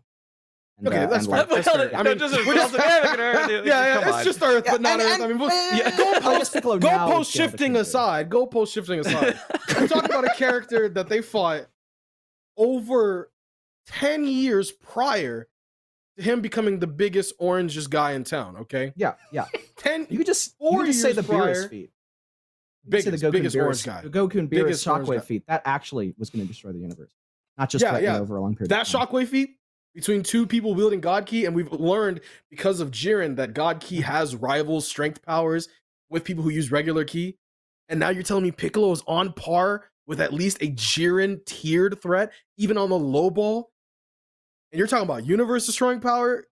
And, 0.79 0.87
Okay, 0.87 0.97
uh, 1.03 1.07
that's 1.07 1.25
and 1.25 1.33
fair. 1.33 1.39
like- 1.39 1.49
That's 1.49 1.67
Well, 1.67 1.75
fair. 1.77 1.91
no, 1.91 1.97
I 1.99 2.03
mean, 2.03 2.17
just- 2.19 2.47
we're 2.47 2.53
just- 2.55 2.73
yeah, 2.77 3.47
yeah, 3.49 3.61
yeah, 3.65 3.99
it's 4.07 4.11
on. 4.17 4.23
just 4.23 4.41
Earth, 4.41 4.63
but 4.65 4.81
not 4.81 4.99
and- 4.99 5.01
Earth. 5.01 5.21
I 5.21 5.27
mean, 5.27 5.37
we'll- 5.39 5.49
yeah, 5.77 5.91
goalpost, 5.91 6.53
Piccolo 6.53 6.77
now 6.77 7.09
goalpost 7.09 7.31
shifting 7.33 7.75
aside, 7.75 8.29
goalpost 8.29 8.71
shifting 8.73 8.99
aside. 9.01 9.37
We're 9.77 9.87
talking 9.87 10.09
about 10.09 10.25
a 10.25 10.33
character 10.35 10.87
that 10.89 11.09
they 11.09 11.21
fought 11.21 11.67
over 12.57 13.31
10 13.87 14.25
years 14.25 14.71
prior 14.71 15.47
to 16.17 16.23
him 16.23 16.41
becoming 16.41 16.79
the 16.79 16.87
biggest 16.87 17.37
orangest 17.39 17.89
guy 17.89 18.11
in 18.13 18.23
town, 18.23 18.57
okay? 18.61 18.93
Yeah, 18.95 19.13
yeah. 19.31 19.45
10 19.77 20.07
You 20.09 20.17
could 20.17 20.27
just 20.27 20.55
you 20.61 20.77
could 20.77 20.85
just 20.87 21.01
say 21.01 21.13
the 21.13 21.23
prior, 21.23 21.67
Beerus. 21.69 21.71
You 21.73 21.87
biggest, 22.87 23.21
the 23.21 23.31
biggest 23.31 23.55
and 23.55 23.63
orange 23.65 23.83
Beerus, 23.83 23.85
guy. 23.85 24.01
The 24.01 24.09
Goku 24.09 24.35
and 24.39 24.49
Beerus 24.49 24.63
Biggest 24.63 24.85
shockwave 24.85 25.23
feat. 25.23 25.43
that 25.47 25.61
actually 25.65 26.13
was 26.17 26.29
going 26.29 26.41
to 26.43 26.47
destroy 26.47 26.71
the 26.71 26.79
universe, 26.79 27.11
not 27.57 27.69
just 27.69 27.83
Yeah, 27.83 27.97
yeah. 27.99 28.17
over 28.19 28.37
a 28.37 28.41
long 28.41 28.55
period. 28.55 28.71
That 28.71 28.85
shockwave 28.85 29.27
feat 29.27 29.57
between 29.93 30.23
two 30.23 30.45
people 30.45 30.75
wielding 30.75 31.01
God 31.01 31.25
Ki, 31.25 31.45
and 31.45 31.55
we've 31.55 31.71
learned 31.71 32.21
because 32.49 32.79
of 32.79 32.91
Jiren 32.91 33.35
that 33.37 33.53
God 33.53 33.79
Ki 33.79 34.01
has 34.01 34.35
rival 34.35 34.81
strength 34.81 35.23
powers 35.25 35.67
with 36.09 36.23
people 36.23 36.43
who 36.43 36.49
use 36.49 36.71
regular 36.71 37.03
Ki. 37.03 37.37
And 37.87 37.99
now 37.99 38.09
you're 38.09 38.23
telling 38.23 38.43
me 38.43 38.51
Piccolo 38.51 38.91
is 38.91 39.03
on 39.07 39.33
par 39.33 39.85
with 40.07 40.21
at 40.21 40.33
least 40.33 40.57
a 40.61 40.71
Jiren 40.71 41.43
tiered 41.45 42.01
threat, 42.01 42.31
even 42.57 42.77
on 42.77 42.89
the 42.89 42.97
low 42.97 43.29
ball? 43.29 43.71
And 44.71 44.77
you're 44.77 44.87
talking 44.87 45.05
about 45.05 45.25
universe 45.25 45.65
destroying 45.65 45.99
power? 45.99 46.45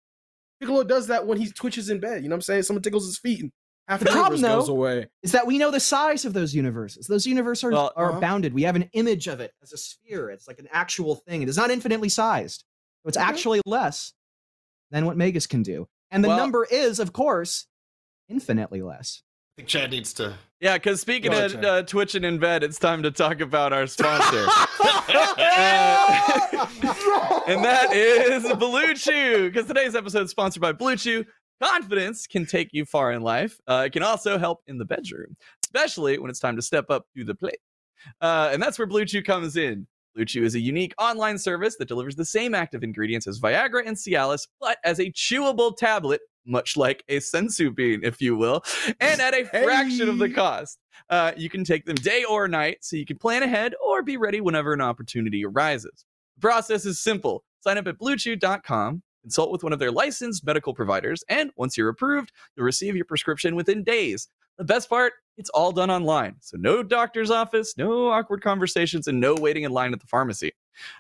Piccolo 0.60 0.84
does 0.84 1.08
that 1.08 1.28
when 1.28 1.38
he 1.38 1.52
twitches 1.52 1.90
in 1.90 2.00
bed. 2.00 2.24
You 2.24 2.30
know 2.30 2.34
what 2.34 2.38
I'm 2.38 2.42
saying? 2.42 2.64
Someone 2.64 2.82
tickles 2.82 3.06
his 3.06 3.20
feet 3.20 3.42
and 3.42 3.52
half 3.88 4.00
The 4.00 4.06
the, 4.06 4.12
problem, 4.12 4.42
universe 4.42 4.62
goes 4.62 4.70
away. 4.70 5.08
is 5.22 5.32
that 5.32 5.46
we 5.46 5.58
know 5.58 5.72
the 5.72 5.80
size 5.80 6.26
of 6.26 6.34
those 6.34 6.54
universes. 6.56 7.08
Those 7.08 7.26
universes 7.28 7.66
are, 7.66 7.72
Well, 7.72 7.94
are 7.96 8.12
uh-huh. 8.12 8.20
bounded. 8.20 8.54
We 8.54 8.64
have 8.64 8.76
an 8.76 8.90
image 8.94 9.28
of 9.28 9.40
it 9.40 9.52
as 9.62 9.74
a 9.74 9.78
sphere. 9.78 10.30
It's 10.32 10.48
like 10.48 10.60
an 10.60 10.68
actual 10.72 11.16
thing. 11.16 11.44
It 11.44 11.50
is 11.50 11.58
not 11.58 11.70
infinitely 11.70 12.10
sized. 12.10 12.64
So 13.08 13.10
it's 13.10 13.18
Okay. 13.18 13.26
actually 13.26 13.62
less 13.66 14.12
than 14.92 15.06
what 15.06 15.16
Magus 15.16 15.48
can 15.48 15.64
do. 15.64 15.88
And 16.12 16.22
the 16.22 16.28
Well- 16.28 16.38
number 16.38 16.66
is, 16.70 17.00
of 17.00 17.14
course, 17.14 17.68
infinitely 18.28 18.82
less. 18.82 19.24
I 19.56 19.62
think 19.62 19.70
Chad 19.70 19.92
needs 19.92 20.12
to. 20.16 20.36
Yeah, 20.60 20.74
because 20.74 21.00
speaking 21.00 21.32
of 21.32 21.38
ahead, 21.54 21.64
uh, 21.66 21.84
twitching 21.84 22.26
in 22.26 22.38
bed, 22.38 22.64
it's 22.64 22.78
time 22.78 23.04
to 23.04 23.12
talk 23.12 23.40
about 23.40 23.72
our 23.72 23.88
sponsor. 23.88 24.46
and 27.48 27.64
that 27.64 27.94
is 27.94 28.44
Blue 28.58 28.94
Chew. 28.94 29.50
Because 29.50 29.68
today's 29.68 29.96
episode 29.96 30.24
is 30.24 30.32
sponsored 30.32 30.62
by 30.62 30.74
Blue 30.74 30.98
Chew. 30.98 31.24
Confidence 31.64 32.28
can 32.28 32.46
take 32.46 32.70
you 32.74 32.84
far 32.86 33.14
in 33.14 33.22
life. 33.22 33.58
Uh, 33.68 33.84
it 33.86 33.94
can 33.94 34.04
also 34.04 34.38
help 34.38 34.62
in 34.68 34.78
the 34.78 34.86
bedroom, 34.86 35.38
especially 35.64 36.20
when 36.20 36.30
it's 36.30 36.40
time 36.40 36.58
to 36.58 36.62
step 36.62 36.90
up 36.90 37.06
to 37.16 37.24
the 37.24 37.34
plate. 37.34 37.60
Uh, 38.22 38.50
and 38.52 38.62
that's 38.62 38.78
where 38.78 38.86
Blue 38.86 39.06
Chew 39.06 39.24
comes 39.24 39.56
in. 39.56 39.88
Blue 40.18 40.26
Chew 40.26 40.44
is 40.44 40.56
a 40.56 40.60
unique 40.60 40.96
online 40.98 41.38
service 41.38 41.76
that 41.76 41.88
delivers 41.88 42.16
the 42.16 42.26
same 42.26 42.56
active 42.56 42.84
ingredients 42.84 43.28
as 43.28 43.40
Viagra 43.40 43.84
and 43.86 43.96
Cialis, 43.96 44.48
but 44.60 44.80
as 44.84 45.00
a 45.00 45.12
chewable 45.12 45.78
tablet, 45.78 46.22
much 46.44 46.76
like 46.76 47.04
a 47.08 47.18
Senzu 47.18 47.74
bean, 47.74 48.02
if 48.04 48.20
you 48.20 48.36
will, 48.36 48.64
and 49.00 49.22
at 49.22 49.36
a 49.36 49.46
fraction 49.46 50.10
of 50.10 50.18
the 50.18 50.30
cost. 50.30 50.80
Uh, 51.12 51.34
you 51.38 51.52
can 51.52 51.64
take 51.64 51.86
them 51.86 51.98
day 51.98 52.24
or 52.24 52.48
night, 52.48 52.80
so 52.82 52.96
you 52.96 53.06
can 53.06 53.20
plan 53.20 53.44
ahead 53.44 53.76
or 53.86 54.02
be 54.02 54.18
ready 54.18 54.42
whenever 54.42 54.74
an 54.74 54.82
opportunity 54.82 55.46
arises. 55.46 56.04
The 56.38 56.42
process 56.42 56.88
is 56.88 57.00
simple. 57.00 57.44
Sign 57.60 57.78
up 57.78 57.86
at 57.86 58.00
bluechew.com, 58.00 59.04
consult 59.22 59.52
with 59.52 59.64
one 59.64 59.72
of 59.74 59.78
their 59.78 59.92
licensed 59.92 60.44
medical 60.44 60.74
providers, 60.74 61.24
and 61.30 61.52
once 61.58 61.78
you're 61.78 61.90
approved, 61.90 62.32
you'll 62.56 62.66
receive 62.66 62.96
your 62.96 63.06
prescription 63.06 63.56
within 63.56 63.84
days. 63.84 64.30
The 64.58 64.64
best 64.64 64.90
part, 64.90 65.14
it's 65.38 65.50
all 65.50 65.72
done 65.72 65.92
online. 65.92 66.36
So 66.40 66.58
no 66.58 66.84
doctor's 66.84 67.32
office, 67.32 67.76
no 67.78 68.10
awkward 68.10 68.42
conversations, 68.42 69.08
and 69.08 69.20
no 69.20 69.36
waiting 69.36 69.64
in 69.64 69.72
line 69.72 69.94
at 69.94 70.00
the 70.00 70.08
pharmacy. 70.08 70.52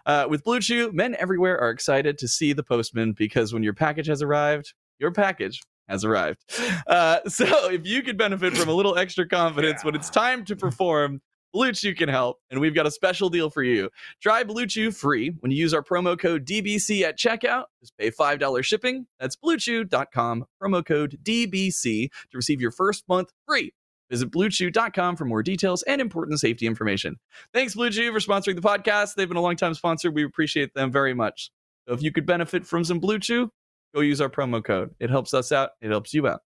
Uh, 0.06 0.28
with 0.30 0.44
Blue 0.44 0.60
Chew, 0.60 0.92
men 0.92 1.16
everywhere 1.20 1.60
are 1.60 1.70
excited 1.70 2.18
to 2.20 2.28
see 2.28 2.54
the 2.54 2.64
postman 2.64 3.14
because 3.14 3.54
when 3.54 3.64
your 3.64 3.74
package 3.74 4.08
has 4.08 4.22
arrived, 4.22 4.74
your 5.00 5.12
package 5.12 5.62
has 5.88 6.04
arrived. 6.06 6.40
Uh, 6.88 7.20
so 7.28 7.46
if 7.70 7.86
you 7.86 8.02
could 8.02 8.18
benefit 8.18 8.56
from 8.56 8.70
a 8.70 8.72
little 8.72 8.98
extra 8.98 9.28
confidence 9.28 9.84
when 9.84 9.94
it's 9.94 10.10
time 10.10 10.46
to 10.46 10.56
perform, 10.56 11.22
Blue 11.52 11.74
Chew 11.74 11.96
can 11.96 12.08
help, 12.08 12.40
and 12.50 12.62
we've 12.62 12.76
got 12.76 12.86
a 12.86 12.92
special 12.92 13.30
deal 13.30 13.50
for 13.50 13.62
you. 13.62 13.90
Try 14.22 14.44
Blue 14.44 14.66
Chew 14.68 14.92
free 14.92 15.36
when 15.40 15.52
you 15.52 15.58
use 15.58 15.74
our 15.74 15.84
promo 15.84 16.18
code 16.18 16.46
DBC 16.46 17.02
at 17.02 17.18
checkout. 17.18 17.66
Just 17.82 17.98
pay 17.98 18.10
$5 18.10 18.64
shipping. 18.64 19.08
That's 19.20 19.36
bluechew.com, 19.36 20.46
promo 20.62 20.86
code 20.86 21.20
DBC 21.24 22.10
to 22.10 22.38
receive 22.38 22.62
your 22.62 22.72
first 22.72 23.04
month 23.10 23.32
free. 23.46 23.74
Visit 24.10 24.32
bluechew.com 24.32 25.16
for 25.18 25.26
more 25.26 25.44
details 25.44 25.84
and 25.84 26.00
important 26.00 26.40
safety 26.40 26.66
information. 26.66 27.18
Thanks, 27.54 27.76
Blue 27.76 27.90
Chew, 27.90 28.12
for 28.14 28.20
sponsoring 28.20 28.56
the 28.56 28.62
podcast. 28.62 29.16
They've 29.16 29.28
been 29.28 29.38
a 29.38 29.42
long-time 29.42 29.74
sponsor. 29.74 30.12
We 30.12 30.24
appreciate 30.24 30.74
them 30.74 30.92
very 30.92 31.14
much. 31.14 31.52
So 31.88 31.94
if 31.94 32.02
you 32.02 32.12
could 32.12 32.26
benefit 32.26 32.66
from 32.66 32.84
some 32.84 33.00
Blue 33.00 33.20
Chew, 33.20 33.52
go 33.94 34.02
use 34.02 34.22
our 34.22 34.30
promo 34.30 34.64
code. 34.64 34.92
It 35.00 35.10
helps 35.10 35.34
us 35.34 35.52
out. 35.52 35.72
It 35.82 35.90
helps 35.90 36.14
you 36.14 36.28
out. 36.28 36.42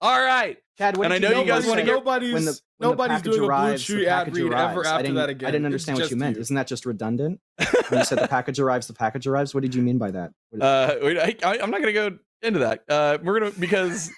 All 0.00 0.20
right. 0.22 0.58
Chad, 0.78 0.96
what 0.96 1.06
And 1.06 1.14
I 1.14 1.18
know 1.18 1.40
you 1.40 1.46
guys 1.46 1.66
wanna 1.66 1.82
get- 1.82 1.92
nobody's 1.92 2.32
when 2.32 2.44
the, 2.44 2.60
when 2.78 2.90
nobody's 2.90 3.22
doing 3.22 3.40
arrives, 3.40 3.88
a 3.88 3.92
Blue 3.92 4.02
Chew 4.04 4.08
ad 4.08 4.34
read 4.36 4.44
arrives. 4.52 4.72
ever 4.72 4.86
after 4.86 5.12
that 5.14 5.28
again. 5.28 5.48
I 5.48 5.50
didn't 5.50 5.66
It's 5.66 5.88
understand 5.88 5.98
what 5.98 6.10
you 6.10 6.16
meant. 6.16 6.36
you. 6.36 6.40
Isn't 6.42 6.56
that 6.56 6.66
just 6.66 6.86
redundant? 6.86 7.40
when 7.88 8.00
you 8.00 8.04
said 8.04 8.18
the 8.18 8.28
package 8.28 8.58
arrives, 8.60 8.86
the 8.86 8.94
package 8.94 9.26
arrives. 9.26 9.54
What 9.54 9.62
did 9.62 9.74
you 9.74 9.82
mean 9.82 9.98
by 9.98 10.10
that? 10.12 10.30
Uh, 10.58 10.94
wait, 11.02 11.18
I, 11.18 11.36
I, 11.44 11.58
I'm 11.60 11.70
not 11.70 11.82
going 11.82 11.92
to 11.94 12.10
go 12.10 12.18
into 12.42 12.60
that. 12.60 12.82
Uh, 12.88 13.18
we're 13.22 13.40
going 13.40 13.52
to, 13.52 13.60
because 13.60 14.10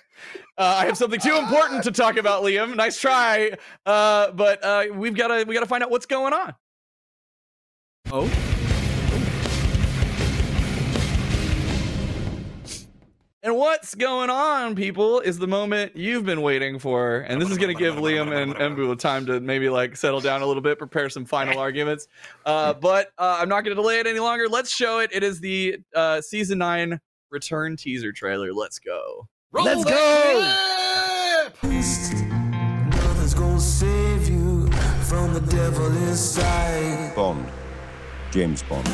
uh, 0.58 0.76
I 0.78 0.86
have 0.86 0.96
something 0.96 1.20
too 1.20 1.36
important 1.36 1.84
to 1.84 1.90
talk 1.90 2.16
about, 2.16 2.42
Liam. 2.42 2.76
Nice 2.76 3.00
try. 3.00 3.52
Uh, 3.84 4.30
but 4.32 4.62
uh, 4.64 4.86
we've 4.92 5.16
got 5.16 5.28
to, 5.28 5.44
we 5.44 5.54
got 5.54 5.60
to 5.60 5.66
find 5.66 5.82
out 5.82 5.90
what's 5.90 6.06
going 6.06 6.32
on. 6.32 6.54
oh, 8.12 8.54
And 13.44 13.56
what's 13.56 13.94
going 13.94 14.30
on, 14.30 14.74
people, 14.74 15.20
is 15.20 15.38
the 15.38 15.46
moment 15.46 15.94
you've 15.94 16.24
been 16.24 16.40
waiting 16.40 16.78
for. 16.78 17.26
And 17.28 17.42
this 17.42 17.50
is 17.50 17.58
going 17.58 17.76
to 17.76 17.78
give 17.78 17.96
Liam 17.96 18.34
and 18.34 18.54
Embu 18.54 18.98
time 18.98 19.26
to 19.26 19.38
maybe 19.38 19.68
like 19.68 19.98
settle 19.98 20.20
down 20.20 20.40
a 20.40 20.46
little 20.46 20.62
bit, 20.62 20.78
prepare 20.78 21.10
some 21.10 21.26
final 21.26 21.58
arguments. 21.60 22.08
Uh, 22.46 22.72
but 22.72 23.10
uh, 23.18 23.36
I'm 23.38 23.50
not 23.50 23.62
going 23.62 23.76
to 23.76 23.82
delay 23.82 23.98
it 24.00 24.06
any 24.06 24.18
longer. 24.18 24.48
Let's 24.48 24.74
show 24.74 25.00
it. 25.00 25.10
It 25.12 25.22
is 25.22 25.40
the 25.40 25.76
uh, 25.94 26.22
season 26.22 26.56
nine 26.56 26.98
return 27.34 27.76
teaser 27.76 28.12
trailer. 28.12 28.54
Let's 28.54 28.78
go. 28.78 29.28
Roll 29.50 29.64
Let's 29.66 29.84
go! 29.84 30.40
Nothing's 31.62 33.34
gonna 33.34 33.60
save 33.60 34.28
you 34.28 34.70
from 35.08 35.34
the 35.34 35.40
devil 35.40 35.86
inside. 36.08 37.14
Bond. 37.14 37.46
James 38.30 38.62
Bond. 38.62 38.88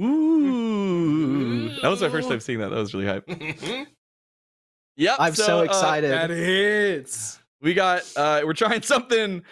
Ooh, 0.00 1.68
that 1.80 1.88
was 1.88 2.00
my 2.02 2.08
first 2.08 2.28
time 2.28 2.40
seeing 2.40 2.58
that. 2.60 2.70
That 2.70 2.78
was 2.78 2.94
really 2.94 3.06
hype. 3.06 3.28
Yep, 4.96 5.16
I'm 5.18 5.34
so, 5.34 5.58
uh, 5.58 5.62
excited. 5.62 6.12
That 6.12 6.30
hits. 6.30 7.40
we 7.60 7.74
got 7.74 8.02
uh 8.16 8.42
we're 8.44 8.52
trying 8.52 8.80
something 8.82 9.42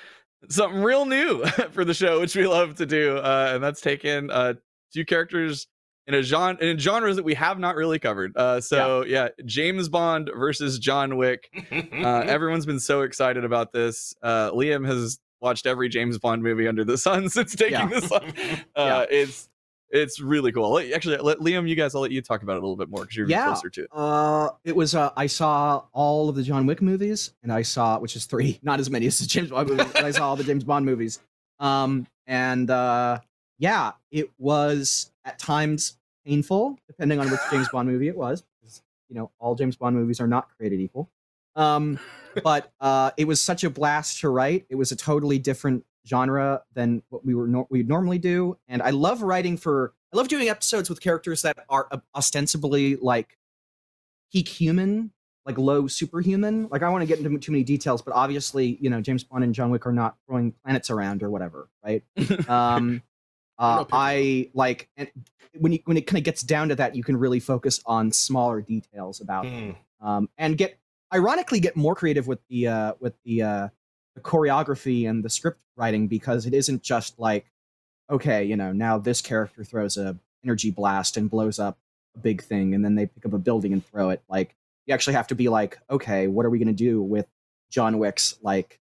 something 0.48 0.80
real 0.80 1.04
new 1.04 1.44
for 1.72 1.84
the 1.84 1.94
show 1.94 2.20
which 2.20 2.36
we 2.36 2.46
love 2.46 2.76
to 2.76 2.86
do 2.86 3.16
uh 3.16 3.50
and 3.52 3.60
that's 3.64 3.80
taking 3.80 4.30
uh 4.30 4.54
two 4.94 5.04
characters 5.04 5.66
in 6.06 6.14
a 6.14 6.22
genre 6.22 6.62
in 6.64 6.78
genres 6.78 7.16
that 7.16 7.24
we 7.24 7.34
have 7.34 7.58
not 7.58 7.74
really 7.74 7.98
covered 7.98 8.36
uh 8.36 8.60
so 8.60 9.04
yeah, 9.04 9.30
james 9.44 9.88
bond 9.88 10.30
versus 10.36 10.78
john 10.78 11.16
wick 11.16 11.48
uh 11.72 12.22
everyone's 12.26 12.66
been 12.66 12.78
so 12.80 13.02
excited 13.02 13.44
about 13.44 13.72
this 13.72 14.14
uh 14.22 14.48
liam 14.52 14.86
has 14.86 15.18
watched 15.40 15.66
every 15.66 15.88
james 15.88 16.18
bond 16.20 16.40
movie 16.40 16.68
under 16.68 16.84
the 16.84 16.96
sun 16.98 17.28
since 17.28 17.56
taking 17.56 17.72
Yeah. 17.80 17.86
this 17.88 18.12
on 18.12 18.32
uh 18.76 19.06
it's 19.10 19.48
it's 19.92 20.20
really 20.20 20.50
cool 20.52 20.78
actually 20.94 21.16
let 21.18 21.38
liam 21.38 21.68
you 21.68 21.74
guys 21.74 21.94
i'll 21.94 22.00
let 22.00 22.10
you 22.10 22.22
talk 22.22 22.42
about 22.42 22.54
it 22.54 22.58
a 22.58 22.60
little 22.62 22.76
bit 22.76 22.88
more 22.88 23.02
because 23.02 23.16
you're 23.16 23.28
Yeah. 23.28 23.46
closer 23.46 23.68
to 23.70 23.82
it 23.82 23.88
Uh, 23.92 24.48
it 24.64 24.74
was. 24.74 24.94
Uh, 24.94 25.10
I 25.16 25.26
saw 25.26 25.84
all 25.92 26.28
of 26.28 26.34
the 26.34 26.42
John 26.42 26.66
Wick 26.66 26.80
movies, 26.82 27.34
and 27.42 27.52
I 27.52 27.62
saw, 27.62 27.98
which 27.98 28.16
is 28.16 28.24
three, 28.24 28.58
not 28.62 28.80
as 28.80 28.88
many 28.90 29.06
as 29.06 29.18
the 29.18 29.26
James 29.26 29.50
Bond 29.50 29.68
movies. 29.68 29.86
but 29.92 30.04
I 30.04 30.10
saw 30.10 30.28
all 30.30 30.36
the 30.36 30.44
James 30.44 30.64
Bond 30.64 30.84
movies. 30.86 31.20
Um, 31.60 32.06
and 32.26 32.70
uh, 32.70 33.18
yeah, 33.58 33.92
it 34.10 34.30
was 34.38 35.12
at 35.24 35.38
times 35.38 35.98
painful, 36.26 36.78
depending 36.88 37.20
on 37.20 37.30
which 37.30 37.40
James 37.50 37.68
Bond 37.68 37.88
movie 37.88 38.08
it 38.08 38.16
was. 38.16 38.42
Because, 38.60 38.82
you 39.08 39.14
know, 39.16 39.30
all 39.38 39.54
James 39.54 39.76
Bond 39.76 39.94
movies 39.94 40.20
are 40.20 40.26
not 40.26 40.48
created 40.56 40.80
equal. 40.80 41.08
Um, 41.54 41.98
but 42.42 42.72
uh, 42.80 43.10
it 43.18 43.26
was 43.26 43.40
such 43.42 43.62
a 43.62 43.70
blast 43.70 44.20
to 44.20 44.30
write. 44.30 44.64
It 44.70 44.76
was 44.76 44.90
a 44.90 44.96
totally 44.96 45.38
different 45.38 45.84
genre 46.06 46.62
than 46.74 47.02
what 47.08 47.24
we 47.24 47.34
were 47.34 47.46
nor- 47.46 47.66
we'd 47.70 47.88
normally 47.88 48.18
do, 48.18 48.58
and 48.68 48.82
I 48.82 48.90
love 48.90 49.22
writing 49.22 49.56
for. 49.56 49.94
I 50.12 50.16
love 50.16 50.28
doing 50.28 50.48
episodes 50.48 50.90
with 50.90 51.00
characters 51.00 51.42
that 51.42 51.56
are 51.70 51.88
ostensibly 52.14 52.96
like 52.96 53.38
peak 54.30 54.48
human, 54.48 55.10
like 55.46 55.56
low 55.58 55.86
superhuman. 55.86 56.68
Like 56.70 56.82
I 56.82 56.88
want 56.90 57.02
to 57.02 57.06
get 57.06 57.18
into 57.18 57.38
too 57.38 57.52
many 57.52 57.64
details, 57.64 58.02
but 58.02 58.14
obviously, 58.14 58.76
you 58.80 58.90
know, 58.90 59.00
James 59.00 59.24
Bond 59.24 59.42
and 59.44 59.54
John 59.54 59.70
Wick 59.70 59.86
are 59.86 59.92
not 59.92 60.16
throwing 60.26 60.52
planets 60.64 60.90
around 60.90 61.22
or 61.22 61.30
whatever, 61.30 61.68
right? 61.84 62.02
um, 62.48 63.02
uh, 63.58 63.84
I 63.90 64.50
like 64.54 64.88
and 64.96 65.08
when 65.58 65.72
you 65.72 65.78
when 65.84 65.96
it 65.96 66.06
kind 66.06 66.18
of 66.18 66.24
gets 66.24 66.42
down 66.42 66.68
to 66.70 66.74
that, 66.76 66.94
you 66.94 67.02
can 67.04 67.16
really 67.16 67.40
focus 67.40 67.80
on 67.86 68.12
smaller 68.12 68.60
details 68.60 69.20
about 69.20 69.46
Hmm. 69.46 69.70
um, 70.00 70.28
and 70.36 70.56
get 70.58 70.78
ironically 71.12 71.60
get 71.60 71.76
more 71.76 71.94
creative 71.94 72.26
with 72.26 72.40
the 72.48 72.68
uh, 72.68 72.94
with 73.00 73.14
the 73.24 73.42
uh, 73.42 73.68
the 74.14 74.20
choreography 74.20 75.08
and 75.08 75.24
the 75.24 75.30
script 75.30 75.60
writing 75.76 76.06
because 76.08 76.46
it 76.46 76.54
isn't 76.54 76.82
just 76.82 77.18
like 77.18 77.46
okay, 78.10 78.44
you 78.44 78.56
know, 78.56 78.72
now 78.72 78.98
this 78.98 79.22
character 79.22 79.64
throws 79.64 79.96
a 79.96 80.18
energy 80.44 80.70
blast 80.70 81.16
and 81.16 81.30
blows 81.30 81.58
up 81.58 81.78
a 82.14 82.18
big 82.18 82.42
thing, 82.42 82.74
and 82.74 82.84
then 82.84 82.94
they 82.94 83.06
pick 83.06 83.24
up 83.24 83.32
a 83.32 83.38
building 83.38 83.72
and 83.72 83.86
throw 83.86 84.10
it. 84.10 84.22
Like 84.28 84.54
you 84.86 84.92
actually 84.92 85.14
have 85.14 85.28
to 85.28 85.34
be 85.34 85.48
like, 85.48 85.78
okay, 85.88 86.26
what 86.26 86.44
are 86.44 86.50
we 86.50 86.58
going 86.58 86.66
to 86.68 86.74
do 86.74 87.00
with 87.00 87.26
John 87.70 87.98
Wick's 87.98 88.36
like 88.42 88.80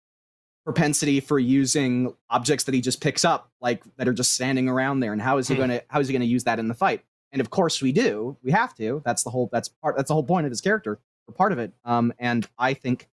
propensity 0.66 1.20
for 1.20 1.40
using 1.40 2.14
objects 2.30 2.64
that 2.66 2.74
he 2.74 2.82
just 2.82 3.02
picks 3.02 3.24
up, 3.26 3.50
like 3.62 3.84
that 3.98 4.08
are 4.08 4.14
just 4.14 4.34
standing 4.34 4.68
around 4.68 5.00
there, 5.00 5.14
and 5.14 5.22
how 5.22 5.38
is 5.38 5.48
he 5.48 5.54
Hmm. 5.56 5.60
going 5.60 5.70
to 5.70 5.84
how 5.88 6.00
is 6.00 6.08
he 6.08 6.14
going 6.14 6.22
to 6.22 6.28
use 6.28 6.44
that 6.46 6.60
in 6.60 6.68
the 6.68 6.74
fight? 6.74 7.04
And 7.32 7.40
of 7.40 7.50
course, 7.50 7.82
we 7.82 7.92
do. 7.92 8.38
We 8.44 8.52
have 8.52 8.76
to. 8.76 9.02
That's 9.06 9.24
the 9.24 9.30
whole. 9.30 9.50
That's 9.52 9.70
part. 9.70 9.96
That's 9.96 10.10
the 10.10 10.14
whole 10.14 10.24
point 10.24 10.46
of 10.46 10.52
his 10.52 10.62
character, 10.62 11.00
or 11.28 11.34
part 11.34 11.52
of 11.52 11.60
it. 11.60 11.72
Um, 11.86 12.14
and 12.20 12.48
I 12.58 12.74
think 12.74 13.10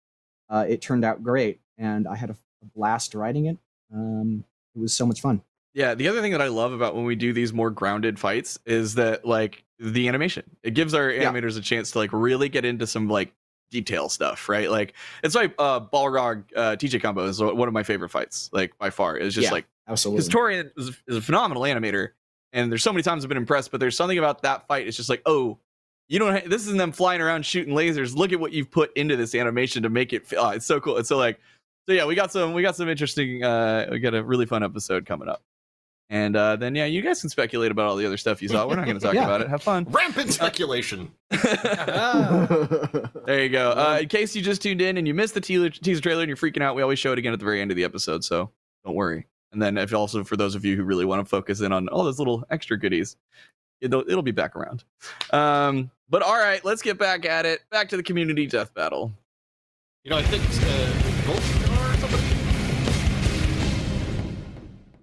uh, 0.50 0.66
it 0.68 0.82
turned 0.82 1.04
out 1.04 1.22
great, 1.22 1.60
and 1.78 2.06
I 2.08 2.16
had 2.16 2.30
a, 2.30 2.36
blast 2.74 3.14
writing 3.14 3.44
it. 3.44 3.58
Um, 3.94 4.42
it 4.74 4.78
was 4.80 4.94
so 4.94 5.04
much 5.04 5.20
fun. 5.20 5.42
Yeah, 5.74 5.94
the 5.94 6.08
other 6.08 6.22
thing 6.22 6.32
that 6.32 6.40
I 6.40 6.48
love 6.48 6.72
about 6.72 6.94
when 6.94 7.04
we 7.04 7.14
do 7.14 7.34
these 7.34 7.52
more 7.52 7.70
grounded 7.70 8.18
fights 8.18 8.58
is 8.64 8.94
that 8.94 9.26
like 9.26 9.64
the 9.78 10.08
animation. 10.08 10.44
It 10.62 10.72
gives 10.72 10.94
our 10.94 11.10
Yeah. 11.10 11.30
animators 11.30 11.58
a 11.58 11.60
chance 11.60 11.90
to 11.90 11.98
like 11.98 12.10
really 12.14 12.48
get 12.48 12.64
into 12.64 12.86
some 12.86 13.06
like 13.08 13.34
detail 13.70 14.08
stuff, 14.08 14.48
right? 14.48 14.70
Like 14.70 14.94
it's 15.22 15.34
like 15.34 15.54
uh 15.58 15.80
Balrog 15.80 16.44
uh 16.56 16.76
TJ 16.76 17.02
combo 17.02 17.24
is 17.26 17.38
one 17.42 17.68
of 17.68 17.74
my 17.74 17.82
favorite 17.82 18.08
fights, 18.10 18.48
like 18.52 18.78
by 18.78 18.88
far. 18.88 19.18
It's 19.18 19.34
just 19.34 19.46
Yeah. 19.48 19.52
like 19.52 19.66
Absolutely. 19.86 20.24
because 20.26 20.34
Torian 20.34 20.70
is, 20.78 20.96
is 21.06 21.16
a 21.18 21.20
phenomenal 21.20 21.64
animator, 21.64 22.10
and 22.54 22.70
there's 22.72 22.82
so 22.82 22.92
many 22.94 23.02
times 23.02 23.24
I've 23.24 23.28
been 23.28 23.36
impressed, 23.36 23.70
but 23.70 23.78
there's 23.78 23.96
something 23.96 24.16
about 24.16 24.40
that 24.42 24.66
fight. 24.68 24.86
It's 24.88 24.96
just 24.96 25.10
like, 25.10 25.20
oh, 25.26 25.58
you 26.08 26.18
don't. 26.18 26.32
Ha- 26.34 26.46
this 26.48 26.62
isn't 26.62 26.78
them 26.78 26.92
flying 26.92 27.20
around 27.20 27.44
shooting 27.44 27.74
lasers. 27.74 28.16
Look 28.16 28.32
at 28.32 28.40
what 28.40 28.52
you've 28.52 28.70
put 28.70 28.90
into 28.96 29.16
this 29.16 29.34
animation 29.34 29.82
to 29.82 29.90
make 29.90 30.12
it. 30.14 30.26
Feel, 30.26 30.40
oh, 30.40 30.48
it's 30.50 30.64
so 30.64 30.80
cool. 30.80 30.96
It's 30.96 31.08
so 31.10 31.16
like, 31.18 31.38
so 31.86 31.92
yeah, 31.94 32.04
we 32.06 32.14
got 32.14 32.32
some, 32.32 32.52
we 32.54 32.62
got 32.62 32.76
some 32.76 32.88
interesting. 32.88 33.42
uh 33.44 33.86
We 33.90 33.98
got 34.00 34.14
a 34.14 34.22
really 34.22 34.46
fun 34.46 34.62
episode 34.62 35.06
coming 35.06 35.28
up, 35.28 35.42
and 36.10 36.36
uh 36.36 36.56
then 36.56 36.74
yeah, 36.74 36.84
you 36.86 37.02
guys 37.02 37.20
can 37.20 37.30
speculate 37.30 37.70
about 37.70 37.86
all 37.86 37.96
the 37.96 38.06
other 38.06 38.16
stuff 38.16 38.40
you 38.42 38.48
saw. 38.48 38.66
We're 38.66 38.76
not 38.76 38.86
going 38.86 38.98
to 38.98 39.04
talk 39.04 39.14
Yeah. 39.14 39.24
about 39.24 39.40
it. 39.40 39.48
Have 39.48 39.62
fun. 39.62 39.86
Rampant 39.90 40.32
speculation. 40.32 41.10
There 43.26 43.42
you 43.42 43.48
go. 43.48 43.70
Uh, 43.70 43.98
in 44.02 44.08
case 44.08 44.36
you 44.36 44.42
just 44.42 44.60
tuned 44.62 44.82
in 44.82 44.98
and 44.98 45.06
you 45.08 45.14
missed 45.14 45.32
the 45.34 45.40
teaser, 45.40 45.70
teaser 45.70 46.00
trailer 46.02 46.22
and 46.22 46.28
you're 46.28 46.36
freaking 46.36 46.62
out, 46.62 46.76
we 46.76 46.82
always 46.82 46.98
show 46.98 47.12
it 47.12 47.18
again 47.18 47.32
at 47.32 47.38
the 47.38 47.44
very 47.44 47.60
end 47.60 47.70
of 47.70 47.76
the 47.76 47.84
episode, 47.84 48.22
so 48.22 48.50
don't 48.84 48.94
worry. 48.94 49.26
And 49.52 49.62
then, 49.62 49.78
if 49.78 49.94
also 49.94 50.24
for 50.24 50.36
those 50.36 50.54
of 50.54 50.64
you 50.64 50.76
who 50.76 50.82
really 50.84 51.04
want 51.06 51.20
to 51.20 51.24
focus 51.24 51.60
in 51.60 51.72
on 51.72 51.88
all 51.88 52.04
those 52.04 52.18
little 52.18 52.44
extra 52.50 52.78
goodies, 52.78 53.16
it'll 53.80 54.02
it'll 54.08 54.22
be 54.22 54.30
back 54.32 54.56
around. 54.56 54.84
Um, 55.30 55.90
but 56.10 56.22
all 56.22 56.36
right, 56.36 56.62
let's 56.64 56.82
get 56.82 56.98
back 56.98 57.24
at 57.24 57.46
it. 57.46 57.62
Back 57.70 57.88
to 57.90 57.96
the 57.96 58.02
community 58.02 58.46
death 58.46 58.74
battle. 58.74 59.12
You 60.02 60.10
know, 60.10 60.18
I 60.18 60.22
think 60.22 60.42
uh, 60.44 61.13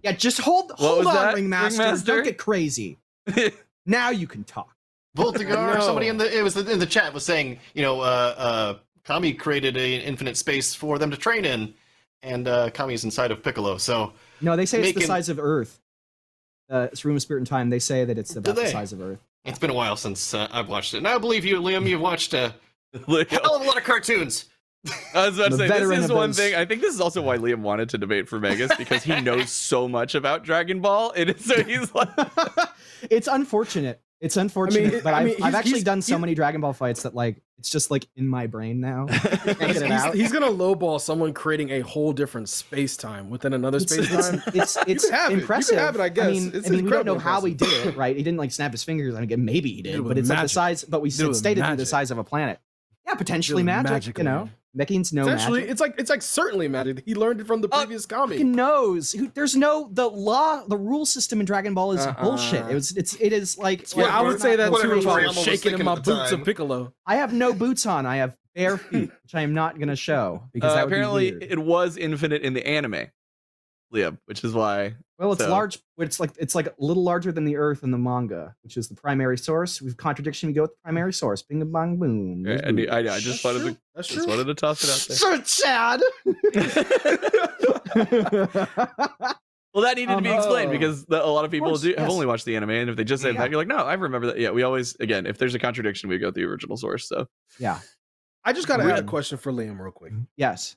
yeah, 0.04 0.12
just 0.14 0.40
hold 0.40 0.70
What 0.72 0.80
hold 0.80 0.98
was 1.00 1.08
on, 1.08 1.14
that, 1.16 1.36
Ringmaster. 1.36 1.80
Ringmaster? 1.82 2.06
Don't 2.16 2.24
get 2.24 2.38
crazy. 2.38 2.98
now 3.86 4.10
you 4.10 4.28
can 4.28 4.44
talk. 4.44 4.76
Voltigar, 5.18 5.76
No. 5.76 5.82
somebody 5.82 6.08
in 6.08 6.18
the 6.18 6.38
it 6.38 6.42
was 6.42 6.56
in 6.56 6.80
the 6.80 6.86
chat 6.86 7.14
was 7.14 7.26
saying, 7.26 7.60
you 7.74 7.82
know, 7.82 8.00
uh, 8.02 8.36
uh, 8.38 8.78
Kami 9.04 9.34
created 9.34 9.76
an 9.76 9.84
infinite 10.02 10.38
space 10.38 10.74
for 10.74 10.98
them 10.98 11.12
to 11.12 11.18
train 11.18 11.44
in, 11.44 11.74
and 12.24 12.48
uh, 12.48 12.70
Kami's 12.70 13.04
inside 13.04 13.30
of 13.32 13.44
Piccolo. 13.44 13.78
So 13.78 14.14
No, 14.40 14.56
they 14.56 14.66
say 14.66 14.82
it's 14.82 14.98
the 14.98 15.06
size 15.06 15.28
of 15.30 15.38
Earth. 15.40 15.80
Uh, 16.70 16.88
it's 16.92 17.04
Room 17.04 17.18
of 17.18 17.22
Spirit 17.22 17.40
and 17.42 17.48
Time. 17.48 17.70
They 17.70 17.80
say 17.80 18.06
that 18.06 18.18
it's 18.18 18.36
about 18.38 18.56
the 18.56 18.68
size 18.68 18.94
of 18.94 19.02
Earth. 19.02 19.20
it's 19.44 19.60
been 19.60 19.70
a 19.70 19.74
while 19.74 19.98
since 19.98 20.34
uh, 20.34 20.48
I've 20.52 20.70
watched 20.70 20.94
it, 20.94 20.98
and 21.00 21.08
I 21.08 21.18
believe 21.18 21.44
you, 21.44 21.60
Liam. 21.60 21.86
You've 21.88 22.00
watched 22.00 22.34
uh, 22.34 22.52
a 22.94 23.26
hell 23.30 23.56
of 23.58 23.62
a 23.64 23.66
lot 23.66 23.76
of 23.78 23.84
cartoons. 23.84 24.46
I 25.14 25.28
was 25.28 25.38
about 25.38 25.52
to 25.52 25.58
say 25.58 25.68
this 25.68 26.06
is 26.06 26.12
one 26.12 26.34
thing. 26.34 26.56
I 26.56 26.66
think 26.66 26.82
this 26.82 26.94
is 26.94 27.02
also 27.02 27.22
why 27.22 27.38
Liam 27.38 27.60
wanted 27.62 27.90
to 27.90 27.98
debate 27.98 28.28
for 28.28 28.40
Vegas 28.40 28.76
because 28.78 29.04
he 29.04 29.22
knows 29.22 29.52
so 29.52 29.88
much 29.88 30.16
about 30.16 30.44
Dragon 30.44 30.82
Ball, 30.82 31.12
and 31.16 31.40
so 31.40 31.64
he's 31.64 31.94
like, 31.94 32.10
it's 33.10 33.28
unfortunate. 33.28 34.02
It's 34.20 34.38
unfortunate, 34.38 34.94
it- 34.94 35.04
but 35.04 35.14
I 35.14 35.22
I've, 35.22 35.36
I've 35.44 35.56
actually 35.56 35.84
done 35.84 36.02
so 36.02 36.18
many 36.18 36.34
Dragon 36.36 36.62
Ball 36.62 36.74
fights 36.74 37.04
that 37.04 37.14
like 37.16 37.42
it's 37.60 37.70
just 37.70 37.92
like 37.92 38.08
in 38.16 38.28
my 38.28 38.48
brain 38.48 38.80
now. 38.80 39.06
He's, 39.46 39.82
he's- 39.82 40.14
he's 40.14 40.32
gonna 40.32 40.48
lowball 40.48 41.00
someone 41.00 41.32
creating 41.34 41.70
a 41.70 41.82
whole 41.82 42.12
different 42.12 42.50
space 42.50 42.98
time 42.98 43.30
within 43.30 43.54
another 43.54 43.80
space 43.80 44.10
time. 44.10 44.42
it's, 44.56 44.78
it's 44.88 45.06
can 45.06 45.14
have 45.14 45.32
it. 45.32 45.36
You 45.36 45.42
impressive. 45.42 45.78
have 45.78 45.94
it, 45.96 46.02
I 46.02 46.10
guess. 46.10 46.32
mean, 46.32 46.52
It's 46.56 46.68
I 46.68 46.72
mean 46.72 46.86
we 46.86 46.90
don't 46.92 47.06
know 47.06 47.14
incredibly 47.16 47.24
how 47.32 47.42
he 47.46 47.54
did 47.54 47.88
it, 47.88 47.98
right? 47.98 48.16
He 48.18 48.24
didn't 48.24 48.40
like 48.40 48.52
snap 48.52 48.72
his 48.72 48.84
fingers. 48.84 49.14
I 49.14 49.24
mean, 49.26 49.46
maybe 49.46 49.72
he 49.74 49.82
Did 49.84 49.94
it 49.94 49.98
did, 49.98 50.08
but 50.08 50.18
it's 50.18 50.30
like 50.30 50.42
the 50.42 50.50
size. 50.50 50.84
But 50.84 51.02
we 51.04 51.10
it 51.10 51.36
stated 51.36 51.64
the 51.78 51.86
size 51.86 52.10
of 52.10 52.18
a 52.18 52.24
planet. 52.24 52.60
Yeah, 53.06 53.14
potentially 53.16 53.58
with 53.62 53.66
magic. 53.66 53.92
magic, 53.92 54.18
you 54.20 54.24
know, 54.24 54.46
man. 54.46 54.52
Mekians 54.78 55.12
know 55.12 55.24
Essentially, 55.24 55.60
magic. 55.62 55.72
it's 55.72 55.82
like 55.82 55.96
it's 55.98 56.10
like 56.10 56.22
certainly 56.22 56.68
magic. 56.70 57.04
He 57.06 57.14
learned 57.14 57.42
it 57.42 57.48
from 57.48 57.60
the 57.62 57.68
Uh, 57.70 57.80
previous 57.80 58.06
Kami. 58.06 58.36
Fucking 58.38 58.52
knows. 58.54 59.12
Who- 59.12 59.30
There's 59.34 59.56
no 59.56 59.90
the 59.92 60.08
law. 60.10 60.64
The 60.66 60.78
rule 60.78 61.06
system 61.06 61.40
in 61.42 61.46
Dragon 61.46 61.74
Ball 61.74 61.92
is 61.92 62.06
Uh-uh. 62.06 62.24
bullshit. 62.24 62.66
It 62.70 62.74
was. 62.74 62.96
It's. 62.96 63.16
It 63.20 63.34
is 63.34 63.58
like. 63.58 63.94
Yeah, 63.96 64.06
I 64.06 64.22
would 64.22 64.40
say 64.40 64.56
that 64.56 64.70
too 64.70 64.76
if 64.94 65.06
I 65.08 65.24
Toriyama 65.24 65.28
was 65.28 65.36
was 65.36 65.46
shaking 65.46 65.78
in 65.78 65.84
my 65.86 65.96
boots 65.96 66.32
of 66.32 66.46
Piccolo. 66.46 66.94
I 67.06 67.18
have 67.18 67.34
no 67.34 67.52
boots 67.54 67.86
on. 67.86 68.06
I 68.06 68.18
have 68.18 68.36
bare 68.56 68.78
feet, 68.90 69.12
which 69.24 69.36
I 69.36 69.42
am 69.42 69.54
not 69.54 69.78
going 69.78 69.90
to 69.90 69.96
show 69.98 70.44
because 70.54 70.72
uh, 70.72 70.76
that 70.76 70.86
would 70.86 70.94
apparently 70.94 71.32
be 71.32 71.38
weird. 71.40 71.52
it 71.52 71.60
was 71.60 71.98
infinite 71.98 72.42
in 72.42 72.54
the 72.54 72.66
anime, 72.66 73.08
Liam, 73.94 74.18
which 74.26 74.44
is 74.44 74.54
why 74.54 74.96
well, 75.20 75.32
it's 75.34 75.42
so- 75.44 75.50
large. 75.50 75.80
It's 75.98 76.20
like 76.20 76.32
it's 76.40 76.56
like 76.56 76.68
a 76.68 76.74
little 76.80 77.04
larger 77.04 77.32
than 77.32 77.46
the 77.46 77.58
Earth 77.58 77.84
in 77.84 77.92
the 77.92 77.98
manga, 77.98 78.56
which 78.64 78.78
is 78.78 78.88
the 78.88 78.96
primary 78.96 79.38
source. 79.38 79.82
We've 79.82 79.96
contradiction, 79.98 80.48
we 80.48 80.54
go 80.54 80.64
with 80.64 80.72
the 80.72 80.78
primary 80.84 81.14
source. 81.14 81.42
Bing 81.44 81.60
bang 81.72 81.98
boom. 81.98 82.44
I, 82.46 82.50
There's 82.50 82.62
I, 82.66 82.72
knew- 82.72 82.88
I, 82.90 82.98
I 83.00 83.20
just 83.20 83.44
That's 83.44 83.44
wanted 83.44 83.60
true. 83.62 83.72
to 83.74 83.78
That's 83.96 84.08
just 84.08 84.20
true. 84.26 84.30
wanted 84.30 84.46
to 84.46 84.54
toss 84.56 84.84
it 84.84 84.90
out 84.90 85.08
there. 85.08 85.18
So 85.18 85.44
sad. 85.44 86.02
Well, 89.74 89.86
that 89.86 89.96
needed 89.96 90.14
to 90.18 90.22
be 90.22 90.28
Um, 90.30 90.36
explained 90.36 90.70
oh. 90.70 90.74
because 90.74 91.06
the, 91.06 91.24
a 91.24 91.28
lot 91.28 91.46
of 91.46 91.52
people 91.52 91.70
course, 91.70 91.82
do, 91.82 91.90
have 91.92 92.00
yes. 92.00 92.12
only 92.12 92.26
watched 92.26 92.44
the 92.44 92.58
anime, 92.58 92.72
and 92.72 92.90
if 92.90 92.98
they 92.98 93.06
just 93.06 93.24
say 93.24 93.32
Yeah. 93.32 93.40
that, 93.40 93.52
you're 93.52 93.58
like, 93.58 93.70
no, 93.70 93.78
I 93.78 93.94
remember 93.94 94.28
that. 94.28 94.38
Yeah, 94.38 94.50
we 94.52 94.64
always, 94.64 94.96
again, 95.00 95.26
if 95.26 95.38
there's 95.38 95.56
a 95.56 95.60
contradiction, 95.60 96.10
we 96.10 96.18
go 96.18 96.26
to 96.28 96.32
the 96.34 96.44
original 96.44 96.76
source. 96.76 97.08
So 97.08 97.26
yeah, 97.58 97.80
I 98.44 98.52
just 98.52 98.68
got 98.68 98.78
to 98.78 98.84
add 98.84 99.00
a 99.00 99.04
question 99.04 99.38
for 99.38 99.52
Liam 99.54 99.80
real 99.80 99.94
quick. 99.94 100.12
Yes. 100.36 100.76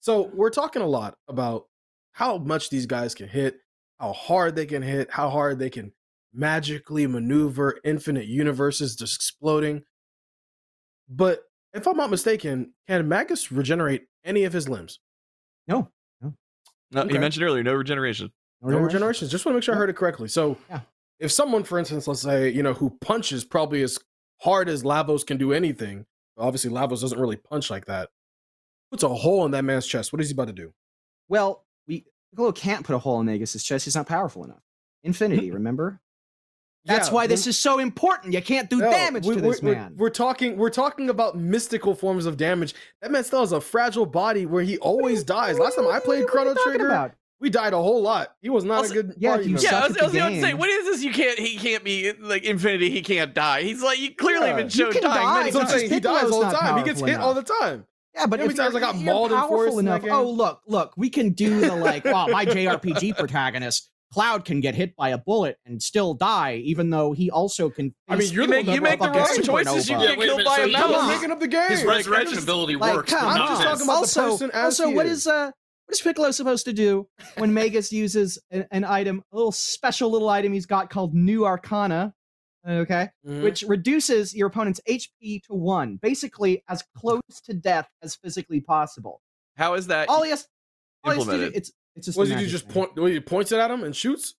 So 0.00 0.32
we're 0.34 0.50
talking 0.50 0.82
a 0.82 0.86
lot 0.86 1.16
about 1.28 1.66
how 2.14 2.38
much 2.38 2.70
these 2.70 2.86
guys 2.86 3.14
can 3.14 3.28
hit, 3.28 3.58
how 4.00 4.12
hard 4.12 4.56
they 4.56 4.66
can 4.66 4.82
hit, 4.82 5.10
how 5.10 5.28
hard 5.28 5.58
they 5.58 5.68
can 5.70 5.92
magically 6.32 7.06
maneuver 7.06 7.78
infinite 7.84 8.26
universes 8.26 8.96
just 8.96 9.14
exploding. 9.16 9.82
But 11.08 11.42
if 11.72 11.86
I'm 11.86 11.96
not 11.96 12.10
mistaken, 12.10 12.72
can 12.88 13.06
Magus 13.08 13.52
regenerate 13.52 14.06
any 14.24 14.44
of 14.44 14.52
his 14.52 14.68
limbs? 14.68 15.00
No. 15.68 15.90
no, 16.22 16.32
Okay. 16.96 17.14
you 17.14 17.20
mentioned 17.20 17.44
earlier, 17.44 17.62
no 17.62 17.74
regeneration. 17.74 18.32
No 18.62 18.78
regenerations. 18.78 19.28
Just 19.28 19.44
want 19.44 19.54
to 19.54 19.56
make 19.58 19.62
sure 19.64 19.74
I 19.74 19.78
heard 19.78 19.90
it 19.90 19.96
correctly. 19.96 20.28
So, 20.28 20.56
Yeah. 20.70 20.80
if 21.18 21.30
someone, 21.32 21.64
for 21.64 21.78
instance, 21.78 22.06
let's 22.08 22.22
say, 22.22 22.48
you 22.48 22.62
know, 22.62 22.72
who 22.72 22.90
punches 23.00 23.44
probably 23.44 23.82
as 23.82 23.98
hard 24.40 24.68
as 24.68 24.82
Lavos 24.84 25.26
can 25.26 25.36
do 25.36 25.52
anything, 25.52 26.06
obviously 26.38 26.70
Lavos 26.70 27.00
doesn't 27.00 27.18
really 27.20 27.36
punch 27.36 27.70
like 27.70 27.86
that, 27.86 28.10
puts 28.90 29.02
a 29.02 29.08
hole 29.08 29.44
in 29.44 29.50
that 29.50 29.64
man's 29.64 29.86
chest. 29.86 30.12
What 30.12 30.22
is 30.22 30.28
he 30.28 30.32
about 30.32 30.46
to 30.46 30.52
do? 30.52 30.72
Well, 31.28 31.66
we 31.86 32.04
Piccolo 32.32 32.52
can't 32.52 32.84
put 32.84 32.94
a 32.94 32.98
hole 32.98 33.20
in 33.20 33.26
Magus's 33.26 33.62
chest. 33.64 33.84
He's 33.84 33.94
not 33.96 34.06
powerful 34.06 34.44
enough. 34.44 34.56
Hmm. 35.02 35.08
Infinity, 35.08 35.50
remember? 35.50 36.00
That's 36.86 37.08
Yeah, 37.08 37.14
why 37.14 37.26
this 37.26 37.46
is 37.46 37.58
so 37.58 37.78
important. 37.78 38.34
You 38.34 38.42
can't 38.42 38.68
do 38.68 38.76
No, 38.78 38.90
damage 38.90 39.24
we- 39.24 39.36
to 39.36 39.40
we're, 39.42 39.50
this 39.52 39.62
we're- 39.62 39.74
man. 39.76 39.94
We're, 39.96 40.10
talking. 40.10 40.58
We're 40.58 40.68
talking 40.70 41.08
about 41.08 41.34
mystical 41.38 41.94
forms 41.94 42.26
of 42.26 42.36
damage. 42.36 42.74
That 43.00 43.10
man 43.10 43.24
still 43.24 43.40
has 43.40 43.52
a 43.52 43.60
fragile 43.60 44.04
body 44.04 44.44
where 44.44 44.62
he 44.62 44.76
always 44.78 45.24
dies. 45.24 45.58
Last 45.58 45.76
time 45.76 45.86
I 45.88 45.98
played 46.00 46.04
What 46.04 46.12
are 46.16 46.18
you 46.20 46.26
Chrono 46.26 46.54
Trigger, 46.62 46.86
about? 46.88 47.12
we 47.40 47.48
died 47.48 47.72
a 47.72 47.78
whole 47.78 48.02
lot. 48.02 48.34
He 48.42 48.50
was 48.50 48.64
not 48.64 48.78
Also- 48.78 48.90
a 48.92 48.94
good. 49.02 49.14
yeah, 49.16 49.30
party 49.30 49.44
member. 49.46 49.62
Yeah, 49.62 49.78
I 49.82 49.88
was, 49.88 49.96
I 49.96 50.04
was 50.04 50.12
going 50.12 50.34
to 50.34 50.40
say, 50.42 50.52
what 50.52 50.68
is 50.68 50.84
this? 50.84 51.02
You 51.02 51.12
can't, 51.14 51.38
he 51.38 51.56
can't 51.56 51.84
be 51.84 52.12
like 52.20 52.44
infinity. 52.44 52.90
He 52.90 53.00
can't 53.00 53.32
die. 53.32 53.62
He's 53.62 53.82
like, 53.82 53.98
you 53.98 54.14
clearly 54.14 54.48
Yeah. 54.48 54.56
been 54.56 54.66
You 54.66 54.70
shown 54.70 54.92
dying 54.92 55.02
die, 55.02 55.38
many 55.38 55.50
That's 55.52 55.54
what 55.72 55.78
saying. 55.80 55.90
He 55.90 56.00
dies 56.00 56.24
all 56.30 56.40
the 56.44 56.50
time. 56.50 56.76
He 56.78 56.84
gets 56.84 57.00
powerful 57.00 57.06
hit 57.06 57.18
all 57.24 57.32
the 57.34 57.42
time. 57.42 57.86
Yeah, 58.14 58.26
but 58.26 58.38
You 58.40 58.46
know 58.46 58.48
how 58.48 58.50
if 58.50 58.56
times 58.56 58.74
I 58.76 58.80
got 58.80 58.94
if 58.94 59.00
you're 59.02 59.12
mauled 59.12 59.32
in 59.32 59.38
powerful 59.38 59.56
Forest 59.56 59.78
in 59.80 59.86
enough, 59.88 60.02
oh 60.10 60.30
look, 60.30 60.60
look, 60.66 60.92
we 60.96 61.10
can 61.10 61.30
do 61.30 61.60
the 61.60 61.74
like, 61.74 62.04
wow, 62.04 62.26
my 62.28 62.44
JRPG 62.46 63.16
protagonist 63.18 63.90
Cloud 64.12 64.44
can 64.44 64.60
get 64.60 64.76
hit 64.76 64.94
by 64.94 65.08
a 65.08 65.18
bullet 65.18 65.56
and 65.66 65.82
still 65.82 66.14
die, 66.14 66.56
even 66.64 66.90
though 66.90 67.12
he 67.12 67.30
also 67.32 67.68
can. 67.68 67.92
I 68.08 68.14
mean, 68.14 68.30
you're 68.32 68.44
You 68.44 68.48
make, 68.48 68.66
you 68.68 68.80
make 68.80 69.00
the 69.00 69.06
fucking 69.06 69.20
wrong 69.20 69.26
supernova. 69.38 69.64
choices. 69.64 69.90
You 69.90 69.98
get 69.98 70.16
wait 70.18 70.26
killed 70.28 70.44
by 70.44 70.56
so 70.56 70.62
a 70.62 70.66
he- 70.68 70.76
I'm 70.76 70.90
mouse. 70.92 71.08
making 71.08 71.30
up 71.32 71.40
the 71.40 71.48
game. 71.48 71.68
His 71.68 71.80
Like, 71.84 71.96
resurrection 71.96 72.34
just- 72.34 72.44
ability 72.44 72.76
like, 72.76 72.94
works. 72.94 73.10
come 73.12 73.26
I'm 73.28 73.38
not 73.38 73.48
just 73.48 73.62
talking 73.62 73.82
about 73.82 73.92
the 73.94 73.98
also, 73.98 74.30
person 74.30 74.50
as 74.52 74.80
also, 74.80 74.90
what 74.94 75.06
is. 75.06 75.18
is 75.22 75.26
uh, 75.26 75.50
what 75.86 75.94
is 75.94 76.00
Piccolo 76.00 76.30
supposed 76.30 76.64
to 76.66 76.72
do 76.72 77.08
when 77.38 77.52
Magus 77.52 77.90
uses 77.90 78.38
an, 78.52 78.66
an 78.70 78.84
item, 78.84 79.24
a 79.32 79.36
little 79.36 79.50
special 79.52 80.10
little 80.10 80.28
item 80.28 80.52
he's 80.52 80.66
got 80.66 80.90
called 80.90 81.12
New 81.12 81.44
Arcana? 81.44 82.14
Okay, 82.66 83.10
Mhm. 83.26 83.42
which 83.42 83.62
reduces 83.62 84.34
your 84.34 84.48
opponent's 84.48 84.80
HP 84.86 85.40
to 85.46 85.54
one, 85.54 85.96
basically 85.96 86.62
as 86.68 86.82
close 86.96 87.20
to 87.44 87.52
death 87.54 87.88
as 88.02 88.16
physically 88.16 88.60
possible. 88.60 89.20
How 89.56 89.74
is 89.74 89.86
that 89.88 90.08
All 90.08 90.22
he 90.22 90.30
has, 90.30 90.48
all 91.04 91.12
he 91.12 91.18
has 91.18 91.26
to 91.28 91.36
do, 91.50 91.52
it's 91.54 91.72
it's 91.94 92.06
just. 92.06 92.16
what 92.18 92.26
did 92.28 92.40
you 92.40 92.46
just 92.46 92.64
thing. 92.64 92.72
point? 92.72 92.96
What, 92.98 93.12
he 93.12 93.20
points 93.20 93.52
it 93.52 93.58
at 93.58 93.70
him 93.70 93.84
and 93.84 93.94
shoots? 93.94 94.34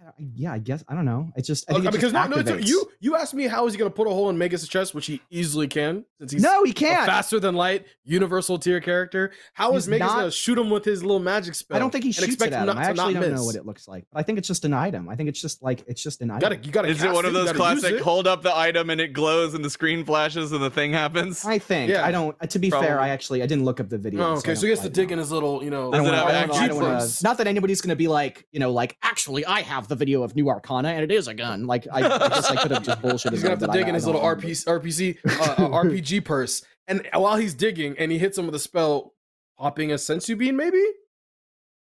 I- 0.00 0.12
Yeah, 0.34 0.52
I 0.52 0.58
guess 0.58 0.82
I 0.88 0.94
don't 0.94 1.04
know. 1.04 1.30
It's 1.36 1.46
just 1.46 1.68
I 1.70 1.74
think 1.74 1.86
Okay, 1.86 1.88
it 1.96 2.00
just 2.00 2.12
because 2.14 2.30
no, 2.30 2.36
no, 2.36 2.40
it's- 2.40 2.68
you 2.68 2.86
you 3.00 3.16
asked 3.16 3.34
me 3.34 3.46
how 3.46 3.66
is 3.66 3.74
he 3.74 3.78
going 3.78 3.90
to 3.90 3.94
put 3.94 4.06
a 4.06 4.10
hole 4.10 4.28
in 4.30 4.36
Magus' 4.38 4.66
chest, 4.68 4.94
which 4.94 5.06
he 5.06 5.20
easily 5.30 5.68
can 5.68 6.04
since 6.18 6.32
he's 6.32 6.42
no, 6.42 6.64
he 6.64 6.72
can't. 6.72 7.06
faster 7.06 7.38
than 7.40 7.54
light 7.54 7.84
universal 8.04 8.58
tier 8.58 8.80
character. 8.80 9.30
How 9.54 9.74
is 9.76 9.84
He's 9.84 9.90
Magus 9.90 10.08
not- 10.08 10.14
going 10.16 10.24
to 10.26 10.30
shoot 10.30 10.58
him 10.58 10.70
with 10.70 10.84
his 10.84 11.02
little 11.02 11.20
magic 11.20 11.54
spell? 11.54 11.76
I 11.76 11.80
don't 11.80 11.90
think 11.90 12.04
he 12.04 12.12
shoots 12.12 12.34
it 12.42 12.48
him 12.48 12.52
at 12.54 12.60
him. 12.60 12.66
not 12.66 12.76
I 12.78 12.84
actually 12.84 13.14
don't 13.14 13.34
know 13.34 13.44
what 13.44 13.54
it 13.56 13.64
looks 13.66 13.86
like, 13.88 14.04
but 14.12 14.18
I 14.20 14.22
think 14.22 14.38
it's 14.38 14.48
just 14.48 14.64
an 14.64 14.72
item. 14.74 15.08
I 15.08 15.16
think 15.16 15.28
it's 15.28 15.40
just 15.40 15.62
like 15.62 15.84
it's 15.86 16.02
just 16.02 16.20
an 16.22 16.28
You 16.28 16.34
item. 16.34 16.50
gotta, 16.50 16.64
you 16.66 16.72
gotta. 16.72 16.88
Is 16.88 17.02
it 17.02 17.12
one 17.12 17.24
of 17.24 17.32
those 17.32 17.52
classic 17.52 18.00
hold 18.00 18.26
up 18.26 18.42
the 18.42 18.56
item 18.56 18.90
and 18.90 19.00
it 19.00 19.12
glows 19.12 19.54
and 19.54 19.64
the 19.64 19.70
screen 19.70 20.04
flashes 20.04 20.52
and 20.52 20.62
the 20.62 20.70
thing 20.70 20.92
happens? 20.92 21.44
I 21.44 21.58
think. 21.58 21.90
Yeah. 21.90 22.04
I 22.06 22.10
don't. 22.10 22.36
uh, 22.40 22.46
To 22.46 22.58
be 22.58 22.70
Probably. 22.70 22.88
fair, 22.88 23.00
I 23.00 23.08
actually 23.10 23.42
I 23.42 23.46
didn't 23.46 23.64
look 23.64 23.80
up 23.80 23.88
the 23.88 23.98
video. 23.98 24.20
Oh, 24.22 24.32
okay, 24.38 24.54
so 24.54 24.62
don't 24.62 24.64
he 24.64 24.70
has 24.70 24.80
to 24.80 24.88
dig 24.88 25.12
in 25.12 25.18
his 25.18 25.30
little, 25.30 25.62
you 25.62 25.70
know. 25.70 25.92
I 25.92 25.96
don't 25.98 26.04
Does 26.04 26.12
it 26.12 26.16
wanna- 26.16 26.16
have 26.16 26.26
I 26.26 26.32
don't 26.32 26.48
wanna- 26.50 26.62
I 26.64 26.68
don't 26.68 26.76
wanna- 26.82 26.94
Jeepers? 27.00 27.22
Not 27.22 27.38
that 27.38 27.46
anybody's 27.46 27.80
going 27.80 27.90
to 27.90 27.96
be 27.96 28.08
like, 28.08 28.46
you 28.52 28.60
know, 28.60 28.72
like 28.72 28.96
actually, 29.02 29.44
I 29.46 29.60
have 29.62 29.88
the 29.90 29.96
video 29.96 30.22
of 30.22 30.34
New 30.34 30.48
Arcana 30.48 30.88
and 30.88 31.02
it 31.04 31.12
is 31.12 31.28
a 31.28 31.34
gun. 31.34 31.66
Like 31.66 31.86
I, 31.92 31.98
I 31.98 32.28
guess 32.28 32.50
I 32.50 32.56
could 32.62 32.70
have 32.70 32.82
just 32.82 33.02
bullshitted. 33.02 33.32
He's 33.32 33.42
gonna 33.42 33.50
have 33.50 33.58
to 33.58 33.66
dig 33.66 33.84
I- 33.84 33.88
in 33.88 33.94
I 33.94 33.98
his 33.98 34.06
little 34.06 34.22
remember. 34.22 34.46
RPC, 34.46 34.64
RPC 34.64 35.18
uh, 35.26 35.64
uh, 35.64 35.68
RPG 35.84 36.24
purse, 36.24 36.62
and 36.88 37.06
while 37.12 37.36
he's 37.36 37.52
digging, 37.54 37.96
and 37.98 38.10
he 38.10 38.18
hits 38.18 38.38
him 38.38 38.46
with 38.46 38.54
a 38.54 38.58
spell, 38.58 39.12
popping 39.58 39.92
a 39.92 39.96
Senzu 39.96 40.36
bean, 40.38 40.56
maybe. 40.56 40.82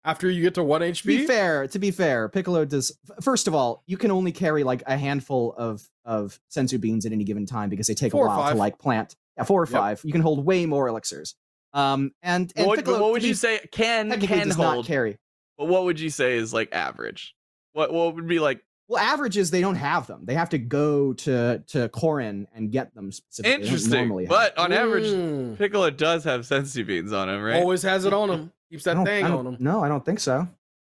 After 0.05 0.29
you 0.29 0.41
get 0.41 0.55
to 0.55 0.63
one 0.63 0.81
HP. 0.81 1.01
To 1.01 1.07
be 1.07 1.25
fair, 1.25 1.65
to 1.67 1.79
be 1.79 1.89
fair, 1.89 2.27
Piccolo 2.27 2.65
does. 2.65 2.91
First 3.21 3.47
of 3.47 3.55
all, 3.55 3.83
you 3.87 3.95
can 3.95 4.11
only 4.11 4.33
carry 4.33 4.63
like 4.65 4.83
a 4.85 4.97
handful 4.97 5.53
of 5.57 5.81
of 6.03 6.37
Senzu 6.53 6.79
beans 6.79 7.05
at 7.05 7.13
any 7.13 7.23
given 7.23 7.45
time 7.45 7.69
because 7.69 7.87
they 7.87 7.93
take 7.93 8.11
Four 8.11 8.25
a 8.25 8.27
while 8.29 8.51
to 8.51 8.57
like 8.57 8.77
plant. 8.77 9.15
Yeah, 9.37 9.45
four 9.45 9.61
or 9.63 9.65
Yep. 9.65 9.71
five. 9.71 10.01
You 10.03 10.11
can 10.11 10.19
hold 10.21 10.45
way 10.45 10.65
more 10.65 10.89
elixirs. 10.89 11.35
Um, 11.71 12.11
and 12.21 12.51
and 12.57 12.67
what, 12.67 12.79
Piccolo, 12.79 12.99
what 12.99 13.07
to 13.07 13.11
would 13.13 13.21
be 13.21 13.29
you 13.29 13.33
say 13.33 13.61
can 13.71 14.11
can 14.19 14.47
does 14.49 14.57
not 14.57 14.73
hold? 14.73 14.85
carry. 14.87 15.17
But 15.57 15.67
what 15.69 15.85
would 15.85 15.99
you 16.01 16.09
say 16.09 16.35
is 16.35 16.53
like 16.53 16.69
average? 16.73 17.33
What 17.73 17.91
what 17.93 18.15
would 18.15 18.27
be 18.27 18.39
like 18.39 18.63
Well, 18.87 19.01
averages 19.03 19.51
they 19.51 19.61
don't 19.61 19.75
have 19.75 20.07
them. 20.07 20.21
They 20.25 20.33
have 20.35 20.49
to 20.49 20.57
go 20.57 21.13
to 21.13 21.63
to 21.67 21.89
Korin 21.89 22.47
and 22.55 22.71
get 22.71 22.93
them 22.95 23.11
specifically. 23.11 23.63
Interesting? 23.65 23.91
normally 23.93 24.25
But 24.27 24.57
on 24.57 24.71
average, 24.71 25.05
Mm. 25.05 25.57
Piccolo 25.57 25.89
does 25.89 26.23
have 26.23 26.41
Senzu 26.41 26.85
beans 26.85 27.11
on 27.13 27.29
him, 27.29 27.41
right? 27.41 27.55
always 27.61 27.81
has 27.83 28.05
it 28.05 28.13
on 28.13 28.29
him. 28.29 28.51
Keeps 28.71 28.85
that 28.85 29.03
thing 29.05 29.25
on 29.25 29.45
him. 29.45 29.57
No, 29.59 29.83
I 29.83 29.87
don't 29.87 30.03
think 30.05 30.19
so. 30.19 30.47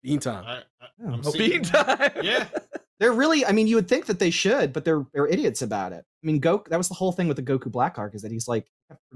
Bean 0.03 0.21
time. 0.21 0.45
I, 0.47 0.57
I, 0.85 0.89
Yeah. 0.99 1.13
I'm 1.13 1.33
Bean 1.33 1.63
time. 1.63 2.13
Yeah. 2.23 2.47
They're 2.99 3.13
really. 3.13 3.45
I 3.45 3.53
mean, 3.53 3.67
you 3.67 3.77
would 3.77 3.89
think 3.89 4.07
that 4.07 4.19
they 4.19 4.31
should, 4.31 4.73
but 4.73 4.85
they're 4.85 5.05
they're 5.13 5.27
idiots 5.27 5.63
about 5.63 5.93
it. 5.93 6.05
I 6.23 6.27
mean, 6.27 6.41
Goku. 6.41 6.69
That 6.69 6.79
was 6.79 6.89
the 6.89 6.95
whole 6.95 7.13
thing 7.13 7.29
with 7.29 7.37
the 7.37 7.43
Goku 7.43 7.71
Black 7.71 7.99
arc 7.99 8.15
is 8.15 8.23
that 8.23 8.33
he's 8.33 8.49
like 8.49 8.67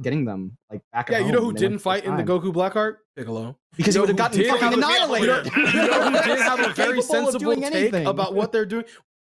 getting 0.02 0.24
them 0.24 0.56
like 0.70 0.82
back. 0.92 1.08
Yeah, 1.10 1.18
you 1.20 1.32
know 1.32 1.40
who 1.40 1.46
when 1.46 1.54
they 1.56 1.58
went 1.58 1.58
didn't 1.58 1.72
the 1.74 1.78
fight 1.82 2.04
in 2.04 2.16
the 2.16 2.22
Goku 2.24 2.52
Black 2.52 2.76
Arc? 2.76 3.00
Piccolo. 3.16 3.56
because 3.76 3.94
You 3.94 4.02
he 4.02 4.12
would 4.12 4.20
have 4.20 4.34
gotten 4.34 4.44
fucking 4.44 4.72
annihilated. 4.74 5.46
You 5.56 5.72
know, 5.72 6.10
who 6.10 6.24
did 6.26 6.38
have 6.40 6.60
a 6.60 6.72
very 6.74 7.00
sensible 7.02 7.54
take 7.54 7.64
anything. 7.64 8.06
about 8.06 8.34
what 8.34 8.52
they're 8.52 8.66
doing 8.66 8.84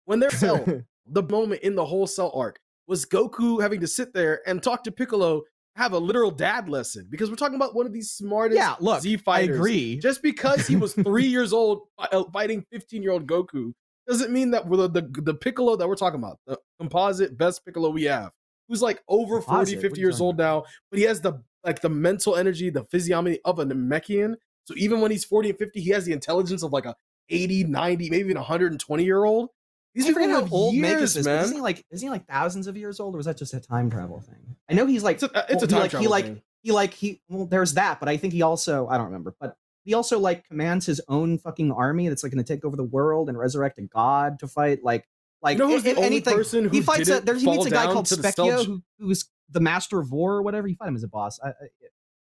when 0.05 0.19
they're 0.19 0.31
cell. 0.45 0.65
the 1.07 1.23
moment 1.23 1.61
in 1.61 1.75
the 1.75 1.85
whole 1.85 2.07
cell 2.07 2.31
arc 2.35 2.59
was 2.87 3.05
Goku 3.05 3.61
having 3.61 3.79
to 3.81 3.87
sit 3.87 4.13
there 4.13 4.41
and 4.45 4.61
talk 4.61 4.83
to 4.83 4.91
Piccolo, 4.91 5.43
have 5.75 5.93
a 5.93 5.97
literal 5.97 6.31
dad 6.31 6.67
lesson 6.69 7.07
because 7.09 7.29
we're 7.29 7.35
talking 7.35 7.55
about 7.55 7.73
one 7.75 7.85
of 7.85 7.93
these 7.93 8.11
smartest 8.11 8.57
yeah, 8.57 8.75
look, 8.79 9.01
Z 9.01 9.13
I 9.13 9.17
fighters. 9.17 9.55
agree. 9.57 9.97
Just 9.99 10.21
because 10.21 10.67
he 10.67 10.75
was 10.75 10.93
three 11.03 11.25
years 11.25 11.53
old 11.53 11.83
uh, 11.97 12.23
fighting 12.33 12.65
15 12.71 13.01
year 13.01 13.11
old 13.11 13.25
Goku 13.25 13.73
doesn't 14.07 14.31
mean 14.31 14.51
that 14.51 14.69
the, 14.69 14.87
the 14.89 15.21
the 15.21 15.33
Piccolo 15.33 15.75
that 15.75 15.87
we're 15.87 15.95
talking 15.95 16.19
about, 16.19 16.39
the 16.47 16.57
composite 16.79 17.37
best 17.37 17.63
Piccolo 17.65 17.89
we 17.89 18.03
have, 18.03 18.31
who's 18.67 18.81
like 18.81 19.01
over 19.07 19.41
40, 19.41 19.45
Composite? 19.45 19.75
What 19.77 19.81
50 19.81 20.01
years 20.01 20.21
old 20.21 20.37
now, 20.37 20.63
but 20.89 20.99
he 20.99 21.05
has 21.05 21.21
the 21.21 21.41
like 21.63 21.81
the 21.81 21.89
mental 21.89 22.35
energy, 22.35 22.69
the 22.69 22.83
physiognomy 22.83 23.39
of 23.45 23.59
a 23.59 23.65
Namekian. 23.65 24.35
So 24.65 24.73
even 24.77 25.01
when 25.01 25.11
he's 25.11 25.25
40 25.25 25.49
and 25.49 25.57
50, 25.59 25.81
he 25.81 25.89
has 25.91 26.05
the 26.05 26.13
intelligence 26.13 26.63
of 26.63 26.71
like 26.73 26.85
a 26.85 26.95
80, 27.29 27.65
90, 27.65 28.09
maybe 28.09 28.19
even 28.25 28.37
120 28.37 29.03
year 29.03 29.23
old. 29.23 29.49
These 29.95 30.09
I 30.09 30.13
forget 30.13 30.29
how 30.31 30.47
old 30.51 30.73
years, 30.73 30.81
Magus 30.93 31.15
is. 31.17 31.25
man. 31.25 31.43
Isn't 31.43 31.55
he 31.55 31.61
like 31.61 31.85
isn't 31.91 32.05
he 32.05 32.09
like 32.09 32.25
thousands 32.27 32.67
of 32.67 32.75
years 32.75 32.99
old, 32.99 33.13
or 33.15 33.17
was 33.17 33.25
that 33.27 33.37
just 33.37 33.53
a 33.53 33.59
time 33.59 33.89
travel 33.89 34.19
thing? 34.21 34.55
I 34.69 34.73
know 34.73 34.85
he's 34.85 35.03
like 35.03 35.15
It's 35.21 35.23
a, 35.23 35.37
uh, 35.37 35.45
it's 35.49 35.63
a 35.63 35.67
well, 35.67 35.67
he 35.67 35.67
time 35.67 35.79
like- 35.81 35.83
he 35.83 35.89
travel 35.91 36.09
like- 36.11 36.25
thing. 36.25 36.41
he 36.63 36.71
like 36.71 36.93
he 36.93 37.21
well 37.29 37.45
there's 37.45 37.73
that 37.75 37.99
but 37.99 38.07
i 38.09 38.15
think 38.17 38.31
he 38.33 38.41
also 38.41 38.87
i 38.87 38.95
don't 38.97 39.07
remember 39.07 39.35
but 39.39 39.55
he 39.83 39.93
also 39.93 40.19
like 40.19 40.47
commands 40.47 40.85
his 40.85 41.01
own 41.07 41.37
fucking 41.37 41.71
army 41.71 42.07
that's 42.07 42.23
like 42.23 42.31
going 42.31 42.43
to 42.43 42.53
take 42.53 42.63
over 42.65 42.75
the 42.75 42.83
world 42.83 43.29
and 43.29 43.37
resurrect 43.37 43.77
a 43.77 43.81
god 43.83 44.39
to 44.39 44.47
fight 44.47 44.83
like 44.83 45.07
like 45.41 45.57
you 45.57 45.63
know 45.63 45.67
who's 45.67 45.77
if, 45.79 45.83
the 45.83 45.89
if 45.91 45.97
only 45.97 46.07
anything 46.07 46.35
person 46.35 46.63
who 46.65 46.69
he 46.69 46.81
fights 46.81 47.09
a 47.09 47.19
there's 47.19 47.41
he 47.41 47.49
meets 47.49 47.65
a 47.65 47.69
guy 47.69 47.91
called 47.91 48.05
Spekkio 48.05 48.65
who, 48.65 48.81
who's 48.99 49.29
the 49.49 49.59
master 49.59 49.99
of 49.99 50.11
war 50.11 50.35
or 50.35 50.41
whatever 50.41 50.67
you 50.67 50.75
fight 50.75 50.87
him 50.87 50.95
as 50.95 51.03
a 51.03 51.07
boss 51.07 51.39
I, 51.43 51.49
I, 51.49 51.53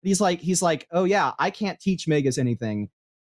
he's 0.03 0.21
like 0.21 0.41
he's 0.41 0.63
like 0.63 0.87
oh 0.93 1.05
yeah 1.05 1.33
i 1.39 1.51
can't 1.51 1.79
teach 1.81 2.09
Magus 2.09 2.39
anything 2.39 2.91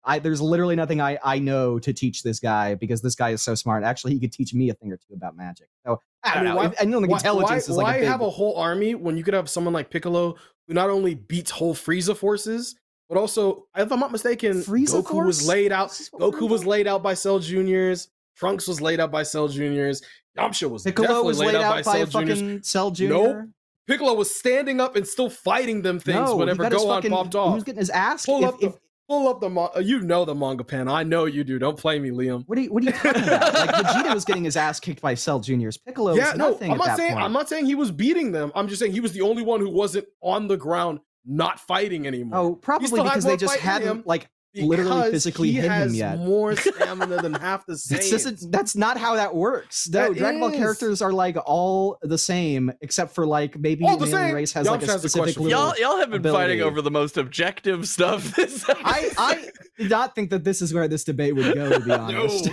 I, 0.05 0.19
there's 0.19 0.41
literally 0.41 0.75
nothing 0.75 1.01
I, 1.01 1.19
I 1.23 1.39
know 1.39 1.79
to 1.79 1.93
teach 1.93 2.23
this 2.23 2.41
guy 2.41 2.75
because 2.75 3.03
this 3.03 3.15
guy 3.15 3.31
is 3.31 3.43
so 3.43 3.55
smart. 3.55 3.85
Actually, 3.85 4.15
he 4.15 4.21
could 4.21 4.33
teach 4.33 4.53
me 4.53 4.69
a 4.69 4.75
thing 4.75 4.91
or 4.91 4.97
two 4.97 5.15
about 5.15 5.37
magic. 5.37 5.69
So 5.87 6.01
I 6.25 6.31
I 6.31 6.35
don't 6.35 6.45
mean, 6.45 6.51
know. 6.51 6.57
why- 6.57 6.65
I 6.65 6.85
don't 6.85 6.93
think 6.93 7.09
why, 7.09 7.19
intelligence 7.19 7.69
why, 7.69 7.73
is 7.73 7.77
like 7.77 7.85
why 7.85 7.97
a 7.97 8.01
big, 8.01 8.09
have 8.09 8.21
a 8.21 8.31
whole 8.31 8.57
army 8.57 8.95
when 8.95 9.17
you 9.17 9.23
could 9.23 9.35
have 9.35 9.49
someone 9.49 9.73
like 9.73 9.91
Piccolo 9.91 10.35
who 10.67 10.75
not 10.75 10.91
only 10.91 11.15
beats 11.15 11.53
whole 11.53 11.75
Frieza 11.75 12.17
forces, 12.17 12.75
but 13.13 13.21
also, 13.21 13.67
if 13.77 13.93
I'm 13.93 14.01
not 14.01 14.11
mistaken, 14.11 14.63
Frieza 14.63 15.03
Goku 15.03 15.27
was 15.27 15.47
laid 15.47 15.71
out. 15.71 15.91
This 15.91 16.01
is 16.01 16.09
what 16.13 16.23
we're 16.23 16.39
Goku 16.39 16.49
was 16.49 16.65
laid 16.65 16.87
out 16.87 17.03
by 17.03 17.13
Cell 17.13 17.39
Juniors. 17.39 18.09
Trunks 18.37 18.67
was 18.67 18.81
laid 18.81 19.01
out 19.01 19.11
by 19.11 19.23
Cell 19.23 19.49
Juniors. 19.49 20.01
Yamcha 20.39 20.71
was 20.71 20.83
Piccolo 20.83 21.09
definitely 21.09 21.29
was 21.29 21.39
laid, 21.39 21.47
laid 21.49 21.57
out, 21.57 21.63
out 21.65 21.85
by 21.85 21.93
Cell 21.93 22.07
Juniors. 22.07 22.41
fucking 22.41 22.63
Cell 22.63 22.95
Nope. 23.01 23.49
Piccolo 23.87 24.15
was 24.15 24.35
standing 24.35 24.81
up 24.81 24.97
and 24.97 25.07
still 25.07 25.29
fighting 25.29 25.83
them 25.83 26.01
things 26.01 26.31
no, 26.31 26.37
whenever 26.37 26.65
Gohan 26.65 26.89
fucking, 26.89 27.11
popped 27.11 27.35
off. 27.35 27.63
getting 27.67 27.81
his 27.81 27.91
ass. 27.91 28.25
Pull 28.25 28.45
if, 28.45 28.49
up 28.49 28.61
the, 28.61 28.67
if, 28.69 28.75
pull 29.09 29.29
up 29.29 29.41
the, 29.43 29.51
ma- 29.51 29.69
uh, 29.77 29.81
you 29.81 30.01
know 30.01 30.25
the 30.25 30.35
manga 30.35 30.65
pen. 30.65 30.89
I 30.89 31.03
know 31.03 31.27
you 31.27 31.45
do. 31.45 31.59
Don't 31.59 31.77
play 31.77 31.99
me, 31.99 32.11
Liam. 32.11 32.45
what 32.47 32.57
are 32.57 32.63
you 32.63 32.73
what 32.73 32.83
are 32.83 32.87
you 32.87 32.93
talking 32.93 33.25
about? 33.25 33.53
like 33.53 33.71
Vegeta 33.87 34.15
was 34.15 34.25
getting 34.25 34.45
his 34.45 34.57
ass 34.57 34.81
kicked 34.81 35.03
by 35.03 35.15
Cell 35.15 35.41
Juniors. 35.41 35.77
Piccolo 35.77 36.15
yeah, 36.15 36.33
no, 36.35 36.51
nothing 36.51 36.71
I'm 36.71 36.79
not 36.79 36.97
saying 36.97 37.13
point. 37.13 37.25
I'm 37.25 37.33
not 37.33 37.49
saying 37.51 37.67
he 37.67 37.75
was 37.75 37.91
beating 37.91 38.33
them. 38.33 38.53
I'm 38.55 38.69
just 38.69 38.81
saying 38.81 38.93
he 38.93 39.01
was 39.01 39.13
the 39.13 39.21
only 39.21 39.43
one 39.43 39.61
who 39.61 39.69
wasn't 39.69 40.07
on 40.23 40.49
the 40.49 40.57
ground, 40.57 41.01
not 41.25 41.61
fighting 41.61 42.07
anymore. 42.07 42.39
oh, 42.39 42.55
probably 42.57 42.89
because 43.03 43.25
they 43.25 43.37
just 43.37 43.55
fight 43.55 43.61
in 43.63 43.67
hadn't 43.69 43.89
him. 43.89 44.03
like 44.07 44.29
literally 44.55 45.11
physically 45.11 45.49
he 45.49 45.55
hit 45.55 45.65
him 45.65 45.71
has 45.71 45.97
yet. 45.97 46.19
more 46.19 46.55
stamina 46.57 47.23
than 47.23 47.33
half 47.33 47.65
the 47.65 47.73
That's 47.89 48.11
Saiyans. 48.13 48.51
that's 48.51 48.77
not 48.77 48.99
how 48.99 49.15
that 49.15 49.35
works. 49.35 49.89
No, 49.89 50.09
That 50.13 50.19
Dragon 50.19 50.41
Ball 50.41 50.51
characters 50.51 51.01
are 51.01 51.11
like 51.13 51.37
all 51.47 51.97
the 52.03 52.19
same, 52.19 52.71
except 52.83 53.15
for 53.15 53.27
like 53.27 53.59
maybe 53.59 53.85
All 53.87 53.95
an 53.95 53.99
the 54.01 54.05
alien 54.09 54.27
same. 54.29 54.35
race 54.35 54.53
has 54.53 54.67
Yamcha 54.67 54.71
like 54.73 54.83
a 54.83 54.87
has 54.87 55.05
a 55.05 55.09
specific 55.09 55.43
Y'all, 55.49 55.73
y'all 55.79 55.97
have 55.97 56.11
been 56.11 56.23
fighting 56.23 56.61
over 56.61 56.83
the 56.83 56.91
most 56.91 57.17
objective 57.17 57.89
stuff. 57.89 58.35
This 58.37 58.65
I 58.69 59.11
I 59.17 59.49
did 59.79 59.91
not 59.91 60.15
think 60.15 60.29
that 60.31 60.45
this 60.45 60.61
is 60.61 60.75
where 60.75 60.87
this 60.87 61.05
debate 61.05 61.35
would 61.35 61.55
go. 61.55 61.71
To 61.71 61.81
be 61.81 61.91
honest, 61.93 62.49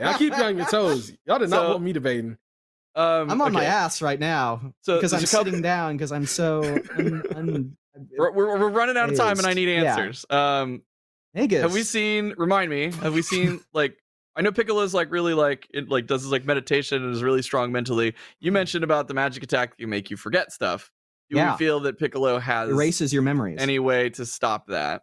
I'll 0.00 0.16
keep 0.18 0.36
you 0.36 0.44
on 0.44 0.56
your 0.58 0.66
toes. 0.66 1.12
Y'all 1.26 1.38
did 1.40 1.50
not 1.50 1.56
So- 1.62 1.70
want 1.72 1.82
me 1.82 1.92
debating. 1.92 2.36
Um, 2.96 3.30
I'm 3.30 3.40
on 3.40 3.52
my 3.52 3.64
ass 3.64 4.02
right 4.02 4.18
now 4.18 4.72
So 4.82 4.96
because 4.96 5.12
I'm 5.12 5.20
there's 5.20 5.30
couple- 5.30 5.46
sitting 5.46 5.62
down 5.62 5.96
because 5.96 6.12
I'm 6.12 6.26
so. 6.26 6.62
Un, 6.96 7.22
un, 7.36 7.76
We're, 8.16 8.32
we're, 8.32 8.58
we're 8.58 8.70
running 8.70 8.96
out 8.96 9.10
of 9.10 9.16
time, 9.16 9.38
and 9.38 9.46
I 9.46 9.52
need 9.54 9.68
Yeah. 9.68 9.90
answers. 9.96 10.24
Um, 10.30 10.82
Vegas. 11.34 11.62
have 11.62 11.72
we 11.72 11.82
seen? 11.82 12.34
Remind 12.36 12.70
me. 12.70 12.90
Have 13.02 13.14
we 13.14 13.22
seen 13.22 13.60
like? 13.72 13.96
I 14.36 14.42
know 14.42 14.52
Piccolo's 14.52 14.94
like 14.94 15.10
really 15.10 15.34
like 15.34 15.66
it 15.74 15.88
like 15.88 16.06
does 16.06 16.22
his 16.22 16.30
like 16.32 16.44
meditation 16.44 17.04
and 17.04 17.14
is 17.14 17.22
really 17.22 17.42
strong 17.42 17.72
mentally. 17.72 18.14
You 18.40 18.52
mentioned 18.52 18.84
about 18.84 19.06
the 19.08 19.14
magic 19.14 19.42
attack 19.42 19.70
that 19.70 19.80
you 19.80 19.86
make 19.88 20.10
you 20.10 20.16
forget 20.16 20.52
stuff. 20.52 20.90
Do 21.30 21.36
Yeah. 21.36 21.52
we 21.52 21.58
feel 21.58 21.80
that 21.80 21.98
Piccolo 21.98 22.38
has 22.38 22.70
erases 22.70 23.12
your 23.12 23.22
memories? 23.22 23.58
any 23.60 23.78
way 23.78 24.08
to 24.10 24.24
stop 24.26 24.66
that? 24.68 25.02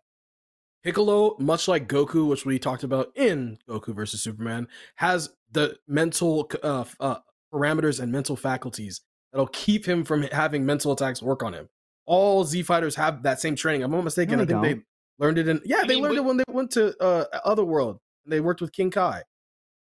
Piccolo, 0.83 1.35
much 1.39 1.67
like 1.67 1.87
Goku, 1.87 2.27
which 2.29 2.45
we 2.45 2.59
talked 2.59 2.83
about 2.83 3.11
in 3.15 3.57
Goku 3.69 3.93
versus 3.93 4.21
Superman, 4.21 4.67
has 4.95 5.29
the 5.51 5.77
mental 5.87 6.49
uh, 6.63 6.85
uh, 6.99 7.17
parameters 7.53 7.99
and 7.99 8.11
mental 8.11 8.35
faculties 8.35 9.01
that'll 9.31 9.47
keep 9.47 9.85
him 9.85 10.03
from 10.03 10.23
having 10.23 10.65
mental 10.65 10.91
attacks 10.91 11.21
work 11.21 11.43
on 11.43 11.53
him. 11.53 11.67
All 12.05 12.43
Z 12.45 12.63
fighters 12.63 12.95
have 12.95 13.23
that 13.23 13.39
same 13.41 13.55
training. 13.55 13.83
I'm 13.83 13.91
not 13.91 14.03
mistaken. 14.03 14.37
No, 14.37 14.43
I 14.43 14.45
they 14.45 14.53
think 14.53 14.61
they 14.63 14.73
don't. 14.75 14.83
learned 15.19 15.37
it 15.39 15.47
in 15.47 15.61
yeah, 15.65 15.77
I 15.83 15.87
they 15.87 15.95
mean, 15.95 16.03
learned 16.03 16.15
but- 16.15 16.21
it 16.21 16.25
when 16.25 16.37
they 16.37 16.43
went 16.49 16.71
to 16.71 16.95
uh, 17.03 17.25
Otherworld 17.43 17.99
and 18.25 18.31
they 18.33 18.39
worked 18.39 18.61
with 18.61 18.71
King 18.71 18.91
Kai. 18.91 19.23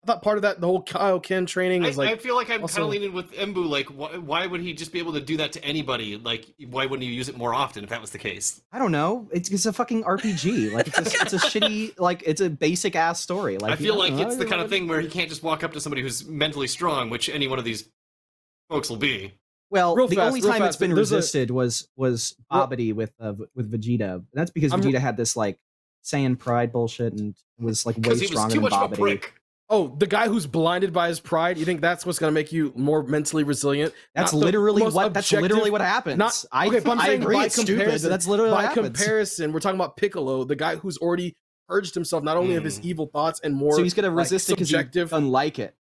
I 0.07 0.13
thought 0.13 0.23
part 0.23 0.39
of 0.39 0.43
that 0.43 0.61
the 0.61 0.69
whole 0.69 0.85
Kaio-ken 0.85 1.47
training 1.47 1.85
I, 1.85 1.89
is 1.89 1.99
like 1.99 2.11
I 2.11 2.17
feel 2.17 2.37
like 2.37 2.49
I'm 2.49 2.61
kind 2.61 2.79
of 2.79 2.89
leaning 2.89 3.13
with 3.13 3.33
Embu. 3.33 3.69
Like, 3.69 3.87
why, 3.87 4.17
why 4.19 4.47
would 4.47 4.61
he 4.61 4.73
just 4.73 4.93
be 4.93 5.01
able 5.01 5.13
to 5.15 5.21
do 5.21 5.37
that 5.39 5.51
to 5.55 5.65
anybody? 5.65 6.17
Like, 6.17 6.47
why 6.71 6.87
wouldn't 6.87 7.03
he 7.03 7.13
use 7.13 7.29
it 7.29 7.37
more 7.37 7.53
often 7.53 7.83
if 7.83 7.91
that 7.91 8.01
was 8.01 8.11
the 8.11 8.19
case? 8.19 8.63
I 8.71 8.79
don't 8.79 8.93
know. 8.93 9.29
It's, 9.33 9.51
it's 9.51 9.67
a 9.67 9.73
fucking 9.73 10.05
RPG. 10.05 10.73
Like 10.73 10.87
it's 10.87 10.99
a, 10.99 11.23
it's 11.23 11.33
a 11.33 11.39
shitty 11.39 11.99
like 11.99 12.23
it's 12.25 12.41
a 12.41 12.49
basic 12.49 12.95
ass 12.95 13.21
story. 13.21 13.59
Like 13.59 13.73
I 13.73 13.77
feel 13.77 13.99
like 13.99 14.13
it's 14.13 14.37
the 14.37 14.47
kind 14.47 14.63
of 14.63 14.71
thing 14.71 14.87
where 14.87 15.01
he 15.01 15.09
can't 15.09 15.29
just 15.29 15.43
walk 15.43 15.65
up 15.65 15.73
to 15.73 15.81
somebody 15.81 16.03
who's 16.03 16.25
mentally 16.25 16.69
strong, 16.69 17.11
which 17.11 17.29
any 17.29 17.49
one 17.49 17.59
of 17.59 17.65
these 17.65 17.89
folks 18.71 18.89
will 18.89 18.97
be. 18.97 19.35
Well, 19.71 19.97
Real 19.97 20.07
the 20.07 20.15
fast, 20.15 20.29
only 20.29 20.41
real 20.41 20.53
time 20.53 20.63
it's 20.63 20.77
been 20.77 20.95
there's 20.95 21.11
a- 21.11 21.17
resisted 21.17 21.51
was 21.51 21.89
was 21.97 22.37
Well- 22.49 22.69
Babidi 22.69 22.95
with 22.95 23.13
uh, 23.19 23.35
with 23.57 23.73
Vegeta. 23.73 24.25
That's 24.33 24.53
because 24.53 24.73
I'm- 24.73 24.83
Vegeta 24.83 25.01
had 25.01 25.17
this 25.17 25.37
like 25.37 25.59
Saiyan 26.05 26.39
pride 26.39 26.71
bullshit 26.71 27.15
and 27.15 27.35
was 27.59 27.85
like 27.85 27.97
way 27.97 28.03
Because 28.03 28.21
he 28.21 28.27
was 28.27 28.31
stronger 28.31 28.55
too 28.55 28.61
than 28.61 28.71
much 28.71 29.33
of 29.71 29.81
a 29.81 29.89
Babidi. 29.89 29.89
prick. 29.89 29.93
Oh, 29.93 29.97
the 29.99 30.07
guy 30.07 30.29
who's 30.29 30.47
blinded 30.47 30.93
by 30.93 31.09
his 31.09 31.21
pride. 31.21 31.59
You 31.59 31.65
think 31.65 31.81
that's 31.81 32.07
what's 32.07 32.19
going 32.19 32.31
to 32.31 32.35
make 32.35 32.53
you 32.53 32.73
more 32.77 33.03
mentally 33.03 33.45
resilient? 33.45 33.93
That's 34.15 34.33
Not 34.33 34.43
literally 34.45 34.83
what. 34.83 35.13
That's 35.15 35.33
literally 35.33 35.71
what 35.71 35.81
happens. 35.81 36.19
not- 36.19 36.45
I, 36.53 36.69
okay, 36.69 36.81
but 36.81 36.93
I'm 36.93 37.01
I 37.01 37.07
saying 37.07 37.23
agree. 37.23 37.37
by 37.37 37.45
It's 37.47 37.55
stupid, 37.57 37.73
but 37.79 37.83
comparison- 37.83 38.11
that's 38.11 38.27
literally 38.27 38.53
by 38.53 38.73
comparison, 38.73 39.53
we're 39.53 39.61
talking 39.61 39.79
about 39.79 39.97
Piccolo, 39.97 40.45
the 40.45 40.57
guy 40.57 40.77
who's 40.77 40.99
already 40.99 41.35
purged 41.69 41.95
himself 41.95 42.23
not 42.23 42.37
only 42.37 42.55
of 42.55 42.63
his 42.63 42.79
Mm. 42.79 42.85
evil 42.85 43.07
thoughts 43.13 43.41
and 43.43 43.53
more. 43.55 43.73
so 43.75 43.83
he's 43.83 43.93
gonna 43.93 44.09
like, 44.09 44.19
resist 44.25 44.49
it 44.49 44.53
because 44.53 44.69
he 44.69 44.75
subjective. 44.75 45.11
doesn't 45.11 45.33
it. 45.59 45.75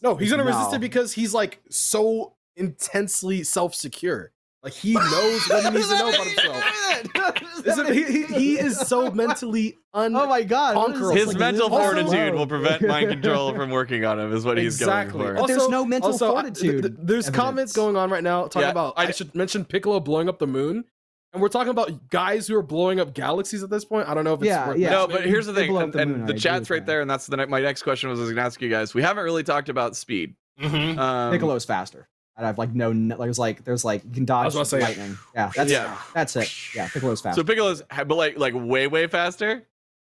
No, 0.00 0.14
he's 0.14 0.30
gonna 0.30 0.44
resist 0.44 0.72
it 0.74 0.80
because 0.80 1.12
he's 1.12 1.34
like 1.34 1.60
so 1.70 2.36
intensely 2.56 3.42
self-secure. 3.42 4.30
Like 4.62 4.74
he 4.74 4.94
knows 4.94 5.48
what 5.48 5.64
he 5.64 5.70
needs 5.70 5.88
to 5.88 5.94
know 5.98 6.08
about 6.10 6.26
himself. 6.26 6.64
Is 7.64 7.78
it- 7.78 7.94
he, 7.94 8.02
he, 8.04 8.24
he 8.24 8.58
is 8.58 8.78
so 8.78 9.10
mentally 9.10 9.76
un. 9.92 10.14
Oh 10.14 10.26
my 10.26 10.42
god! 10.42 10.76
what 10.76 10.90
is 10.90 10.92
Conquerable. 10.98 11.16
His 11.16 11.26
like, 11.28 11.36
mental 11.38 11.68
live 11.68 11.72
Also- 11.80 11.94
fortitude 12.02 12.32
low? 12.32 12.38
will 12.38 12.46
prevent 12.46 12.82
mind 12.86 13.08
control 13.10 13.54
from 13.54 13.70
working 13.70 14.04
on 14.04 14.20
him. 14.20 14.32
Is 14.32 14.44
what 14.44 14.58
he's 14.58 14.80
exactly. 14.80 15.20
going 15.22 15.34
But 15.36 15.40
for. 15.42 15.46
there's 15.48 15.68
no 15.68 15.84
mental 15.84 16.12
also, 16.12 16.32
fortitude 16.32 16.82
th- 16.82 16.94
th- 16.94 17.06
there's 17.06 17.26
evidence. 17.28 17.36
comments 17.44 17.72
going 17.72 17.96
on 17.96 18.10
right 18.10 18.22
now 18.22 18.44
talking 18.44 18.62
Yeah, 18.62 18.70
about. 18.70 18.94
I- 18.96 19.06
I, 19.06 19.10
should 19.12 19.34
mention 19.34 19.64
Piccolo 19.64 20.00
blowing 20.00 20.28
up 20.28 20.38
the 20.38 20.46
moon, 20.46 20.84
and 21.32 21.40
we're 21.42 21.48
talking 21.48 21.70
about 21.70 22.10
guys 22.10 22.46
who 22.46 22.56
are 22.56 22.62
blowing 22.62 23.00
up 23.00 23.14
galaxies 23.14 23.62
at 23.62 23.70
this 23.70 23.84
point. 23.84 24.08
I 24.08 24.14
don't 24.14 24.24
know 24.24 24.34
if 24.34 24.40
it's 24.40 24.46
Yeah, 24.48 24.68
worth 24.68 24.78
yeah. 24.78 24.90
no, 24.90 25.06
but 25.08 25.24
here's 25.24 25.46
the 25.46 25.54
thing, 25.54 25.76
and, 25.76 25.92
the 25.92 25.98
and 26.00 26.10
moon, 26.18 26.26
the 26.26 26.34
chat's 26.34 26.70
right 26.70 26.80
that. 26.80 26.86
there, 26.86 27.00
and 27.00 27.08
that's 27.10 27.26
the 27.26 27.46
my 27.46 27.60
next 27.60 27.82
question 27.82 28.10
was 28.10 28.18
I 28.18 28.22
was 28.22 28.30
going 28.30 28.36
to 28.36 28.42
ask 28.42 28.60
you 28.62 28.68
guys. 28.70 28.94
We 28.94 29.02
haven't 29.02 29.24
really 29.24 29.42
talked 29.42 29.68
about 29.68 29.96
speed. 29.96 30.34
Mm-hmm. 30.60 30.98
Um, 30.98 31.32
Piccolo's 31.32 31.64
faster. 31.64 32.08
And 32.36 32.46
I've 32.46 32.58
like 32.58 32.74
no, 32.74 32.92
no 32.92 33.16
there's 33.16 33.38
like 33.38 33.64
there's 33.64 33.84
like 33.84 34.04
you 34.04 34.10
can 34.10 34.24
dodge 34.24 34.46
was 34.46 34.54
about 34.56 34.64
to 34.64 34.68
say- 34.70 34.80
lightning. 34.80 35.18
Yeah, 35.34 35.52
that's 35.54 35.70
Yeah. 35.70 35.96
that's 36.14 36.34
it. 36.36 36.52
Yeah, 36.74 36.88
Piccolo's 36.88 37.20
fast. 37.20 37.36
So 37.36 37.44
Piccolo's, 37.44 37.82
ha- 37.90 38.04
but 38.04 38.16
like 38.16 38.38
like 38.38 38.54
way 38.56 38.86
way 38.88 39.06
faster. 39.06 39.62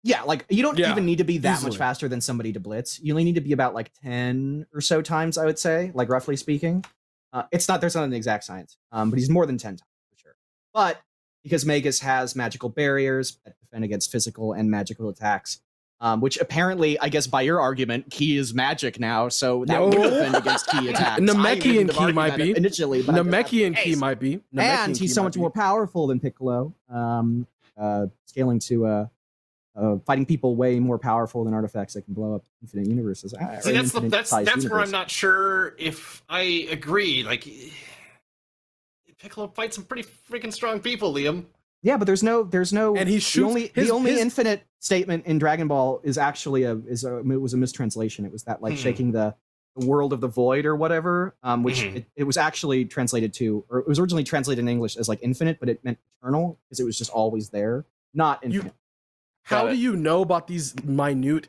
yeah, 0.05 0.23
like 0.23 0.45
you 0.49 0.63
don't 0.63 0.79
Yeah, 0.79 0.91
even 0.93 1.07
need 1.07 1.19
to 1.19 1.25
be 1.25 1.39
that 1.39 1.55
easily. 1.57 1.71
much 1.71 1.79
faster 1.79 2.07
than 2.09 2.21
somebody 2.21 2.53
to 2.53 2.61
blitz. 2.61 3.01
You 3.01 3.13
only 3.15 3.25
need 3.25 3.35
to 3.35 3.41
be 3.41 3.53
about 3.53 3.75
like 3.75 3.91
ten 4.03 4.67
or 4.73 4.81
so 4.81 5.03
times, 5.03 5.37
I 5.39 5.45
would 5.45 5.59
say, 5.59 5.91
like 5.95 6.09
roughly 6.09 6.37
speaking. 6.37 6.85
Uh, 7.33 7.45
it's 7.51 7.67
not 7.67 7.81
there's 7.81 7.97
not 7.97 8.05
an 8.05 8.13
exact 8.13 8.45
science, 8.45 8.77
um, 8.93 9.11
but 9.11 9.19
he's 9.19 9.29
more 9.29 9.45
than 9.45 9.59
ten 9.59 9.73
times 9.77 9.83
for 10.13 10.19
sure. 10.21 10.37
But 10.73 11.01
because 11.43 11.67
Magus 11.67 11.99
has 12.01 12.37
magical 12.37 12.69
barriers 12.69 13.39
that 13.45 13.55
defend 13.61 13.83
against 13.85 14.13
physical 14.13 14.53
and 14.53 14.71
magical 14.71 15.09
attacks. 15.09 15.61
Um, 16.05 16.21
which 16.21 16.37
apparently, 16.37 16.99
I 17.01 17.09
guess, 17.09 17.27
by 17.27 17.41
your 17.41 17.63
argument, 17.63 18.11
ki 18.11 18.37
is 18.37 18.53
magic 18.53 19.01
now, 19.01 19.31
so 19.31 19.65
that 19.65 19.81
would 19.81 19.95
No. 19.95 20.11
defend 20.11 20.35
against 20.35 20.69
ki 20.69 20.89
attacks. 20.91 21.23
Namekian 21.23 21.91
ki 21.91 22.13
might 22.13 22.37
be. 22.37 22.55
initially, 22.55 23.01
but 23.01 23.15
I 23.15 23.23
guess 23.23 23.25
that's 23.33 23.51
the 23.51 23.57
Namekian 23.65 23.75
ki 23.77 23.83
case. 23.85 23.97
might 23.97 24.21
be. 24.21 24.35
and 24.35 24.43
Namekian 24.55 24.93
ki 24.93 24.99
he's 25.01 25.15
so 25.15 25.23
much 25.23 25.33
be. 25.33 25.41
more 25.41 25.51
powerful 25.51 26.07
than 26.07 26.21
Piccolo. 26.21 26.75
Um, 26.91 27.47
uh, 27.79 28.09
scaling 28.27 28.59
to 28.59 28.85
uh, 28.87 29.07
uh, 29.77 29.97
fighting 30.05 30.27
people 30.27 30.57
way 30.57 30.79
more 30.79 30.99
powerful 30.99 31.43
than 31.43 31.55
artifacts 31.55 31.95
that 31.95 32.03
can 32.03 32.13
blow 32.13 32.35
up 32.35 32.45
infinite 32.61 32.87
universes. 32.87 33.33
uh, 33.33 33.39
See, 33.63 33.71
or 33.71 33.73
that's 33.73 33.93
the, 33.93 33.97
infinite 34.01 34.11
that's 34.11 34.29
sized 34.29 34.47
that's 34.47 34.69
where 34.69 34.81
I'm 34.81 34.91
not 34.91 35.11
sure 35.11 35.75
if 35.79 36.23
I 36.29 36.69
agree. 36.71 37.23
Like, 37.25 37.49
Piccolo 39.19 39.49
fights 39.49 39.77
some 39.77 39.85
pretty 39.87 40.07
freaking 40.31 40.53
strong 40.53 40.81
people, 40.81 41.15
Liam. 41.15 41.47
Yeah, 41.85 41.99
but 41.99 42.07
there's 42.07 42.23
no, 42.23 42.43
there's 42.45 42.73
no, 42.73 42.97
And 42.97 43.09
he 43.09 43.19
the 43.19 43.43
only, 43.45 43.71
his- 43.75 43.89
the 43.89 43.93
only 43.95 44.13
his- 44.13 44.21
infinite 44.21 44.63
statement 44.81 45.27
in 45.27 45.39
Dragon 45.39 45.69
Ball 45.69 46.01
is 46.03 46.17
actually 46.19 46.63
a 46.65 46.75
is 46.89 47.05
a 47.05 47.19
it 47.19 47.41
was 47.41 47.53
a 47.55 47.59
mistranslation. 47.59 48.25
It 48.25 48.33
was 48.33 48.43
that 48.45 48.63
like 48.63 48.73
Hmm. 48.73 48.79
shaking 48.79 49.13
the, 49.13 49.35
the 49.77 49.87
world 49.87 50.13
of 50.15 50.21
the 50.23 50.27
void 50.29 50.65
or 50.65 50.75
whatever, 50.77 51.37
um, 51.43 51.63
which 51.63 51.81
Mhm. 51.83 51.97
it, 51.97 52.07
it 52.17 52.25
was 52.25 52.37
actually 52.39 52.87
translated 52.87 53.35
to, 53.35 53.65
or 53.69 53.81
it 53.81 53.87
was 53.87 53.99
originally 53.99 54.25
translated 54.25 54.63
in 54.63 54.69
English 54.69 54.97
as 54.97 55.09
like 55.11 55.19
infinite, 55.23 55.61
but 55.61 55.69
it 55.69 55.85
meant 55.85 55.99
eternal 56.23 56.59
because 56.69 56.81
it 56.81 56.85
was 56.85 56.97
just 56.97 57.11
always 57.11 57.51
there, 57.51 57.85
not 58.15 58.43
You- 58.43 58.51
infinite. 58.61 58.75
How 59.43 59.69
do 59.69 59.77
you 59.77 59.95
know 59.95 60.23
about 60.23 60.47
these 60.47 60.75
minute 60.85 61.49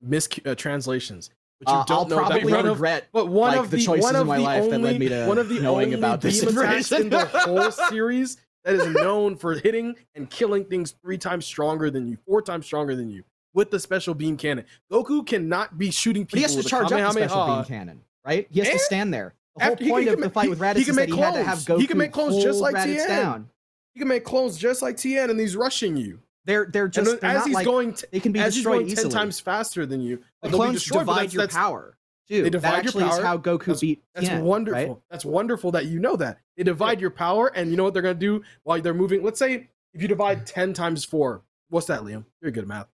mis 0.00 0.26
uh, 0.46 0.54
translations? 0.54 1.28
But 1.60 1.70
you 1.72 1.78
Uh, 1.78 1.84
don't 1.84 1.98
I'll 1.98 2.04
know 2.08 2.16
probably 2.16 2.40
that 2.52 2.56
one 2.56 2.66
of 2.66 2.76
regret 2.80 3.08
But 3.12 3.26
one 3.28 3.50
like, 3.50 3.60
of 3.60 3.70
the 3.70 3.76
the, 3.76 3.84
choices 3.84 4.04
one 4.04 4.14
in 4.14 4.20
of 4.22 4.26
my 4.28 4.36
the 4.38 4.42
life 4.44 4.70
that 4.70 4.80
led 4.80 4.98
me 4.98 5.08
to 5.08 5.26
one 5.26 5.36
of 5.38 5.48
the 5.50 5.60
knowing 5.60 5.86
only 5.88 5.98
about 5.98 6.20
this 6.22 6.42
information. 6.42 7.02
in 7.02 7.08
the 7.10 7.24
whole 7.26 7.70
series 7.90 8.38
that 8.68 8.86
is 8.86 8.94
known 8.94 9.36
for 9.36 9.54
hitting 9.54 9.96
and 10.14 10.28
killing 10.28 10.64
things 10.64 10.94
three 11.02 11.16
times 11.18 11.46
stronger 11.46 11.90
than 11.90 12.06
you, 12.06 12.18
four 12.26 12.42
times 12.42 12.66
stronger 12.66 12.94
than 12.94 13.08
you, 13.10 13.24
with 13.54 13.70
the 13.70 13.80
special 13.80 14.14
beam 14.14 14.36
cannon. 14.36 14.64
Goku 14.92 15.26
cannot 15.26 15.78
be 15.78 15.90
shooting 15.90 16.24
But 16.24 16.34
he 16.36 16.42
has 16.42 16.52
to 16.52 16.58
with 16.58 16.66
charge 16.68 16.92
up 16.92 17.00
the 17.00 17.10
special 17.12 17.46
beam 17.46 17.64
cannon, 17.64 18.00
right? 18.24 18.46
He 18.50 18.60
has 18.60 18.68
to 18.70 18.78
stand 18.78 19.12
there. 19.14 19.34
The 19.56 19.64
whole 19.64 19.72
after- 19.72 19.84
he 19.84 19.90
point 19.90 20.04
can 20.04 20.14
of 20.14 20.20
the 20.20 20.30
fight 20.30 20.42
he- 20.44 20.48
with 20.50 20.58
he 20.58 20.64
Raditz 20.64 20.72
can 20.84 20.90
is 20.90 20.96
that 20.96 21.08
he 21.08 21.16
had 21.16 21.34
to 21.34 21.42
have. 21.42 21.58
Goku 21.60 21.80
He 21.80 21.86
can 21.86 21.98
make 21.98 22.12
clones 22.12 22.42
just 22.42 22.60
like 22.60 22.74
Raditz 22.74 22.84
Tien. 22.96 23.08
down. 23.08 23.50
He 23.94 24.00
can 24.00 24.08
make 24.08 24.24
clones 24.24 24.56
just 24.58 24.82
like 24.82 24.96
Tien, 24.98 25.30
and 25.30 25.40
he's 25.40 25.56
rushing 25.56 25.96
you. 25.96 26.20
They're 26.44 26.66
they're 26.66 26.88
just 26.88 27.20
they're 27.20 27.30
as 27.30 27.44
he's 27.44 27.54
like 27.54 27.64
going, 27.66 27.94
t- 27.94 28.06
they 28.12 28.20
can 28.20 28.32
be 28.32 28.38
as 28.40 28.54
he's 28.54 28.62
destroyed 28.62 28.84
going 28.86 28.94
ten 28.96 29.08
times 29.10 29.40
faster 29.40 29.84
than 29.84 30.00
you, 30.00 30.22
the 30.42 30.50
clones 30.50 30.84
divide 30.84 31.32
your 31.32 31.42
that's- 31.42 31.54
power. 31.56 31.97
Too. 32.28 32.42
They 32.42 32.50
divide 32.50 32.70
that 32.70 32.94
your 32.94 33.02
actually 33.02 33.04
is 33.04 33.10
power. 33.16 33.22
how 33.24 33.38
Goku 33.38 33.58
That's- 33.60 33.80
beat 33.80 34.02
That's 34.14 34.28
Tien, 34.28 34.44
wonderful. 34.44 34.94
right? 34.94 35.02
That's 35.10 35.24
wonderful 35.24 35.72
that 35.72 35.86
you 35.86 35.98
know 35.98 36.16
that. 36.16 36.38
They 36.56 36.62
divide 36.62 37.00
your 37.00 37.10
power, 37.10 37.48
and 37.54 37.70
you 37.70 37.76
know 37.76 37.84
what 37.84 37.94
they're 37.94 38.02
gonna 38.02 38.14
do 38.14 38.42
while 38.64 38.80
they're 38.80 38.92
moving. 38.94 39.22
Let's 39.22 39.38
say 39.38 39.68
if 39.94 40.02
you 40.02 40.08
divide 40.08 40.46
ten 40.46 40.72
times 40.74 41.04
four, 41.04 41.42
what's 41.70 41.86
that, 41.86 42.00
Liam? 42.02 42.24
You're 42.42 42.50
good 42.50 42.64
at 42.64 42.68
math. 42.68 42.88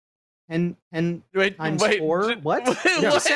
And 0.49 0.77
and 0.93 1.23
Wait, 1.35 1.57
Times 1.57 1.83
wait, 1.83 1.99
four? 1.99 2.35
j- 2.35 2.41
What? 2.43 2.67
Wait, 2.67 2.77
Yeah. 3.01 3.11
what? 3.11 3.31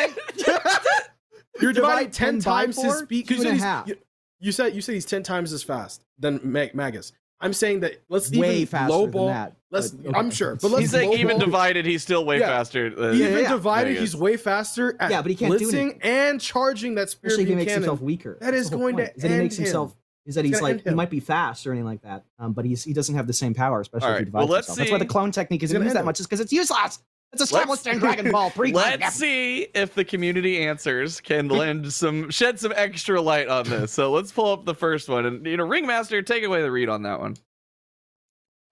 You're 1.60 1.72
Divide 1.72 1.74
dividing 1.74 2.10
ten 2.10 2.34
10 2.34 2.40
by 2.40 2.60
times 2.64 2.76
his 2.76 2.84
four? 2.84 2.96
speed. 2.98 3.26
Two 3.28 3.34
You 3.34 3.40
said, 3.42 3.46
and 3.46 3.50
a 3.50 3.54
he's, 3.54 3.62
half. 3.62 3.88
you, 3.88 3.96
you 4.40 4.52
said 4.52 4.74
you 4.74 4.80
said 4.80 4.92
he's 4.94 5.04
ten 5.06 5.22
times 5.22 5.52
as 5.52 5.62
fast 5.62 6.04
than 6.18 6.38
Mag- 6.44 6.74
Magus. 6.74 7.12
I'm 7.40 7.52
saying 7.52 7.80
that 7.80 8.02
let's 8.08 8.30
way 8.32 8.56
even 8.56 8.66
faster 8.66 8.92
low 8.92 9.02
than 9.02 9.10
ball. 9.12 9.26
that. 9.28 9.54
Let's. 9.70 9.90
but 9.90 10.08
okay. 10.10 10.18
I'm 10.18 10.30
sure, 10.30 10.56
but 10.56 10.70
let's 10.70 10.80
He's 10.80 10.90
saying 10.90 11.10
low 11.10 11.16
even 11.16 11.38
divided, 11.38 11.86
he's 11.86 12.02
still 12.02 12.24
way 12.24 12.40
Yeah. 12.40 12.46
faster. 12.48 12.90
Than, 12.90 13.16
Yeah, 13.18 13.26
Even 13.28 13.42
yeah. 13.44 13.50
divided, 13.50 13.88
Vegas. 13.90 14.00
he's 14.00 14.16
way 14.16 14.36
faster 14.36 14.96
at 14.98 15.10
Yeah, 15.10 15.22
but 15.22 15.30
he 15.30 15.36
can't 15.36 15.56
do 15.58 15.66
blitzing 15.68 15.80
anything. 15.80 16.00
and 16.02 16.40
charging 16.40 16.94
that 16.96 17.10
spear 17.10 17.28
Especially 17.28 17.42
if 17.44 17.48
he 17.50 17.54
makes 17.54 17.68
cannon. 17.68 17.82
himself 17.82 18.00
weaker. 18.00 18.38
That's 18.40 18.56
is 18.56 18.70
the 18.70 18.76
whole 18.76 18.86
going 18.86 18.96
to 18.96 19.02
point, 19.04 19.16
is 19.16 19.22
that 19.22 19.28
he 19.28 19.34
end 19.34 19.42
makes 19.44 19.56
him. 19.58 19.64
himself 19.66 19.94
is 20.26 20.34
that 20.34 20.44
It's 20.44 20.56
he's 20.56 20.62
like 20.62 20.84
he 20.84 20.90
might 20.94 21.10
be 21.10 21.20
fast 21.20 21.66
or 21.66 21.72
anything 21.72 21.86
like 21.86 22.02
that, 22.02 22.24
um, 22.38 22.52
but 22.54 22.64
he's 22.64 22.82
he 22.84 22.92
doesn't 22.92 23.14
have 23.14 23.26
the 23.26 23.32
same 23.32 23.54
power, 23.54 23.80
especially 23.80 24.06
All 24.08 24.12
if 24.14 24.18
he 24.18 24.24
right, 24.24 24.32
well, 24.32 24.42
divides 24.46 24.52
let's 24.52 24.66
himself. 24.68 24.78
That's 24.78 24.92
why 24.92 24.98
the 24.98 25.06
clone 25.06 25.30
technique 25.30 25.62
isn't 25.62 25.74
gonna 25.74 25.84
used 25.84 25.94
that 25.94 26.00
end 26.00 26.06
much, 26.06 26.20
is 26.20 26.26
because 26.26 26.40
it's 26.40 26.52
useless. 26.52 26.98
It's 27.32 27.42
a 27.42 27.44
established 27.44 27.86
in 27.86 27.98
Dragon 27.98 28.30
Ball 28.30 28.50
pre. 28.50 28.72
Let's 28.72 29.14
see 29.14 29.68
if 29.74 29.94
the 29.94 30.04
community 30.04 30.66
answers 30.66 31.20
can 31.20 31.48
lend 31.48 31.92
some 31.92 32.30
shed 32.30 32.58
some 32.58 32.72
extra 32.74 33.20
light 33.20 33.48
on 33.48 33.68
this. 33.68 33.92
So 33.92 34.10
let's 34.12 34.32
pull 34.32 34.52
up 34.52 34.64
the 34.64 34.74
first 34.74 35.08
one, 35.08 35.26
and 35.26 35.46
you 35.46 35.56
know, 35.56 35.66
Ringmaster, 35.66 36.22
take 36.22 36.44
away 36.44 36.62
the 36.62 36.70
read 36.70 36.88
on 36.88 37.02
that 37.02 37.20
one. 37.20 37.36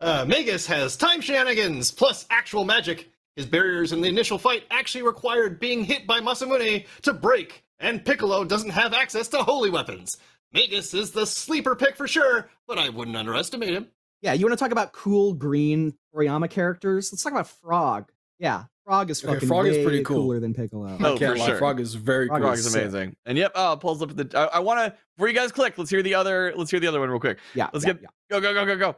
Uh, 0.00 0.24
Magus 0.26 0.66
has 0.66 0.96
time 0.96 1.20
shenanigans 1.20 1.90
plus 1.90 2.26
actual 2.30 2.64
magic. 2.64 3.10
His 3.34 3.46
barriers 3.46 3.92
in 3.92 4.00
the 4.00 4.08
initial 4.08 4.38
fight 4.38 4.64
actually 4.70 5.02
required 5.02 5.60
being 5.60 5.84
hit 5.84 6.06
by 6.06 6.20
Masamune 6.20 6.86
to 7.02 7.12
break, 7.12 7.64
and 7.80 8.04
Piccolo 8.04 8.44
doesn't 8.44 8.70
have 8.70 8.94
access 8.94 9.28
to 9.28 9.38
holy 9.38 9.68
weapons. 9.68 10.16
Magus 10.52 10.94
is 10.94 11.10
the 11.10 11.26
sleeper 11.26 11.76
pick 11.76 11.96
for 11.96 12.08
sure, 12.08 12.48
but 12.66 12.78
I 12.78 12.88
wouldn't 12.88 13.16
underestimate 13.16 13.74
him. 13.74 13.88
Yeah, 14.22 14.32
you 14.32 14.46
want 14.46 14.58
to 14.58 14.62
talk 14.62 14.72
about 14.72 14.92
cool 14.92 15.34
green 15.34 15.94
Toriyama 16.14 16.48
characters? 16.48 17.12
Let's 17.12 17.22
talk 17.22 17.32
about 17.32 17.48
Frog. 17.48 18.10
Yeah, 18.38 18.64
Frog 18.84 19.10
is 19.10 19.24
Okay, 19.24 19.34
fucking 19.34 19.48
Frog 19.48 19.66
is 19.66 19.82
pretty 19.84 20.02
cool. 20.04 20.22
cooler 20.22 20.40
than 20.40 20.52
Piccolo. 20.54 20.86
I 20.88 20.92
Oh, 20.94 21.16
can't 21.16 21.32
for 21.32 21.38
lie, 21.38 21.46
sure. 21.46 21.58
Frog 21.58 21.80
is 21.80 21.94
very 21.94 22.26
Frog 22.28 22.40
cool. 22.40 22.48
Frog 22.48 22.58
is 22.58 22.70
sick. 22.72 22.82
amazing. 22.82 23.16
And 23.26 23.36
yep, 23.38 23.52
oh, 23.54 23.76
pulls 23.80 24.02
up 24.02 24.14
the. 24.14 24.30
I, 24.38 24.56
I 24.56 24.58
want 24.60 24.78
to 24.80 24.98
before 25.16 25.28
you 25.28 25.34
guys 25.34 25.52
click. 25.52 25.76
Let's 25.78 25.90
hear 25.90 26.02
the 26.02 26.14
other. 26.14 26.52
Let's 26.56 26.70
hear 26.70 26.80
the 26.80 26.86
other 26.86 27.00
one 27.00 27.08
real 27.10 27.18
quick. 27.20 27.38
Yeah, 27.54 27.68
Let's 27.72 27.86
yeah, 27.86 27.94
get 27.94 28.02
yeah. 28.02 28.08
go 28.30 28.40
go 28.40 28.52
go 28.54 28.66
go 28.66 28.76
go. 28.76 28.96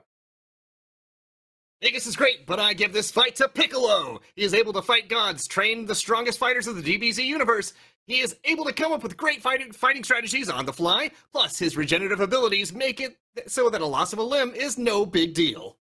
Magus 1.80 2.06
is 2.08 2.16
great, 2.16 2.44
but 2.44 2.58
I 2.58 2.72
give 2.74 2.92
this 2.92 3.10
fight 3.12 3.36
to 3.36 3.48
Piccolo. 3.48 4.20
He 4.34 4.42
is 4.42 4.52
able 4.52 4.72
to 4.72 4.82
fight 4.82 5.08
gods, 5.08 5.46
train 5.46 5.86
the 5.86 5.94
strongest 5.94 6.36
fighters 6.38 6.66
of 6.66 6.74
the 6.74 6.82
DBZ 6.98 7.24
universe. 7.24 7.72
He 8.08 8.18
is 8.18 8.34
able 8.44 8.64
to 8.64 8.72
come 8.72 8.90
up 8.92 9.04
with 9.04 9.16
great 9.16 9.40
fighting, 9.42 9.70
fighting 9.70 10.02
strategies 10.02 10.50
on 10.50 10.66
the 10.66 10.72
fly. 10.72 11.12
Plus, 11.32 11.56
his 11.56 11.76
regenerative 11.76 12.18
abilities 12.20 12.72
make 12.72 13.00
it 13.00 13.16
so 13.46 13.70
that 13.70 13.80
a 13.80 13.86
loss 13.86 14.12
of 14.12 14.18
a 14.18 14.22
limb 14.24 14.54
is 14.56 14.76
no 14.76 15.06
big 15.06 15.34
deal. 15.34 15.76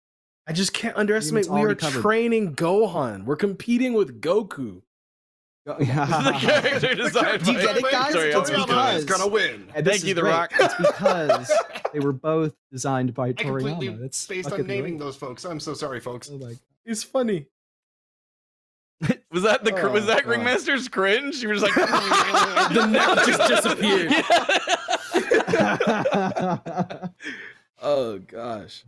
I 0.48 0.52
just 0.52 0.72
can't 0.72 0.96
underestimate. 0.96 1.46
We 1.48 1.60
are 1.62 1.74
covered. 1.74 2.00
training 2.00 2.54
Gohan. 2.56 3.24
We're 3.26 3.36
competing 3.36 3.92
with 3.92 4.20
Goku. 4.22 4.80
Go- 5.66 5.76
This 5.78 5.88
is 5.88 5.94
the 5.96 6.38
character 6.40 6.94
design. 6.94 7.38
Do 7.40 7.52
you 7.52 7.60
get 7.60 7.76
it, 7.76 7.84
guys? 7.90 8.14
Toriyama. 8.14 8.40
It's 8.40 8.50
because- 8.50 8.98
is 9.00 9.04
gonna 9.04 9.26
win. 9.28 9.68
And 9.74 9.84
Thank 9.86 10.04
you, 10.04 10.14
The 10.14 10.22
great. 10.22 10.30
Rock. 10.30 10.52
It's 10.58 10.74
because 10.74 11.52
they 11.92 12.00
were 12.00 12.12
both 12.14 12.54
designed 12.72 13.12
by 13.12 13.28
I 13.28 13.32
completely 13.34 13.88
Toriyama. 13.88 14.00
That's 14.00 14.16
spaced 14.16 14.48
fucking 14.48 14.64
on 14.64 14.68
naming 14.68 14.96
great. 14.96 15.04
those 15.04 15.16
folks. 15.16 15.44
I'm 15.44 15.60
so 15.60 15.74
sorry, 15.74 16.00
folks. 16.00 16.30
Oh 16.32 16.38
my 16.38 16.54
He's 16.86 17.02
funny. 17.02 17.46
Was 19.30 19.42
that 19.42 19.62
the 19.64 19.72
cr- 19.72 19.88
oh, 19.88 19.92
was 19.92 20.04
Oh, 20.04 20.06
that 20.06 20.24
God. 20.24 20.30
Ringmaster's 20.30 20.88
cringe? 20.88 21.40
You 21.42 21.48
were 21.48 21.54
just 21.54 21.66
like 21.66 21.74
The 22.72 22.86
neck 22.86 23.26
just 23.26 23.48
disappeared. 23.48 24.10
God. 25.52 27.10
Oh 27.80 28.18
gosh. 28.18 28.84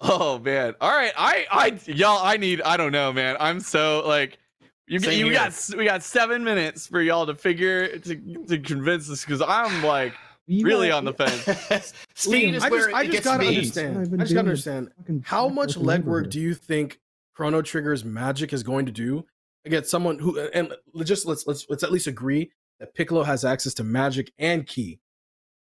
Oh 0.00 0.38
man. 0.38 0.74
All 0.80 0.90
right. 0.90 1.12
I 1.16 1.46
I 1.50 1.78
y'all 1.86 2.20
I 2.24 2.36
need 2.36 2.62
I 2.62 2.76
don't 2.76 2.92
know, 2.92 3.12
man. 3.12 3.36
I'm 3.38 3.60
so 3.60 4.02
like 4.06 4.38
you 4.86 4.98
Same 4.98 5.26
you 5.26 5.32
got 5.32 5.52
we 5.76 5.84
got 5.84 6.02
7 6.02 6.42
minutes 6.42 6.86
for 6.86 7.00
y'all 7.02 7.26
to 7.26 7.34
figure 7.34 7.98
to 7.98 8.44
to 8.46 8.58
convince 8.58 9.10
us 9.10 9.24
cuz 9.24 9.42
I'm 9.42 9.82
like 9.84 10.14
You 10.46 10.66
really 10.66 10.88
gotta- 10.88 10.98
on 10.98 11.04
the 11.04 11.12
fence. 11.12 11.92
Speed 12.14 12.54
Liam, 12.54 12.56
is 12.56 12.64
I 12.64 12.68
where 12.70 12.80
just, 12.86 12.94
I 12.96 13.06
just 13.06 13.22
gotta 13.24 13.42
me. 13.44 13.48
Understand. 13.48 13.98
I 13.98 14.16
just 14.16 14.32
gotta 14.34 14.38
understand 14.40 14.90
how 15.24 15.48
much 15.48 15.76
with 15.76 15.86
the 15.86 15.92
legwork 15.92 16.30
do 16.30 16.40
you 16.40 16.54
think 16.54 16.98
Chrono 17.34 17.62
Trigger's 17.62 18.04
magic 18.04 18.52
is 18.52 18.62
going 18.64 18.86
to 18.86 18.92
do 18.92 19.24
against 19.64 19.90
someone 19.90 20.18
who 20.18 20.40
and 20.40 20.72
just 21.04 21.24
let's 21.26 21.46
let's 21.46 21.66
let's 21.68 21.82
at 21.84 21.92
least 21.92 22.06
agree 22.08 22.50
that 22.80 22.94
Piccolo 22.94 23.22
has 23.22 23.44
access 23.44 23.74
to 23.74 23.84
magic 23.84 24.32
and 24.38 24.66
ki. 24.66 24.98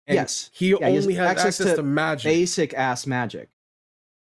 And 0.06 0.14
Yes. 0.16 0.50
he 0.52 0.68
Yeah, 0.70 0.88
he 0.88 0.94
has 0.96 1.04
only 1.04 1.14
has 1.14 1.30
access 1.30 1.46
access, 1.60 1.66
to 1.70 1.76
to, 1.76 1.82
magic. 1.82 2.24
basic 2.30 2.74
ass 2.74 3.06
magic. 3.06 3.48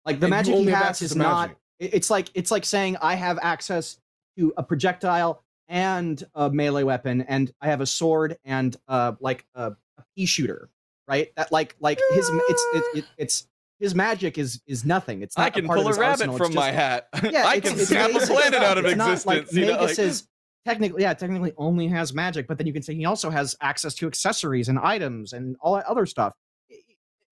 Like 0.04 0.20
the 0.20 0.26
And 0.26 0.30
magic 0.30 0.54
he 0.54 0.60
only 0.60 0.72
has 0.72 1.00
is 1.02 1.14
not. 1.16 1.48
magic. 1.48 1.56
It's 1.78 2.10
like 2.10 2.30
it's 2.34 2.50
like 2.50 2.64
saying 2.64 2.96
I 3.02 3.14
have 3.14 3.38
access 3.42 3.98
to 4.38 4.52
a 4.56 4.62
projectile 4.62 5.42
and 5.68 6.22
a 6.34 6.50
melee 6.50 6.82
weapon, 6.82 7.22
and 7.22 7.52
I 7.60 7.66
have 7.68 7.80
a 7.80 7.86
sword 7.86 8.36
and 8.44 8.76
uh 8.88 9.12
like 9.20 9.44
a, 9.54 9.72
a 9.98 10.04
pea 10.16 10.26
shooter, 10.26 10.68
right? 11.08 11.32
That 11.36 11.50
like 11.52 11.76
like 11.80 11.98
his 12.14 12.28
it's 12.32 12.62
it, 12.74 12.98
it, 12.98 13.04
it's 13.18 13.46
his 13.80 13.94
magic 13.94 14.38
is 14.38 14.60
is 14.66 14.84
nothing. 14.84 15.22
It's 15.22 15.36
not 15.36 15.44
I 15.44 15.48
a 15.48 15.50
can 15.50 15.66
part 15.66 15.78
of 15.78 15.84
pull 15.84 15.92
a 15.94 15.96
rabbit 15.98 16.28
arsenal, 16.28 16.36
it's 16.36 16.46
from 16.46 16.54
my 16.54 16.70
hat. 16.70 17.08
Yeah, 17.22 17.44
I 17.46 17.56
it's- 17.56 17.72
can 17.72 17.80
it's 17.80 17.88
snap 17.88 18.10
a 18.10 18.18
planet 18.26 18.62
out 18.62 18.78
of 18.78 18.84
It's 18.84 18.96
not 18.96 19.12
existence. 19.12 19.26
like 19.26 19.52
you 19.52 19.66
know, 19.66 19.72
Magus 19.80 19.98
like- 19.98 20.06
is 20.06 20.28
technically, 20.64 21.02
yeah, 21.02 21.14
technically 21.14 21.52
only 21.56 21.88
has 21.88 22.12
magic, 22.14 22.46
but 22.46 22.58
then 22.58 22.66
you 22.68 22.72
can 22.72 22.82
say 22.82 22.94
he 22.94 23.04
also 23.04 23.30
has 23.30 23.56
access 23.60 23.94
to 23.94 24.06
accessories 24.06 24.68
and 24.68 24.78
items 24.78 25.32
and 25.32 25.56
all 25.60 25.74
that 25.74 25.86
other 25.86 26.06
stuff. 26.06 26.34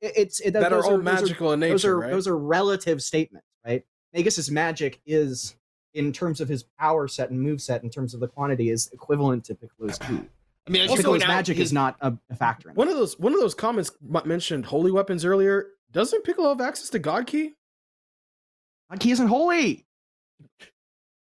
It- 0.00 0.12
it's 0.16 0.40
it, 0.40 0.52
that 0.52 0.64
are 0.72 0.76
those 0.76 0.84
all 0.86 0.96
those 0.96 1.04
magical 1.04 1.52
in 1.52 1.60
nature, 1.60 1.72
those 1.74 1.84
are 1.84 1.98
right? 1.98 2.10
those 2.10 2.26
are 2.28 2.36
relative 2.38 3.02
statements, 3.02 3.46
right? 3.66 3.84
Magus's 4.14 4.50
magic 4.50 5.00
is 5.06 5.54
in 5.94 6.12
terms 6.12 6.40
of 6.40 6.48
his 6.48 6.62
power 6.78 7.08
set 7.08 7.30
and 7.30 7.40
move 7.40 7.60
set, 7.60 7.82
in 7.84 7.90
terms 7.90 8.14
of 8.14 8.20
the 8.20 8.28
quantity, 8.28 8.70
is 8.70 8.88
equivalent 8.92 9.44
to 9.44 9.54
Piccolo's 9.54 9.98
ki. 9.98 10.20
I 10.66 10.70
mean, 10.70 10.88
Piccolo's 10.88 11.26
magic 11.26 11.56
his- 11.56 11.68
is 11.68 11.72
not 11.72 11.96
a, 12.00 12.12
a 12.30 12.34
factor. 12.36 12.68
In 12.68 12.74
it. 12.74 12.78
one 12.78 12.88
of 12.88 12.94
those 12.96 13.18
one 13.18 13.34
of 13.34 13.40
those 13.40 13.54
comments 13.54 13.90
mentioned 14.24 14.66
holy 14.66 14.90
weapons 14.92 15.24
earlier. 15.24 15.68
Doesn't 15.92 16.22
Piccolo 16.24 16.50
have 16.50 16.60
access 16.60 16.88
to 16.90 16.98
God 16.98 17.26
Ki? 17.26 17.54
God 18.90 19.00
ki 19.00 19.10
isn't 19.12 19.26
holy. 19.28 19.84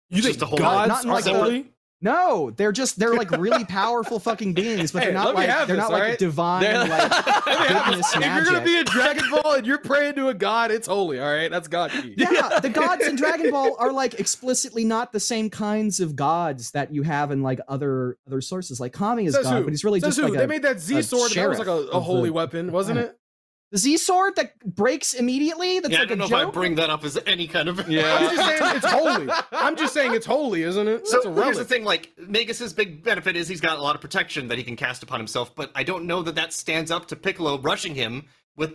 You 0.09 0.21
Just 0.21 0.39
think 0.39 0.41
a 0.41 0.45
holy- 0.45 0.61
gods 0.61 0.87
Not 0.89 1.03
in 1.03 1.09
are 1.09 1.13
like 1.13 1.25
a- 1.25 1.33
holy? 1.33 1.73
No, 1.99 2.51
they're 2.51 2.71
just 2.71 2.99
they're 2.99 3.15
like 3.15 3.31
really 3.31 3.65
powerful 3.69 4.19
fucking 4.19 4.53
beings, 4.53 4.91
but 4.91 4.99
Hey, 5.01 5.05
they're 5.07 5.13
not 5.15 5.33
like 5.33 5.47
they're 5.47 5.65
this, 5.65 5.77
not 5.77 5.91
like 5.91 6.01
alright? 6.03 6.19
divine 6.19 6.61
They're- 6.61 6.77
like 6.87 7.11
goodness 7.45 8.15
if 8.15 8.23
you're 8.23 8.43
gonna 8.45 8.61
be 8.63 8.77
a 8.77 8.83
Dragon 8.83 9.23
Ball 9.31 9.53
and 9.55 9.65
you're 9.65 9.79
praying 9.79 10.13
to 10.15 10.27
a 10.27 10.33
god, 10.35 10.69
it's 10.69 10.85
holy. 10.87 11.19
All 11.19 11.25
right, 11.31 11.49
that's 11.49 11.67
God 11.67 11.89
Ki. 12.01 12.13
yeah, 12.15 12.59
the 12.59 12.69
gods 12.69 13.05
in 13.07 13.15
Dragon 13.15 13.49
Ball 13.49 13.75
are 13.79 13.91
like 13.91 14.19
explicitly 14.19 14.85
not 14.85 15.11
the 15.11 15.19
same 15.19 15.49
kinds 15.49 15.99
of 15.99 16.15
gods 16.15 16.69
that 16.71 16.93
you 16.93 17.01
have 17.01 17.31
in 17.31 17.41
like 17.41 17.59
other 17.67 18.17
other 18.27 18.41
sources. 18.41 18.79
Like 18.79 18.93
Kami 18.93 19.25
is 19.25 19.33
Says 19.33 19.45
god, 19.45 19.57
who? 19.57 19.63
but 19.63 19.73
he's 19.73 19.83
really 19.83 19.99
Says 19.99 20.15
just 20.15 20.19
who? 20.19 20.31
like 20.31 20.37
they 20.37 20.45
a, 20.45 20.47
made 20.47 20.61
that 20.63 20.79
Z 20.79 21.01
sword. 21.01 21.31
That 21.31 21.49
was 21.49 21.57
like 21.57 21.67
a, 21.67 21.71
a 21.71 21.99
holy 21.99 22.29
the 22.29 22.33
weapon, 22.33 22.71
wasn't 22.71 22.99
it? 22.99 23.17
The 23.71 23.77
Z 23.77 23.97
sword 23.97 24.35
that 24.37 24.57
breaks 24.59 25.13
immediately. 25.13 25.79
That's 25.79 25.91
yeah, 25.91 25.99
like 25.99 26.07
I 26.07 26.15
don't 26.15 26.21
a 26.21 26.29
know 26.29 26.39
if. 26.41 26.47
I 26.47 26.51
bring 26.51 26.75
that 26.75 26.89
up 26.89 27.03
as 27.03 27.17
any 27.25 27.47
kind 27.47 27.67
of. 27.67 27.89
Yeah. 27.89 28.15
I'm 28.15 28.35
just 28.35 28.47
saying 28.47 28.75
it's 28.77 28.85
holy. 28.85 29.29
I'm 29.51 29.75
just 29.75 29.93
saying 29.93 30.13
it's 30.13 30.25
holy, 30.25 30.63
isn't 30.63 30.87
it? 30.87 31.07
So 31.07 31.17
That's 31.17 31.25
a 31.37 31.43
here's 31.43 31.57
the 31.57 31.65
thing: 31.65 31.83
like 31.83 32.11
Magus's 32.17 32.71
big 32.73 33.03
benefit 33.03 33.35
is 33.35 33.47
he's 33.47 33.59
got 33.61 33.77
a 33.77 33.81
lot 33.81 33.95
of 33.95 34.01
protection 34.01 34.47
that 34.47 34.57
he 34.57 34.63
can 34.63 34.75
cast 34.75 35.03
upon 35.03 35.19
himself, 35.19 35.53
but 35.55 35.71
I 35.75 35.83
don't 35.83 36.05
know 36.05 36.21
that 36.23 36.35
that 36.35 36.53
stands 36.53 36.91
up 36.91 37.07
to 37.07 37.15
Piccolo 37.15 37.59
rushing 37.59 37.93
him 37.93 38.25
with 38.55 38.73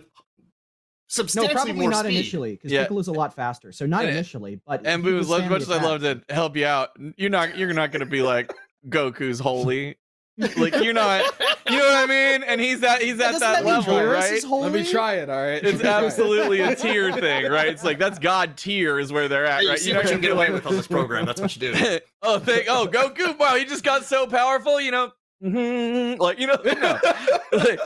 no, 1.35 1.47
probably 1.49 1.87
not 1.87 2.05
speed. 2.05 2.15
initially 2.15 2.51
because 2.53 2.71
Yeah. 2.71 2.83
Piccolo's 2.83 3.07
a 3.07 3.11
lot 3.11 3.33
faster. 3.35 3.71
So 3.71 3.85
not 3.85 4.01
And- 4.05 4.11
initially, 4.13 4.59
but 4.65 4.85
and 4.85 5.03
he 5.03 5.11
Boo, 5.11 5.19
as 5.19 5.29
much 5.29 5.61
as 5.61 5.69
I 5.71 5.81
love 5.81 6.01
to 6.01 6.21
help 6.29 6.55
you 6.57 6.65
out, 6.65 6.91
you're 7.17 7.29
not 7.29 7.57
you're 7.57 7.73
not 7.73 7.91
gonna 7.91 8.05
be 8.05 8.21
like 8.21 8.51
Goku's 8.89 9.39
holy. 9.39 9.95
Like 10.57 10.75
you're 10.83 10.93
not 10.93 11.23
you 11.69 11.77
know 11.77 11.85
what 11.85 11.95
I 11.95 12.05
mean? 12.07 12.43
And 12.43 12.59
he's 12.59 12.81
at 12.83 13.01
he's 13.03 13.19
at 13.19 13.33
that, 13.33 13.39
that 13.39 13.65
level, 13.65 14.03
right? 14.03 14.43
Let 14.43 14.71
me 14.71 14.83
try 14.83 15.15
it. 15.15 15.29
All 15.29 15.37
right. 15.41 15.63
It's 15.63 15.83
absolutely 15.83 16.61
a 16.61 16.75
tier 16.75 17.11
thing, 17.13 17.51
right? 17.51 17.67
It's 17.67 17.83
like 17.83 17.99
that's 17.99 18.17
God 18.17 18.57
tier 18.57 18.97
is 18.99 19.13
where 19.13 19.27
they're 19.27 19.45
at, 19.45 19.61
You 19.61 19.69
right? 19.69 19.79
see 19.79 19.89
You're 19.91 19.99
what 19.99 20.05
not 20.05 20.09
you 20.11 20.15
can 20.15 20.21
get 20.21 20.31
away 20.31 20.49
with 20.51 20.65
on 20.65 20.75
this 20.75 20.87
program. 20.87 21.25
That's 21.27 21.39
what 21.39 21.55
you 21.55 21.71
do. 21.73 21.99
oh, 22.23 22.39
thank 22.39 22.65
oh 22.67 22.87
Goku! 22.87 23.37
Wow, 23.37 23.55
he 23.55 23.65
just 23.65 23.83
got 23.83 24.05
so 24.05 24.25
powerful, 24.25 24.81
you 24.81 24.89
know. 24.89 25.11
mhm, 25.43 26.17
Like 26.17 26.39
you 26.39 26.47
know, 26.47 26.57
no. 26.63 26.99
Like, 27.51 27.79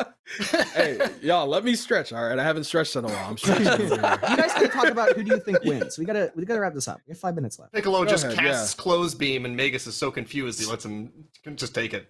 hey, 0.74 1.00
y'all, 1.22 1.48
let 1.48 1.64
me 1.66 1.76
stretch. 1.76 2.14
All 2.14 2.24
right, 2.24 2.40
I 2.40 2.44
haven't 2.44 2.64
stretched 2.64 2.96
in 2.96 3.04
a 3.04 3.08
while. 3.10 3.30
I'm 3.30 3.38
stretching. 3.38 3.90
You 3.90 3.98
guys 3.98 4.54
gotta 4.54 4.68
talk 4.70 4.88
about 4.88 5.16
who 5.18 5.24
do 5.24 5.36
you 5.36 5.40
think 5.42 5.62
wins. 5.66 5.98
We 5.98 6.06
gotta 6.06 6.32
we 6.36 6.46
gotta 6.46 6.62
wrap 6.62 6.74
this 6.74 6.88
up. 6.88 7.02
We 7.08 7.12
have 7.12 7.20
five 7.20 7.36
minutes 7.36 7.60
left. 7.60 7.74
Piccolo 7.74 8.04
Go 8.06 8.10
just 8.10 8.24
ahead, 8.26 8.38
casts 8.38 8.74
clothes 8.74 9.16
beam, 9.16 9.44
and 9.46 9.56
Magus 9.56 9.86
is 9.88 9.96
so 9.96 10.12
confused 10.12 10.60
he 10.62 10.66
lets 10.66 10.86
him 10.86 11.12
just 11.56 11.76
take 11.76 11.94
it. 11.94 12.10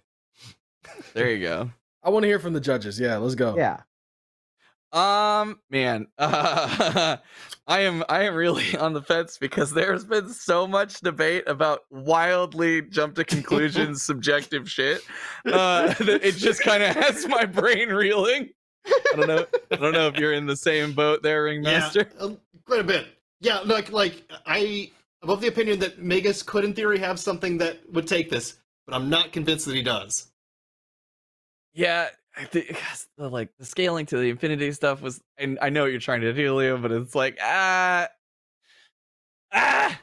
There 1.14 1.30
you 1.30 1.40
go. 1.40 1.70
I 2.02 2.10
want 2.10 2.22
to 2.22 2.28
hear 2.28 2.38
from 2.38 2.52
the 2.52 2.60
judges. 2.60 2.98
Yeah, 2.98 3.16
let's 3.16 3.34
go. 3.34 3.56
Yeah. 3.56 3.80
Um, 4.90 5.60
man, 5.68 6.06
uh, 6.16 7.18
I 7.66 7.80
am 7.80 8.04
I 8.08 8.22
am 8.22 8.34
really 8.34 8.76
on 8.78 8.94
the 8.94 9.02
fence 9.02 9.36
because 9.38 9.72
there's 9.72 10.04
been 10.04 10.30
so 10.30 10.66
much 10.66 11.00
debate 11.00 11.44
about 11.46 11.80
wildly 11.90 12.82
jump 12.82 13.16
to 13.16 13.24
conclusions, 13.24 14.02
subjective 14.02 14.70
shit. 14.70 15.02
Uh, 15.44 15.92
that 15.94 16.24
it 16.24 16.36
just 16.36 16.62
kind 16.62 16.82
of 16.82 16.96
has 16.96 17.26
my 17.28 17.44
brain 17.44 17.90
reeling. 17.90 18.50
I 18.86 19.16
don't 19.16 19.28
know. 19.28 19.46
I 19.70 19.76
don't 19.76 19.92
know 19.92 20.08
if 20.08 20.16
you're 20.16 20.32
in 20.32 20.46
the 20.46 20.56
same 20.56 20.94
boat 20.94 21.22
there, 21.22 21.44
Ringmaster. 21.44 22.08
Yeah, 22.16 22.24
uh, 22.24 22.34
quite 22.64 22.80
a 22.80 22.84
bit. 22.84 23.06
Yeah, 23.40 23.60
like 23.60 23.92
like 23.92 24.22
I 24.46 24.90
I'm 25.22 25.30
of 25.30 25.40
the 25.40 25.48
opinion 25.48 25.80
that 25.80 26.00
Magus 26.00 26.42
could, 26.42 26.64
in 26.64 26.74
theory, 26.74 26.98
have 26.98 27.18
something 27.18 27.58
that 27.58 27.80
would 27.92 28.06
take 28.06 28.30
this, 28.30 28.58
but 28.86 28.94
I'm 28.94 29.10
not 29.10 29.32
convinced 29.32 29.66
that 29.66 29.74
he 29.74 29.82
does. 29.82 30.30
Yeah, 31.78 32.08
I 32.36 32.44
think 32.44 32.76
the, 33.16 33.28
like 33.28 33.50
the 33.58 33.64
scaling 33.64 34.04
to 34.06 34.18
the 34.18 34.30
infinity 34.30 34.72
stuff 34.72 35.00
was, 35.00 35.22
and 35.38 35.58
I 35.62 35.70
know 35.70 35.82
what 35.82 35.92
you're 35.92 36.00
trying 36.00 36.22
to 36.22 36.32
do, 36.32 36.54
Leo, 36.56 36.76
but 36.76 36.90
it's 36.90 37.14
like 37.14 37.38
ah, 37.40 38.08
ah, 39.52 40.00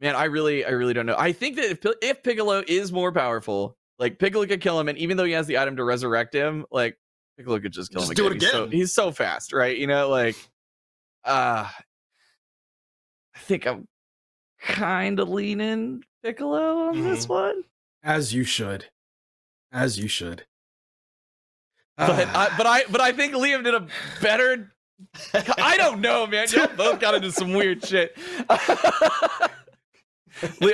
man, 0.00 0.14
I 0.14 0.24
really, 0.24 0.64
I 0.64 0.70
really 0.70 0.94
don't 0.94 1.06
know. 1.06 1.16
I 1.18 1.32
think 1.32 1.56
that 1.56 1.64
if 1.64 1.84
if 2.00 2.22
Piccolo 2.22 2.62
is 2.66 2.92
more 2.92 3.10
powerful, 3.10 3.76
like 3.98 4.20
Piccolo 4.20 4.46
could 4.46 4.60
kill 4.60 4.78
him, 4.78 4.88
and 4.88 4.96
even 4.98 5.16
though 5.16 5.24
he 5.24 5.32
has 5.32 5.48
the 5.48 5.58
item 5.58 5.76
to 5.76 5.84
resurrect 5.84 6.32
him, 6.32 6.64
like 6.70 6.96
Piccolo 7.36 7.58
could 7.58 7.72
just 7.72 7.90
kill 7.90 8.02
Just 8.02 8.12
him 8.12 8.14
do 8.14 8.26
again. 8.28 8.36
it 8.36 8.40
He's 8.42 8.50
so, 8.52 8.62
again. 8.64 8.78
he's 8.78 8.92
so 8.92 9.10
fast, 9.10 9.52
right? 9.52 9.76
You 9.76 9.88
know, 9.88 10.08
like, 10.08 10.36
uh 11.24 11.68
I 13.34 13.38
think 13.38 13.66
I'm 13.66 13.88
kind 14.60 15.18
of 15.18 15.28
leaning 15.28 16.04
Piccolo 16.22 16.88
on 16.88 17.02
this 17.02 17.24
Mm-hmm. 17.24 17.32
one. 17.32 17.64
As 18.04 18.32
you 18.32 18.44
should. 18.44 18.86
As 19.72 19.98
you 19.98 20.08
should. 20.08 20.44
But 22.06 22.28
Ah. 22.34 22.48
I, 22.50 22.56
but 22.56 22.66
I 22.66 22.82
but 22.90 23.00
I 23.00 23.12
think 23.12 23.34
Liam 23.34 23.62
did 23.64 23.74
a 23.74 23.86
better 24.22 24.72
I 25.58 25.76
don't 25.76 26.00
know, 26.00 26.26
man. 26.26 26.46
Y'all 26.50 26.66
both 26.76 26.98
got 27.00 27.14
into 27.14 27.30
some 27.32 27.52
weird 27.52 27.84
shit. 27.86 28.16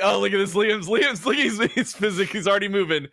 Oh, 0.02 0.20
look 0.20 0.32
at 0.32 0.36
this. 0.38 0.54
Liam's 0.54 0.86
Liam's 0.86 1.26
look, 1.26 1.34
he's 1.34 1.58
he's 1.74 1.92
physic, 1.92 2.28
he's 2.30 2.46
already 2.46 2.68
moving. 2.68 3.08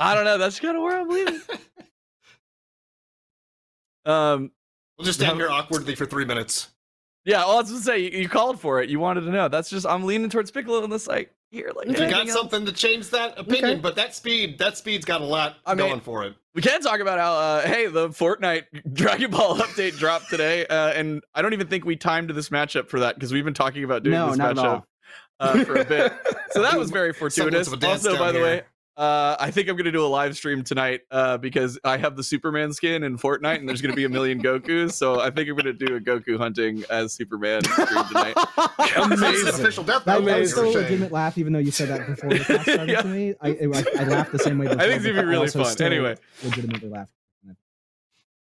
I 0.00 0.14
don't 0.14 0.24
know. 0.24 0.36
That's 0.36 0.58
kind 0.58 0.76
of 0.76 0.82
where 0.82 1.00
I'm 1.00 1.08
leaning. 1.08 1.40
Um, 4.04 4.50
We'll 4.98 5.04
just 5.06 5.20
stand 5.20 5.36
here 5.36 5.48
awkwardly 5.48 5.94
for 5.94 6.06
three 6.06 6.24
minutes. 6.24 6.70
yeah, 7.24 7.38
well, 7.44 7.58
I 7.58 7.60
was 7.60 7.70
gonna 7.70 7.82
say 7.82 7.98
you, 8.00 8.10
you 8.22 8.28
called 8.28 8.58
for 8.60 8.82
it. 8.82 8.90
You 8.90 8.98
wanted 8.98 9.20
to 9.20 9.30
know. 9.30 9.46
That's 9.48 9.70
just 9.70 9.86
I'm 9.86 10.02
leaning 10.02 10.28
towards 10.28 10.50
Piccolo 10.50 10.82
in 10.82 10.90
this 10.90 11.06
like 11.06 11.32
here, 11.52 11.70
like 11.76 11.86
You 11.86 11.92
anything 11.92 12.10
got 12.10 12.20
else. 12.28 12.32
something 12.32 12.64
to 12.66 12.72
change 12.72 13.10
that 13.10 13.38
opinion, 13.38 13.64
Okay. 13.72 13.80
but 13.80 13.94
that 13.96 14.14
speed, 14.14 14.58
that 14.58 14.76
speed's 14.78 15.04
got 15.04 15.20
a 15.20 15.24
lot 15.24 15.56
I 15.66 15.74
mean- 15.74 15.86
going 15.86 16.00
for 16.00 16.24
it. 16.24 16.34
We 16.54 16.60
can 16.60 16.80
talk 16.82 17.00
about 17.00 17.18
how, 17.18 17.32
uh, 17.34 17.60
hey, 17.62 17.86
the 17.86 18.08
Fortnite 18.10 18.64
Dragon 18.92 19.30
Ball 19.30 19.56
update 19.56 19.96
dropped 19.98 20.28
today, 20.28 20.66
uh, 20.66 20.88
and 20.88 21.22
I 21.34 21.40
don't 21.42 21.52
even 21.54 21.66
think 21.68 21.84
we 21.84 21.96
timed 21.96 22.30
this 22.30 22.48
matchup 22.50 22.88
for 22.88 23.00
that 23.00 23.14
because 23.14 23.32
we've 23.32 23.44
been 23.44 23.54
talking 23.54 23.84
about 23.84 24.02
doing 24.02 24.16
No, 24.16 24.28
this 24.30 24.38
matchup 24.38 24.82
uh, 25.40 25.64
for 25.64 25.76
a 25.76 25.84
bit. 25.84 26.12
So 26.52 26.60
that 26.60 26.78
was 26.78 26.90
very 27.00 27.14
fortuitous. 27.14 27.68
of 27.72 27.82
Also, 27.82 28.10
down 28.10 28.18
by 28.18 28.32
the 28.32 28.38
here. 28.38 28.46
way, 28.46 28.62
uh, 28.96 29.36
I 29.40 29.50
think 29.50 29.68
I'm 29.68 29.76
going 29.76 29.86
to 29.86 29.92
do 29.92 30.04
a 30.04 30.06
live 30.06 30.36
stream 30.36 30.62
tonight 30.62 31.00
uh, 31.10 31.38
because 31.38 31.78
I 31.82 31.96
have 31.96 32.14
the 32.16 32.22
Superman 32.22 32.72
skin 32.72 33.02
in 33.02 33.16
Fortnite, 33.16 33.56
and 33.58 33.68
there's 33.68 33.80
going 33.80 33.92
to 33.92 33.96
be 33.96 34.04
a 34.04 34.08
million 34.08 34.42
Gokus. 34.42 34.92
So 34.92 35.20
I 35.20 35.30
think 35.30 35.48
I'm 35.48 35.54
going 35.56 35.64
to 35.64 35.72
do 35.72 35.96
a 35.96 36.00
Goku 36.00 36.36
hunting 36.36 36.84
as 36.90 37.12
Superman 37.14 37.64
stream 37.64 37.86
tonight. 38.08 38.34
That's 38.78 38.96
an 38.96 39.12
Amazing. 39.12 39.48
official 39.48 39.84
death 39.84 40.04
That, 40.04 40.22
that 40.24 40.40
was 40.40 40.50
still 40.50 40.64
a 40.64 40.72
legitimate 40.72 41.10
laugh, 41.12 41.38
even 41.38 41.52
though 41.54 41.58
you 41.58 41.70
said 41.70 41.88
that 41.88 42.06
before 42.06 42.30
the 42.30 42.44
started 42.44 42.88
Yeah. 42.88 43.02
to 43.02 43.08
me. 43.08 43.34
I, 43.40 43.48
I, 43.48 43.84
I 44.00 44.04
laughed 44.04 44.32
the 44.32 44.38
same 44.38 44.58
way. 44.58 44.66
I 44.66 44.70
think 44.70 44.78
before, 44.80 44.94
it's 44.96 45.04
gonna 45.06 45.22
be 45.22 45.28
really 45.28 45.48
fun. 45.48 45.76
Anyway. 45.80 46.16
legitimately 46.44 46.88
laughed. 46.90 47.12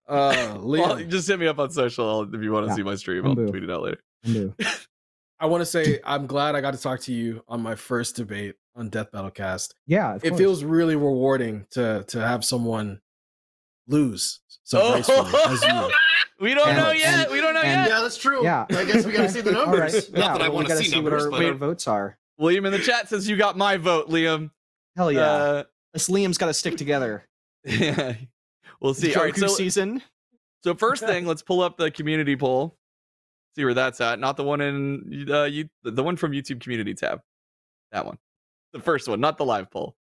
Uh, 0.09 0.57
Well, 0.63 0.97
just 1.05 1.29
hit 1.29 1.39
me 1.39 1.47
up 1.47 1.59
on 1.59 1.71
social 1.71 2.09
I'll- 2.09 2.35
if 2.35 2.43
you 2.43 2.51
want 2.53 2.65
to 2.67 2.71
Yeah. 2.71 2.77
see 2.77 2.83
my 2.83 2.95
stream. 2.95 3.27
I'll 3.27 3.35
tweet 3.35 3.63
it 3.65 3.71
out 3.71 3.83
later. 3.83 4.55
I 5.41 5.47
want 5.47 5.61
to 5.61 5.67
say 5.67 6.01
I'm 6.05 6.27
glad 6.27 6.57
I 6.57 6.61
got 6.61 6.73
to 6.75 6.81
talk 6.81 7.01
to 7.03 7.13
you 7.13 7.45
on 7.47 7.61
my 7.61 7.75
first 7.77 8.17
debate 8.17 8.55
on 8.79 8.89
Death 8.91 9.11
Battle 9.13 9.31
Cast. 9.31 9.75
Yeah, 9.87 10.15
of 10.15 10.25
it 10.25 10.31
course. 10.31 10.39
feels 10.41 10.65
really 10.65 10.97
rewarding 10.97 11.67
to 11.73 12.05
to 12.09 12.21
have 12.21 12.45
someone 12.45 13.01
lose 13.87 14.41
so 14.65 14.81
Oh. 14.83 14.95
as 14.95 15.63
you. 15.63 15.93
We 16.41 16.55
don't 16.55 16.69
And- 16.69 16.77
know 16.79 16.91
yet. 16.93 17.25
and- 17.25 17.33
we 17.33 17.41
don't 17.41 17.55
know 17.55 17.61
and- 17.63 17.87
yet. 17.87 17.97
Yeah, 17.97 18.01
that's 18.03 18.17
true. 18.17 18.45
Yeah. 18.45 18.67
I 18.71 18.85
guess 18.85 19.05
we 19.05 19.13
gotta 19.13 19.29
see 19.29 19.41
the 19.41 19.53
numbers. 19.61 19.93
right. 19.95 20.13
Not 20.13 20.19
Yeah, 20.19 20.33
that 20.33 20.43
I 20.43 20.49
well, 20.49 20.51
we 20.51 20.55
want 20.57 20.67
to 20.69 20.75
gotta 20.75 20.85
see 20.85 20.91
see 20.91 21.01
what 21.01 21.13
our, 21.13 21.31
but 21.31 21.45
our 21.45 21.55
votes 21.55 21.89
are. 21.89 22.17
William 22.39 22.65
in 22.67 22.73
the 22.73 22.79
chat 22.79 23.09
says 23.09 23.29
you 23.29 23.37
got 23.37 23.57
my 23.57 23.77
vote, 23.77 24.09
Liam. 24.09 24.51
Hell 24.97 25.11
yeah. 25.11 25.21
Uh, 25.23 25.65
This 25.93 26.09
Liam's 26.09 26.39
got 26.39 26.47
to 26.47 26.55
stick 26.55 26.77
together. 26.77 27.25
yeah. 27.65 28.15
We'll 28.81 28.95
see. 28.95 29.13
All 29.17 29.25
right, 29.25 29.35
so, 29.37 29.49
season. 29.49 30.01
so 30.63 30.73
first 30.73 31.03
thing, 31.05 31.27
let's 31.27 31.43
pull 31.43 31.61
up 31.63 31.77
the 31.79 31.91
community 31.91 32.37
poll. 32.37 32.77
See 33.57 33.65
where 33.65 33.75
that's 33.75 34.01
at. 34.01 34.21
Not 34.21 34.37
the 34.37 34.45
one 34.45 34.61
in 34.61 35.27
uh, 35.29 35.45
you, 35.45 35.69
the 35.83 36.01
one 36.05 36.15
from 36.17 36.31
YouTube 36.31 36.61
Community 36.61 36.95
tab. 36.95 37.21
That 37.91 38.07
one, 38.07 38.19
the 38.73 38.81
first 38.81 39.09
one, 39.09 39.21
not 39.21 39.39
the 39.39 39.45
live 39.45 39.71
poll. 39.71 39.97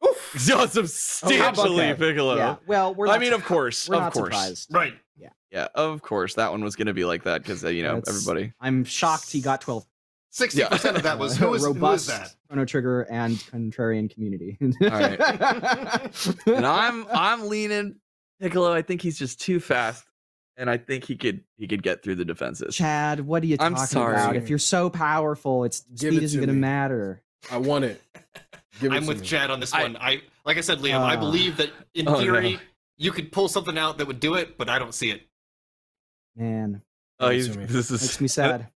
Oof. 0.08 0.34
So 0.38 0.66
substantially 0.66 1.76
that? 1.88 1.98
Piccolo. 1.98 2.36
Yeah. 2.36 2.56
Well, 2.66 2.94
we're. 2.94 3.06
I 3.08 3.12
Not 3.12 3.20
mean, 3.20 3.32
of 3.32 3.44
course, 3.44 3.88
we're 3.88 3.96
of 3.96 4.02
not 4.02 4.12
course. 4.12 4.26
surprised. 4.34 4.74
right. 4.74 4.94
Yeah, 5.16 5.28
yeah, 5.50 5.68
of 5.74 6.00
course, 6.00 6.34
that 6.34 6.50
one 6.50 6.64
was 6.64 6.76
going 6.76 6.86
to 6.86 6.94
be 6.94 7.04
like 7.04 7.24
that 7.24 7.42
because 7.42 7.62
uh, 7.64 7.68
you 7.68 7.82
know 7.82 7.96
That's- 7.96 8.08
everybody. 8.16 8.52
I'm 8.60 8.84
shocked 8.84 9.30
he 9.30 9.40
got 9.40 9.60
12. 9.60 9.84
Sixty 10.32 10.62
percent 10.64 10.96
of 10.96 11.02
that 11.02 11.18
was 11.18 11.36
who 11.38 11.52
is 11.54 11.62
who 11.64 11.70
is 11.70 11.74
robust 11.76 12.06
that? 12.06 12.32
Chrono 12.48 12.64
Trigger 12.64 13.02
and 13.10 13.34
Contrarian 13.36 14.08
community. 14.08 14.56
right. 14.80 15.20
and 16.46 16.64
I'm 16.64 17.04
I'm 17.12 17.48
leaning 17.48 17.96
Piccolo. 18.40 18.72
I 18.72 18.80
think 18.82 19.02
he's 19.02 19.18
just 19.18 19.40
too 19.40 19.58
fast, 19.58 20.04
and 20.60 20.70
I 20.70 20.76
think 20.76 21.04
he 21.04 21.16
could 21.16 21.42
he 21.56 21.66
could 21.66 21.82
get 21.82 22.02
through 22.04 22.14
the 22.16 22.24
defenses. 22.24 22.76
Chad, 22.76 23.20
what 23.20 23.42
are 23.42 23.46
you 23.46 23.56
I'm 23.58 23.74
talking 23.74 23.86
sorry. 23.88 24.14
about? 24.14 24.36
If 24.36 24.48
you're 24.48 24.58
so 24.60 24.88
powerful, 24.90 25.64
it's 25.64 25.80
Give 25.80 26.12
speed 26.12 26.18
it 26.18 26.22
isn't 26.22 26.40
to 26.40 26.46
going 26.46 26.54
to 26.56 26.60
matter. 26.60 27.22
I 27.50 27.56
want 27.56 27.84
it. 27.86 28.00
Give 28.80 28.92
it 28.92 28.96
I'm 28.96 29.02
to 29.02 29.08
with 29.08 29.20
me. 29.22 29.26
Chad 29.26 29.50
on 29.50 29.58
this 29.58 29.72
one. 29.72 29.96
I 29.96 30.22
like 30.44 30.56
I 30.58 30.60
said, 30.60 30.78
Liam. 30.78 31.00
I 31.00 31.16
Ah. 31.16 31.20
believe 31.20 31.56
that 31.56 31.70
in 31.94 32.06
Oh, 32.06 32.12
no. 32.12 32.20
theory 32.20 32.60
you 32.98 33.10
could 33.10 33.32
pull 33.32 33.48
something 33.48 33.76
out 33.78 33.98
that 33.98 34.06
would 34.06 34.20
do 34.20 34.34
it, 34.34 34.56
but 34.58 34.68
I 34.68 34.78
don't 34.78 34.94
see 34.94 35.10
it. 35.10 35.22
Man, 36.36 36.82
Oh, 37.18 37.28
Give 37.30 37.36
he's, 37.46 37.56
me. 37.56 37.64
this 37.64 37.90
is 37.90 38.02
makes 38.02 38.20
me 38.20 38.28
sad. 38.40 38.68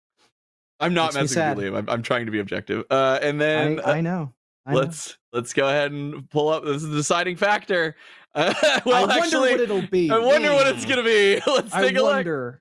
I'm 0.80 0.92
not 0.92 1.14
Makes 1.14 1.34
me 1.36 1.40
messing 1.42 1.56
with 1.56 1.64
you, 1.66 1.70
Liam. 1.72 1.78
I'm, 1.78 1.88
I'm 1.90 2.02
trying 2.02 2.26
to 2.26 2.32
be 2.32 2.40
objective. 2.40 2.84
Uh, 2.90 3.18
and 3.22 3.40
then 3.40 3.80
I, 3.80 3.98
I 3.98 4.00
know. 4.00 4.32
I 4.66 4.72
know. 4.72 4.80
let's 4.80 5.16
let's 5.32 5.52
go 5.52 5.68
ahead 5.68 5.92
and 5.92 6.28
pull 6.30 6.48
up. 6.48 6.64
This 6.64 6.76
is 6.82 6.88
the 6.88 6.96
deciding 6.96 7.36
factor. 7.36 7.94
Uh, 8.34 8.52
well, 8.84 8.94
I 8.96 9.00
wonder 9.06 9.14
actually, 9.24 9.50
what 9.52 9.60
it'll 9.60 9.86
be. 9.86 10.10
I 10.10 10.18
wonder 10.18 10.52
what 10.52 10.66
it's 10.66 10.82
Hmm. 10.84 10.90
gonna 10.90 11.02
be. 11.04 11.40
Let's 11.46 11.72
take 11.72 11.96
a 11.96 12.02
wonder. 12.02 12.60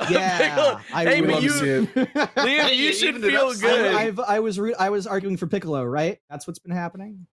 look. 0.00 0.08
Take 0.08 0.16
a 0.16 0.20
Yeah. 0.20 0.80
I 0.94 1.04
hey, 1.04 1.20
would 1.20 1.26
but 1.28 1.34
love 1.34 1.42
to 1.42 1.46
you, 1.46 1.50
see 1.52 1.68
it. 1.68 2.14
Liam, 2.36 2.68
you 2.70 2.74
you 2.86 2.92
should 2.94 3.08
evened 3.16 3.24
it 3.24 3.30
feel 3.32 3.52
good. 3.54 3.94
I, 3.94 4.04
I've, 4.04 4.18
I 4.20 4.40
was 4.40 4.58
re- 4.58 4.74
I 4.78 4.88
was 4.90 5.06
arguing 5.06 5.36
for 5.36 5.46
Piccolo, 5.46 5.84
right? 5.84 6.18
That's 6.30 6.46
what's 6.46 6.58
been 6.58 6.72
happening. 6.74 7.26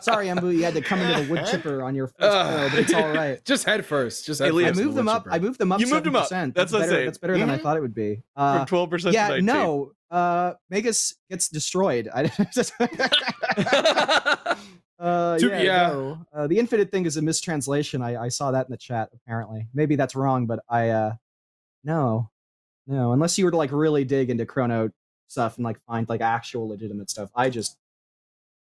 Sorry, 0.00 0.26
Embu, 0.26 0.52
you 0.56 0.64
had 0.64 0.74
to 0.74 0.80
come 0.82 1.00
into 1.00 1.22
the 1.22 1.30
wood 1.30 1.46
chipper 1.46 1.82
on 1.82 1.94
your 1.94 2.08
first 2.08 2.22
Uh, 2.22 2.58
throw, 2.58 2.68
but 2.70 2.78
it's 2.80 2.94
all 2.94 3.08
right. 3.08 3.44
Just 3.44 3.64
head 3.64 3.84
first. 3.86 4.26
Just 4.26 4.40
Hey, 4.40 4.46
head 4.46 4.54
Liam, 4.54 4.64
I 4.64 4.68
first. 4.70 4.80
moved 4.82 4.96
them 4.96 5.08
up. 5.08 5.26
I 5.30 5.38
moved 5.38 5.58
them 5.58 5.72
up. 5.72 5.80
You 5.80 5.86
moved 5.88 6.04
them 6.04 6.16
up. 6.16 6.28
7%. 6.28 6.54
That's 6.54 6.72
what 6.72 6.78
I'm 6.82 6.82
better. 6.88 6.92
saying. 6.92 7.06
That's 7.06 7.18
better 7.18 7.38
than 7.38 7.50
I 7.50 7.58
Mhm. 7.58 7.62
thought 7.62 7.76
it 7.76 7.80
would 7.80 7.94
be. 7.94 8.22
From 8.34 8.44
Uh, 8.44 8.64
twelve 8.66 8.90
percent. 8.90 9.14
yeah, 9.14 9.28
to 9.28 9.40
19. 9.42 9.46
no. 9.46 9.92
Uh, 10.10 10.54
Magus 10.70 11.14
gets 11.30 11.48
destroyed. 11.48 12.08
I, 12.14 12.24
uh, 14.98 15.38
yeah, 15.40 15.60
yeah. 15.60 15.88
no. 15.88 16.18
Uh, 16.32 16.46
the 16.46 16.58
infinite 16.58 16.90
thing 16.90 17.06
is 17.06 17.16
a 17.16 17.22
mistranslation. 17.22 18.02
I, 18.02 18.24
I 18.24 18.28
saw 18.28 18.50
that 18.52 18.66
in 18.66 18.70
the 18.70 18.78
chat. 18.78 19.10
Apparently, 19.14 19.68
maybe 19.74 19.96
that's 19.96 20.14
wrong, 20.14 20.46
but 20.46 20.60
I 20.68 20.90
uh, 20.90 21.12
no, 21.84 22.30
no. 22.86 23.12
Unless 23.12 23.38
you 23.38 23.44
were 23.44 23.50
to 23.50 23.56
like 23.56 23.72
really 23.72 24.04
dig 24.04 24.30
into 24.30 24.46
Chrono 24.46 24.90
stuff 25.28 25.56
and 25.56 25.64
like 25.64 25.78
find 25.86 26.08
like 26.08 26.20
actual 26.20 26.68
legitimate 26.68 27.10
stuff. 27.10 27.30
I 27.34 27.50
just, 27.50 27.76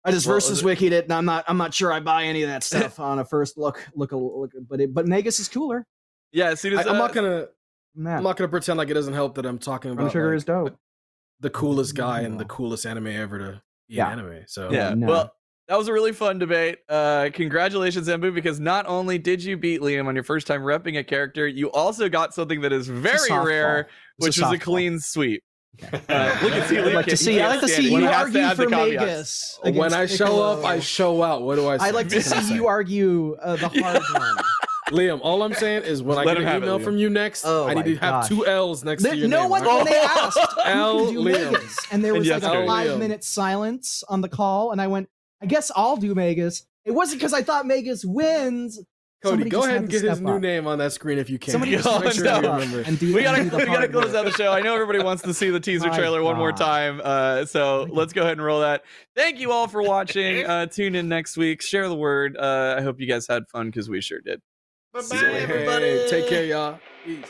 I 0.05 0.11
just 0.11 0.27
Well, 0.27 0.37
versus 0.37 0.63
wikied 0.63 0.93
it, 0.93 1.05
and 1.05 1.13
I'm 1.13 1.25
not, 1.25 1.45
I'm 1.49 1.57
not 1.57 1.75
sure 1.75 1.93
I 1.93 2.01
buy 2.01 2.25
any 2.25 2.43
of 2.43 2.49
that 2.49 2.63
stuff 2.63 3.01
on 3.01 3.19
a 3.19 3.25
first 3.25 3.59
look. 3.59 3.87
Look, 3.95 4.13
look, 4.13 4.53
but 4.69 4.81
it, 4.81 4.95
but 4.95 5.07
Magus 5.07 5.41
is 5.41 5.49
cooler. 5.49 5.87
yeah, 6.33 6.55
soon 6.55 6.79
I, 6.79 6.83
uh, 6.83 6.93
not 6.93 7.15
gonna. 7.15 7.49
that. 7.97 8.19
I'm 8.19 8.23
not 8.23 8.37
gonna 8.37 8.49
pretend 8.49 8.79
like 8.79 8.91
it 8.91 8.95
doesn't 8.95 9.15
help 9.15 9.35
that 9.37 9.47
I'm 9.47 9.59
talking 9.59 9.93
about 9.93 10.13
Trigger 10.13 10.31
like, 10.31 10.37
is 10.37 10.45
dope. 10.45 10.77
The 11.43 11.51
coolest 11.51 11.95
guy 11.95 12.21
and 12.23 12.41
the 12.41 12.45
coolest 12.47 12.87
anime 12.87 13.09
ever 13.09 13.39
to 13.39 13.63
be 13.89 13.97
Yeah. 13.97 14.11
an 14.13 14.19
anime. 14.21 14.45
So 14.47 14.71
Yeah. 14.73 14.95
no. 14.95 15.07
Well, 15.07 15.33
that 15.69 15.77
was 15.79 15.89
a 15.89 15.93
really 15.93 16.13
fun 16.13 16.39
debate. 16.39 16.79
Uh, 16.89 17.29
congratulations, 17.33 18.09
Embu, 18.09 18.35
because 18.35 18.59
not 18.61 18.87
only 18.87 19.19
did 19.19 19.43
you 19.45 19.57
beat 19.57 19.81
Liam 19.81 20.07
on 20.07 20.15
your 20.15 20.25
first 20.25 20.47
time 20.47 20.63
repping 20.63 20.99
a 20.99 21.05
character, 21.05 21.47
you 21.47 21.71
also 21.73 22.09
got 22.09 22.33
something 22.35 22.61
that 22.63 22.73
is 22.73 22.89
very 22.89 23.31
rare, 23.31 23.81
It's 24.19 24.27
which 24.27 24.39
was 24.39 24.53
a 24.53 24.57
softball. 24.57 24.61
clean 24.61 24.99
sweep. 25.01 25.43
Uh, 26.09 26.39
look 26.43 26.53
at 26.53 26.69
see, 26.69 26.79
I'd 26.79 26.95
like 26.95 27.07
to 27.07 27.17
see. 27.17 27.41
I 27.41 27.49
like 27.49 27.61
to 27.61 27.69
see 27.69 27.91
you 27.91 28.07
argue 28.07 28.55
for 28.55 28.69
Magus. 28.69 29.59
when 29.63 29.95
I 29.95 30.05
show 30.05 30.43
up, 30.43 30.65
I 30.67 30.81
show 30.81 31.23
out. 31.23 31.43
What 31.43 31.55
do 31.57 31.67
I 31.67 31.79
say? 31.79 31.87
I 31.87 31.91
like 31.93 32.09
to 32.11 32.17
What 32.17 32.25
can 32.27 32.33
I 32.35 32.41
see 32.43 32.55
you 32.55 32.67
argue 32.67 33.37
uh, 33.41 33.57
the 33.57 33.69
hard 33.83 34.03
one. 34.13 34.45
Liam, 34.93 35.21
all 35.23 35.43
I'm 35.43 35.55
saying 35.55 35.85
is 35.85 36.03
when 36.03 36.19
I 36.19 36.25
get 36.25 36.37
an 36.39 36.45
have 36.45 36.63
it, 36.63 36.67
email 36.67 36.79
from 36.79 36.97
you 36.97 37.11
next, 37.11 37.45
Oh 37.45 37.67
I 37.67 37.75
need 37.75 37.77
my 37.77 37.83
to 37.83 37.97
have 37.99 38.29
two 38.29 38.47
L's 38.47 38.85
next 38.85 39.03
There- 39.03 39.13
to 39.13 39.19
your 39.19 39.29
no 39.29 39.43
name. 39.43 39.51
one 39.51 39.63
right? 39.63 39.77
when 39.77 39.85
they 39.87 39.99
asked 40.01 40.39
L. 40.65 41.11
do 41.13 41.19
Liam. 41.21 41.53
Magus, 41.53 41.77
and 41.91 42.05
there 42.05 42.13
And 42.13 42.19
was 42.21 42.29
like 42.29 42.43
yesterday. 42.43 42.65
a 42.65 42.67
five 42.67 42.99
minute 42.99 43.25
silence 43.25 44.05
on 44.09 44.21
the 44.21 44.29
call, 44.29 44.73
and 44.73 44.81
I 44.81 44.87
went, 44.87 45.09
I 45.43 45.47
guess 45.47 45.71
I'll 45.75 45.97
do 45.97 46.15
Magus. 46.15 46.65
It 46.85 46.93
wasn't 46.93 47.21
because 47.21 47.33
I 47.33 47.43
thought 47.43 47.67
Magus 47.67 48.05
wins. 48.05 48.81
Cody, 49.23 49.35
Somebody 49.35 49.51
go 49.51 49.63
ahead 49.63 49.77
and 49.77 49.89
get 49.89 50.03
his 50.03 50.17
step 50.17 50.25
new 50.27 50.41
name 50.41 50.67
on 50.67 50.79
that 50.79 50.93
screen 50.93 51.17
if 51.17 51.31
you 51.31 51.39
can. 51.39 51.53
Somebody 51.53 51.71
Just 51.77 51.85
Just 51.85 51.95
make 52.01 52.05
make 52.07 52.13
sure 52.15 52.25
sure 52.25 52.35
you 52.35 52.43
you 52.43 52.53
remember. 52.55 52.81
And 52.81 52.99
do, 52.99 53.15
we 53.15 53.23
gotta 53.23 53.41
and 53.43 53.51
do 53.53 53.57
we 53.57 53.67
gotta 53.67 53.87
close 53.87 54.13
out 54.17 54.25
the 54.25 54.33
show. 54.33 54.51
I 54.51 54.63
know 54.63 54.75
everybody 54.75 54.99
wants 54.99 55.23
to 55.23 55.33
see 55.33 55.49
the 55.51 55.61
teaser 55.61 55.91
My 55.91 55.97
trailer 55.97 56.25
one 56.25 56.37
more 56.37 56.51
time. 56.51 57.01
Uh, 57.05 57.45
so 57.45 57.87
let's 57.93 58.13
go 58.13 58.23
ahead 58.23 58.33
and 58.33 58.43
roll 58.45 58.63
that. 58.63 58.83
Thank 59.15 59.39
you 59.39 59.53
all 59.53 59.69
for 59.69 59.81
watching. 59.81 60.45
Uh, 60.45 60.67
tune 60.67 60.97
in 60.97 61.09
next 61.09 61.37
week. 61.37 61.63
Share 61.63 61.89
the 61.89 61.95
word. 61.95 62.37
Uh, 62.37 62.75
I 62.77 62.83
hope 62.83 63.01
you 63.01 63.07
guys 63.07 63.29
had 63.29 63.45
fun 63.49 63.67
because 63.69 63.89
we 63.89 64.01
sure 64.01 64.21
did. 64.21 64.41
Bye 64.93 65.01
See 65.01 65.17
bye, 65.17 65.23
you 65.23 65.33
later. 65.33 65.81
Hey, 65.81 66.07
take 66.11 66.29
care, 66.29 66.45
y'all. 66.45 66.79
Peace. 67.05 67.25